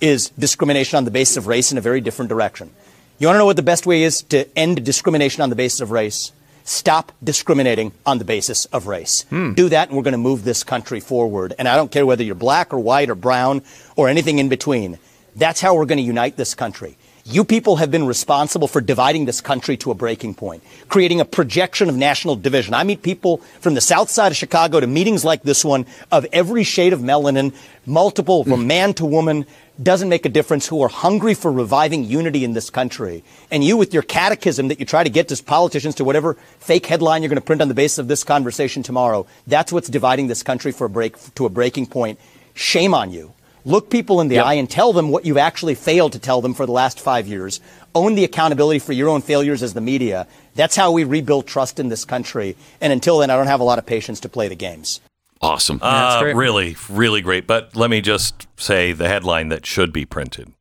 is 0.00 0.30
discrimination 0.30 0.96
on 0.96 1.04
the 1.04 1.10
basis 1.10 1.36
of 1.36 1.46
race 1.48 1.72
in 1.72 1.78
a 1.78 1.80
very 1.80 2.00
different 2.00 2.28
direction. 2.28 2.70
You 3.18 3.26
want 3.26 3.36
to 3.36 3.38
know 3.38 3.46
what 3.46 3.56
the 3.56 3.62
best 3.62 3.84
way 3.86 4.02
is 4.02 4.22
to 4.34 4.46
end 4.56 4.84
discrimination 4.84 5.42
on 5.42 5.50
the 5.50 5.56
basis 5.56 5.80
of 5.80 5.90
race? 5.90 6.32
Stop 6.64 7.12
discriminating 7.22 7.92
on 8.04 8.18
the 8.18 8.24
basis 8.24 8.64
of 8.66 8.86
race. 8.86 9.22
Hmm. 9.30 9.54
Do 9.54 9.68
that, 9.70 9.88
and 9.88 9.96
we're 9.96 10.04
going 10.04 10.12
to 10.12 10.18
move 10.18 10.44
this 10.44 10.62
country 10.64 11.00
forward. 11.00 11.54
And 11.58 11.66
I 11.66 11.76
don't 11.76 11.90
care 11.90 12.06
whether 12.06 12.22
you're 12.22 12.34
black 12.34 12.72
or 12.72 12.78
white 12.78 13.10
or 13.10 13.14
brown 13.14 13.62
or 13.96 14.08
anything 14.08 14.38
in 14.38 14.48
between. 14.48 14.98
That's 15.36 15.60
how 15.60 15.74
we're 15.74 15.84
going 15.84 15.98
to 15.98 16.02
unite 16.04 16.36
this 16.36 16.54
country. 16.54 16.96
You 17.28 17.44
people 17.44 17.76
have 17.76 17.90
been 17.90 18.06
responsible 18.06 18.68
for 18.68 18.80
dividing 18.80 19.24
this 19.24 19.40
country 19.40 19.76
to 19.78 19.90
a 19.90 19.94
breaking 19.94 20.34
point, 20.34 20.62
creating 20.88 21.20
a 21.20 21.24
projection 21.24 21.88
of 21.88 21.96
national 21.96 22.36
division. 22.36 22.72
I 22.72 22.84
meet 22.84 23.02
people 23.02 23.38
from 23.60 23.74
the 23.74 23.80
south 23.80 24.08
side 24.08 24.30
of 24.30 24.36
Chicago 24.36 24.78
to 24.78 24.86
meetings 24.86 25.24
like 25.24 25.42
this 25.42 25.64
one 25.64 25.86
of 26.12 26.24
every 26.32 26.62
shade 26.62 26.92
of 26.92 27.00
melanin, 27.00 27.52
multiple, 27.84 28.44
from 28.44 28.62
mm. 28.62 28.66
man 28.66 28.94
to 28.94 29.04
woman, 29.04 29.44
doesn't 29.82 30.08
make 30.08 30.24
a 30.24 30.28
difference, 30.28 30.68
who 30.68 30.80
are 30.82 30.88
hungry 30.88 31.34
for 31.34 31.50
reviving 31.50 32.04
unity 32.04 32.44
in 32.44 32.52
this 32.52 32.70
country. 32.70 33.24
And 33.50 33.64
you, 33.64 33.76
with 33.76 33.92
your 33.92 34.04
catechism 34.04 34.68
that 34.68 34.78
you 34.78 34.86
try 34.86 35.02
to 35.02 35.10
get 35.10 35.28
to 35.28 35.42
politicians 35.42 35.96
to 35.96 36.04
whatever 36.04 36.34
fake 36.60 36.86
headline 36.86 37.22
you're 37.22 37.28
going 37.28 37.42
to 37.42 37.44
print 37.44 37.60
on 37.60 37.68
the 37.68 37.74
basis 37.74 37.98
of 37.98 38.08
this 38.08 38.22
conversation 38.22 38.84
tomorrow, 38.84 39.26
that's 39.48 39.72
what's 39.72 39.88
dividing 39.88 40.28
this 40.28 40.44
country 40.44 40.70
for 40.70 40.84
a 40.84 40.90
break, 40.90 41.16
to 41.34 41.44
a 41.44 41.50
breaking 41.50 41.88
point. 41.88 42.20
Shame 42.54 42.94
on 42.94 43.10
you. 43.10 43.34
Look 43.66 43.90
people 43.90 44.20
in 44.20 44.28
the 44.28 44.38
eye 44.38 44.54
and 44.54 44.70
tell 44.70 44.92
them 44.92 45.08
what 45.10 45.26
you've 45.26 45.36
actually 45.36 45.74
failed 45.74 46.12
to 46.12 46.20
tell 46.20 46.40
them 46.40 46.54
for 46.54 46.66
the 46.66 46.72
last 46.72 47.00
five 47.00 47.26
years. 47.26 47.60
Own 47.96 48.14
the 48.14 48.22
accountability 48.22 48.78
for 48.78 48.92
your 48.92 49.08
own 49.08 49.22
failures 49.22 49.60
as 49.60 49.74
the 49.74 49.80
media. 49.80 50.28
That's 50.54 50.76
how 50.76 50.92
we 50.92 51.02
rebuild 51.02 51.48
trust 51.48 51.80
in 51.80 51.88
this 51.88 52.04
country. 52.04 52.56
And 52.80 52.92
until 52.92 53.18
then, 53.18 53.28
I 53.28 53.34
don't 53.34 53.48
have 53.48 53.58
a 53.58 53.64
lot 53.64 53.80
of 53.80 53.84
patience 53.84 54.20
to 54.20 54.28
play 54.28 54.46
the 54.46 54.54
games. 54.54 55.00
Awesome. 55.40 55.80
Uh, 55.82 56.32
really, 56.36 56.76
really 56.88 57.20
great. 57.20 57.48
But 57.48 57.74
let 57.74 57.90
me 57.90 58.00
just 58.00 58.46
say 58.56 58.92
the 58.92 59.08
headline 59.08 59.48
that 59.48 59.66
should 59.66 59.92
be 59.92 60.04
printed. 60.04 60.52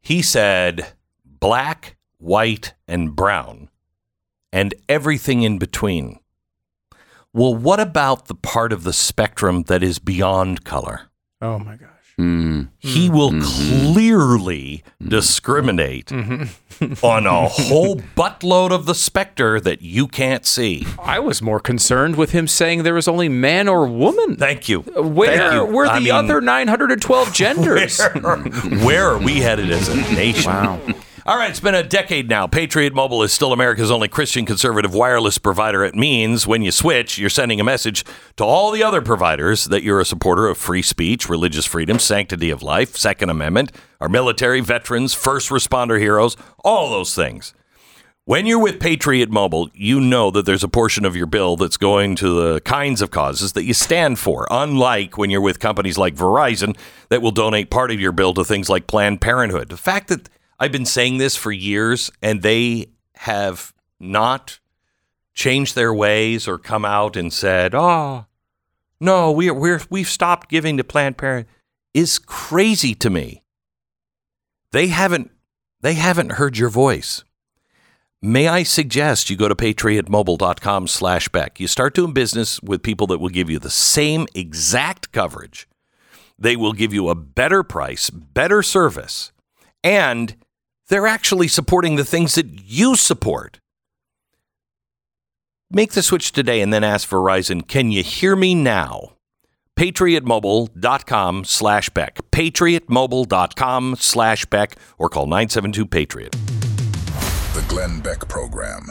He 0.00 0.22
said 0.22 0.94
black, 1.26 1.96
white, 2.16 2.72
and 2.88 3.14
brown, 3.14 3.68
and 4.50 4.72
everything 4.88 5.42
in 5.42 5.58
between. 5.58 6.18
Well, 7.34 7.54
what 7.54 7.78
about 7.78 8.28
the 8.28 8.34
part 8.34 8.72
of 8.72 8.84
the 8.84 8.94
spectrum 8.94 9.64
that 9.64 9.82
is 9.82 9.98
beyond 9.98 10.64
color? 10.64 11.10
Oh 11.42 11.58
my 11.58 11.76
gosh. 11.76 11.88
Mm. 12.22 12.68
He 12.78 13.10
will 13.10 13.32
clearly 13.40 14.84
discriminate 15.06 16.12
on 16.12 17.26
a 17.26 17.48
whole 17.48 17.96
buttload 17.96 18.70
of 18.70 18.86
the 18.86 18.94
specter 18.94 19.58
that 19.60 19.82
you 19.82 20.06
can't 20.06 20.46
see. 20.46 20.86
I 21.02 21.18
was 21.18 21.42
more 21.42 21.58
concerned 21.60 22.16
with 22.16 22.30
him 22.30 22.46
saying 22.46 22.84
there 22.84 22.94
was 22.94 23.08
only 23.08 23.28
man 23.28 23.68
or 23.68 23.86
woman. 23.86 24.36
Thank 24.36 24.68
you. 24.68 24.80
Where 24.80 25.36
Thank 25.36 25.52
you. 25.54 25.74
were 25.74 25.86
the 25.86 25.92
I 25.92 25.98
mean, 26.00 26.12
other 26.12 26.40
912 26.40 27.32
genders? 27.34 28.00
Where, 28.00 28.36
where 28.38 29.06
are 29.06 29.18
we 29.18 29.40
headed 29.40 29.70
as 29.70 29.88
a 29.88 29.96
nation? 30.14 30.52
Wow. 30.52 30.80
All 31.24 31.36
right, 31.36 31.50
it's 31.50 31.60
been 31.60 31.76
a 31.76 31.84
decade 31.84 32.28
now. 32.28 32.48
Patriot 32.48 32.94
Mobile 32.94 33.22
is 33.22 33.32
still 33.32 33.52
America's 33.52 33.92
only 33.92 34.08
Christian 34.08 34.44
conservative 34.44 34.92
wireless 34.92 35.38
provider. 35.38 35.84
It 35.84 35.94
means 35.94 36.48
when 36.48 36.62
you 36.62 36.72
switch, 36.72 37.16
you're 37.16 37.30
sending 37.30 37.60
a 37.60 37.64
message 37.64 38.04
to 38.38 38.44
all 38.44 38.72
the 38.72 38.82
other 38.82 39.00
providers 39.00 39.66
that 39.66 39.84
you're 39.84 40.00
a 40.00 40.04
supporter 40.04 40.48
of 40.48 40.58
free 40.58 40.82
speech, 40.82 41.28
religious 41.28 41.64
freedom, 41.64 42.00
sanctity 42.00 42.50
of 42.50 42.60
life, 42.60 42.96
Second 42.96 43.30
Amendment, 43.30 43.70
our 44.00 44.08
military, 44.08 44.60
veterans, 44.60 45.14
first 45.14 45.50
responder 45.50 45.96
heroes, 46.00 46.36
all 46.64 46.90
those 46.90 47.14
things. 47.14 47.54
When 48.24 48.44
you're 48.44 48.58
with 48.58 48.80
Patriot 48.80 49.30
Mobile, 49.30 49.70
you 49.74 50.00
know 50.00 50.32
that 50.32 50.44
there's 50.44 50.64
a 50.64 50.68
portion 50.68 51.04
of 51.04 51.14
your 51.14 51.26
bill 51.26 51.56
that's 51.56 51.76
going 51.76 52.16
to 52.16 52.54
the 52.54 52.60
kinds 52.62 53.00
of 53.00 53.12
causes 53.12 53.52
that 53.52 53.62
you 53.62 53.74
stand 53.74 54.18
for, 54.18 54.48
unlike 54.50 55.16
when 55.16 55.30
you're 55.30 55.40
with 55.40 55.60
companies 55.60 55.98
like 55.98 56.16
Verizon 56.16 56.76
that 57.10 57.22
will 57.22 57.30
donate 57.30 57.70
part 57.70 57.92
of 57.92 58.00
your 58.00 58.12
bill 58.12 58.34
to 58.34 58.44
things 58.44 58.68
like 58.68 58.88
Planned 58.88 59.20
Parenthood. 59.20 59.68
The 59.68 59.76
fact 59.76 60.08
that 60.08 60.28
I've 60.62 60.70
been 60.70 60.86
saying 60.86 61.18
this 61.18 61.34
for 61.34 61.50
years 61.50 62.08
and 62.22 62.40
they 62.40 62.86
have 63.16 63.74
not 63.98 64.60
changed 65.34 65.74
their 65.74 65.92
ways 65.92 66.46
or 66.46 66.56
come 66.56 66.84
out 66.84 67.16
and 67.16 67.32
said, 67.32 67.74
"Oh, 67.74 68.26
no, 69.00 69.32
we're 69.32 69.52
we're 69.52 69.80
we've 69.90 70.08
stopped 70.08 70.48
giving 70.48 70.76
to 70.76 70.84
Planned 70.84 71.18
Parenthood," 71.18 71.52
is 71.94 72.20
crazy 72.20 72.94
to 72.94 73.10
me. 73.10 73.42
They 74.70 74.86
haven't 74.86 75.32
they 75.80 75.94
haven't 75.94 76.30
heard 76.30 76.56
your 76.56 76.68
voice. 76.68 77.24
May 78.22 78.46
I 78.46 78.62
suggest 78.62 79.30
you 79.30 79.36
go 79.36 79.48
to 79.48 79.56
patriotmobile.com 79.56 80.86
slash. 80.86 81.28
You 81.58 81.66
start 81.66 81.92
doing 81.92 82.12
business 82.12 82.62
with 82.62 82.84
people 82.84 83.08
that 83.08 83.18
will 83.18 83.30
give 83.30 83.50
you 83.50 83.58
the 83.58 83.68
same 83.68 84.28
exact 84.32 85.10
coverage. 85.10 85.68
They 86.38 86.54
will 86.54 86.72
give 86.72 86.94
you 86.94 87.08
a 87.08 87.16
better 87.16 87.64
price, 87.64 88.10
better 88.10 88.62
service, 88.62 89.32
and 89.82 90.36
they're 90.88 91.06
actually 91.06 91.48
supporting 91.48 91.96
the 91.96 92.04
things 92.04 92.34
that 92.34 92.46
you 92.64 92.96
support. 92.96 93.58
Make 95.70 95.92
the 95.92 96.02
switch 96.02 96.32
today 96.32 96.60
and 96.60 96.72
then 96.72 96.84
ask 96.84 97.08
Verizon, 97.08 97.66
can 97.66 97.90
you 97.90 98.02
hear 98.02 98.36
me 98.36 98.54
now? 98.54 99.14
patriotmobile.com 99.78 101.44
slash 101.44 101.88
Beck. 101.90 102.18
patriotmobile.com 102.30 103.96
slash 103.98 104.44
Beck 104.46 104.76
or 104.98 105.08
call 105.08 105.26
972-PATRIOT. 105.26 106.32
The 107.54 107.64
Glenn 107.68 108.00
Beck 108.00 108.28
Program. 108.28 108.82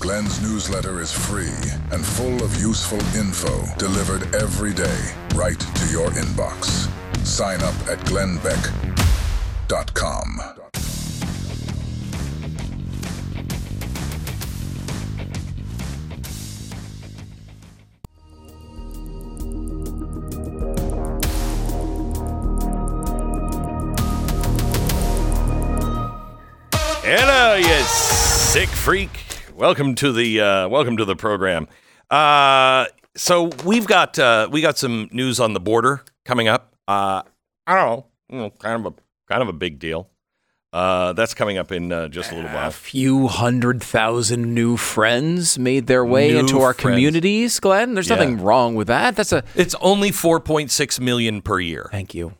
Glenn's 0.00 0.42
newsletter 0.42 1.00
is 1.00 1.12
free 1.12 1.54
and 1.92 2.04
full 2.04 2.42
of 2.44 2.60
useful 2.60 3.00
info 3.16 3.64
delivered 3.78 4.34
every 4.34 4.74
day 4.74 5.00
right 5.34 5.58
to 5.58 5.86
your 5.90 6.10
inbox. 6.10 6.90
Sign 7.24 7.62
up 7.62 7.74
at 7.88 8.04
glennbeck.com. 9.64 10.40
Hello, 27.02 27.56
you 27.56 27.84
sick 27.84 28.68
freak. 28.68 29.10
Welcome 29.54 29.94
to 29.96 30.12
the 30.12 30.40
uh, 30.40 30.68
welcome 30.68 30.96
to 30.96 31.04
the 31.04 31.16
program. 31.16 31.68
Uh, 32.10 32.86
so 33.16 33.50
we've 33.64 33.86
got 33.86 34.18
uh, 34.18 34.48
we 34.50 34.60
got 34.60 34.78
some 34.78 35.08
news 35.12 35.38
on 35.38 35.52
the 35.52 35.60
border 35.60 36.02
coming 36.24 36.48
up. 36.48 36.74
Uh, 36.88 37.22
I 37.66 37.74
don't 37.74 37.86
know, 37.86 38.06
you 38.28 38.38
know, 38.38 38.50
kind 38.50 38.86
of 38.86 38.92
a 38.92 39.03
kind 39.28 39.42
of 39.42 39.48
a 39.48 39.52
big 39.52 39.78
deal. 39.78 40.10
Uh, 40.72 41.12
that's 41.12 41.34
coming 41.34 41.56
up 41.56 41.70
in 41.70 41.92
uh, 41.92 42.08
just 42.08 42.32
a 42.32 42.34
little 42.34 42.50
while. 42.50 42.66
A 42.68 42.72
few 42.72 43.28
hundred 43.28 43.80
thousand 43.80 44.52
new 44.54 44.76
friends 44.76 45.56
made 45.56 45.86
their 45.86 46.04
way 46.04 46.32
New 46.32 46.40
into 46.40 46.60
our 46.60 46.74
friends. 46.74 46.96
communities, 46.96 47.60
Glenn. 47.60 47.94
There's 47.94 48.08
Yeah. 48.10 48.16
nothing 48.16 48.40
wrong 48.42 48.74
with 48.74 48.88
that. 48.88 49.14
That's 49.14 49.30
a 49.32 49.44
It's 49.54 49.76
only 49.80 50.10
4.6 50.10 50.98
million 50.98 51.42
per 51.42 51.60
year. 51.60 51.88
thank 51.92 52.12
you. 52.12 52.34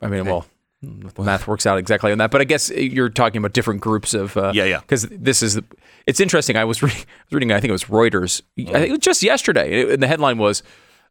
I 0.00 0.06
mean, 0.06 0.24
well, 0.24 0.46
the 0.80 1.22
math 1.22 1.46
works 1.46 1.66
out 1.66 1.76
exactly 1.76 2.10
on 2.10 2.16
that. 2.16 2.30
But 2.30 2.40
I 2.40 2.44
guess 2.44 2.70
you're 2.70 3.10
talking 3.10 3.36
about 3.40 3.52
different 3.52 3.82
groups 3.82 4.14
of 4.14 4.34
uh, 4.38 4.52
Yeah, 4.54 4.64
yeah. 4.64 4.80
Because 4.80 5.02
this 5.10 5.42
is 5.42 5.60
it's 6.06 6.18
interesting. 6.20 6.56
I 6.56 6.64
was 6.64 6.82
reading, 6.82 7.04
reading 7.30 7.52
I 7.52 7.60
think 7.60 7.68
it 7.68 7.72
was 7.72 7.84
Reuters. 7.84 8.40
I 8.58 8.62
think 8.72 8.86
it 8.88 8.90
was 8.92 9.00
just 9.00 9.22
yesterday, 9.22 9.92
and 9.92 10.02
the 10.02 10.06
headline 10.06 10.38
was 10.38 10.62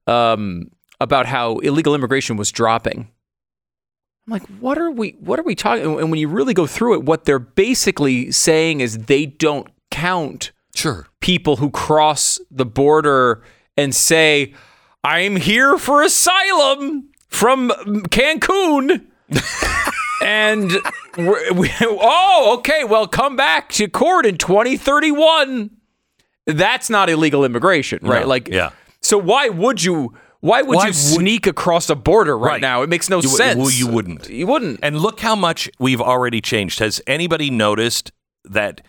um, 0.07 0.71
about 0.99 1.27
how 1.27 1.57
illegal 1.57 1.93
immigration 1.93 2.37
was 2.37 2.51
dropping. 2.51 3.09
I'm 4.29 4.33
like, 4.33 4.47
what 4.61 4.77
are 4.77 4.91
we? 4.91 5.15
What 5.19 5.39
are 5.39 5.43
we 5.43 5.55
talking? 5.55 5.83
And 5.85 6.11
when 6.11 6.19
you 6.19 6.27
really 6.27 6.53
go 6.53 6.67
through 6.67 6.93
it, 6.93 7.03
what 7.03 7.25
they're 7.25 7.39
basically 7.39 8.31
saying 8.31 8.79
is 8.79 9.05
they 9.05 9.25
don't 9.25 9.67
count 9.89 10.51
Sure. 10.75 11.07
people 11.19 11.55
who 11.55 11.71
cross 11.71 12.39
the 12.51 12.65
border 12.65 13.41
and 13.75 13.95
say, 13.95 14.53
I'm 15.03 15.35
here 15.35 15.79
for 15.79 16.03
asylum 16.03 17.09
from 17.27 17.69
Cancun. 18.11 19.07
and 20.23 20.77
we're, 21.17 21.53
we, 21.53 21.71
oh, 21.81 22.55
okay, 22.59 22.83
well, 22.83 23.07
come 23.07 23.35
back 23.35 23.69
to 23.69 23.87
court 23.87 24.27
in 24.27 24.37
2031. 24.37 25.71
That's 26.45 26.87
not 26.87 27.09
illegal 27.09 27.43
immigration, 27.43 27.99
right? 28.03 28.21
No, 28.21 28.27
like, 28.27 28.47
yeah. 28.47 28.69
So 29.01 29.17
why 29.17 29.49
would 29.49 29.83
you? 29.83 30.13
Why 30.41 30.61
would 30.61 30.75
Why 30.77 30.83
you 30.83 30.87
would- 30.89 30.95
sneak 30.95 31.47
across 31.47 31.89
a 31.89 31.95
border 31.95 32.37
right, 32.37 32.53
Right. 32.53 32.61
now? 32.61 32.81
It 32.81 32.89
makes 32.89 33.09
no 33.09 33.21
You- 33.21 33.27
sense. 33.29 33.57
well, 33.57 33.69
you 33.71 33.87
wouldn't. 33.87 34.29
You 34.29 34.47
wouldn't. 34.47 34.79
And 34.81 34.99
look 34.99 35.19
how 35.19 35.35
much 35.35 35.69
we've 35.79 35.99
already 36.01 36.39
changed. 36.41 36.79
Has 36.79 37.01
anybody 37.07 37.49
noticed 37.49 38.11
that 38.45 38.81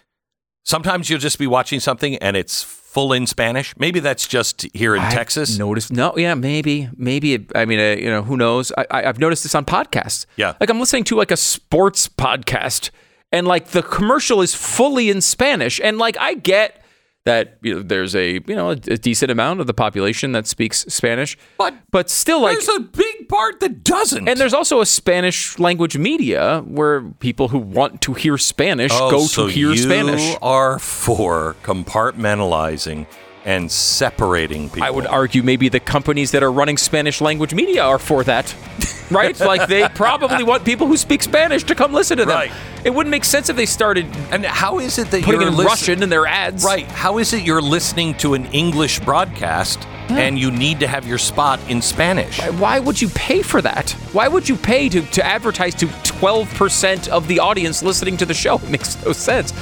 sometimes 0.65 1.11
you'll 1.11 1.19
just 1.19 1.39
be 1.39 1.47
watching 1.47 1.81
something 1.81 2.17
and 2.17 2.37
it's 2.37 2.63
full 2.63 3.13
in 3.13 3.27
Spanish? 3.27 3.75
Maybe 3.79 3.99
that's 4.01 4.29
just 4.29 4.67
here 4.75 4.95
in 4.95 5.03
I've 5.03 5.13
Texas. 5.13 5.59
Noticed? 5.59 5.93
No, 5.93 6.13
yeah, 6.17 6.35
maybe, 6.35 6.89
maybe. 6.97 7.35
It, 7.35 7.51
I 7.55 7.65
mean, 7.65 7.81
uh, 7.81 7.97
you 8.01 8.11
know, 8.11 8.23
who 8.23 8.37
knows? 8.37 8.71
I, 8.79 8.87
I, 8.91 9.05
I've 9.09 9.19
noticed 9.19 9.43
this 9.43 9.55
on 9.55 9.65
podcasts. 9.65 10.27
Yeah. 10.37 10.55
like 10.61 10.71
I'm 10.71 10.79
listening 10.79 11.05
to 11.05 11.17
like 11.17 11.31
a 11.33 11.37
sports 11.37 12.09
podcast, 12.09 12.91
and 13.33 13.47
like 13.47 13.69
the 13.69 13.83
commercial 13.83 14.41
is 14.41 14.55
fully 14.55 15.11
in 15.11 15.21
Spanish, 15.21 15.81
and 15.83 15.99
like 15.99 16.17
I 16.19 16.35
get 16.35 16.80
that 17.31 17.45
you 17.63 17.75
know 17.75 17.83
there's 17.83 18.15
a 18.17 18.27
you 18.51 18.57
know 18.59 18.71
a, 18.71 18.79
a 18.97 18.99
decent 19.09 19.31
amount 19.31 19.61
of 19.61 19.67
the 19.67 19.75
population 19.75 20.33
that 20.33 20.47
speaks 20.47 20.79
Spanish, 20.89 21.39
But 21.59 21.75
but 21.91 22.11
still 22.11 22.41
like 22.43 22.57
There's 22.59 22.77
a 22.77 22.81
big 22.81 23.29
part 23.29 23.61
that 23.61 23.85
doesn't. 23.85 24.29
and 24.29 24.39
there's 24.41 24.55
also 24.61 24.81
a 24.81 24.87
Spanish 24.87 25.59
language 25.59 25.97
media 25.97 26.63
where 26.67 27.03
people 27.21 27.47
who 27.49 27.59
want 27.59 28.01
to 28.03 28.15
hear 28.15 28.37
Spanish 28.39 28.91
oh, 28.95 29.11
go 29.11 29.21
so 29.23 29.47
to 29.47 29.53
hear 29.53 29.71
you 29.71 29.77
Spanish. 29.77 30.37
are 30.43 30.79
for 30.79 31.55
compartmentalizing 31.63 33.07
and 33.45 33.71
separating 33.71 34.69
people. 34.69 34.85
I 34.85 34.91
would 34.91 35.07
argue 35.07 35.43
maybe 35.43 35.69
the 35.69 35.81
companies 35.81 36.31
that 36.33 36.43
are 36.43 36.53
running 36.53 36.77
Spanish 36.77 37.21
language 37.21 37.55
media 37.55 37.83
are 37.85 37.99
for 37.99 38.25
that. 38.25 38.55
Right? 39.11 39.37
like 39.41 39.67
they 39.67 39.89
probably 39.89 40.45
want 40.45 40.65
people 40.65 40.87
who 40.87 40.97
speak 40.97 41.25
Spanish 41.25 41.65
to 41.65 41.75
come 41.75 41.93
listen 41.93 42.19
to 42.19 42.25
them. 42.25 42.37
Right. 42.37 42.53
It 42.85 42.91
wouldn't 42.91 43.11
make 43.11 43.25
sense 43.25 43.49
if 43.49 43.57
they 43.57 43.67
started 43.67 44.07
And 44.31 44.47
how 44.47 44.79
is 44.79 44.99
it 45.01 45.11
that 45.11 45.25
putting 45.25 45.41
you're 45.41 45.49
in 45.51 45.57
listen- 45.57 45.67
Russian 45.67 46.03
in 46.05 46.11
their 46.11 46.27
ads. 46.29 46.65
Right. 46.65 46.87
How 46.87 47.19
is 47.19 47.33
it 47.33 47.43
you're 47.43 47.61
listening 47.61 48.15
to 48.19 48.35
an 48.35 48.47
English 48.53 49.01
broadcast 49.01 49.85
and 50.11 50.39
you 50.39 50.53
need 50.53 50.79
to 50.79 50.87
have 50.87 51.09
your 51.09 51.19
spot 51.19 51.59
in 51.69 51.83
Spanish? 51.83 52.41
Why 52.53 52.79
would 52.79 53.03
you 53.03 53.09
pay 53.09 53.43
for 53.43 53.61
that? 53.63 53.91
Why 54.13 54.29
would 54.29 54.49
you 54.49 54.55
pay 54.55 54.89
to, 54.89 55.03
to 55.03 55.27
advertise 55.27 55.75
to 55.77 55.87
12% 55.87 57.09
of 57.09 57.27
the 57.27 57.41
audience 57.41 57.83
listening 57.83 58.17
to 58.19 58.27
the 58.27 58.35
show? 58.35 58.59
It 58.63 58.71
makes 58.71 59.05
no 59.05 59.11
sense. 59.13 59.53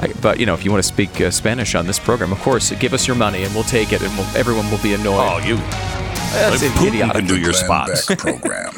I, 0.00 0.12
but, 0.22 0.40
you 0.40 0.46
know, 0.46 0.54
if 0.54 0.64
you 0.64 0.70
want 0.70 0.82
to 0.82 0.88
speak 0.88 1.20
uh, 1.20 1.30
Spanish 1.30 1.74
on 1.74 1.86
this 1.86 1.98
program, 1.98 2.32
of 2.32 2.38
course, 2.40 2.72
give 2.72 2.94
us 2.94 3.06
your 3.06 3.16
money 3.16 3.44
and 3.44 3.54
we'll 3.54 3.64
take 3.64 3.92
it 3.92 4.00
and 4.02 4.10
we'll, 4.16 4.26
everyone 4.34 4.70
will 4.70 4.82
be 4.82 4.94
annoyed. 4.94 5.20
Oh, 5.20 5.38
you. 5.46 5.56
That's 6.32 6.62
Putin 6.62 6.88
idiotic. 6.88 7.16
can 7.16 7.26
do 7.26 7.36
your 7.38 7.52
Glenn 7.52 7.64
spots. 7.64 8.14
Program. 8.14 8.72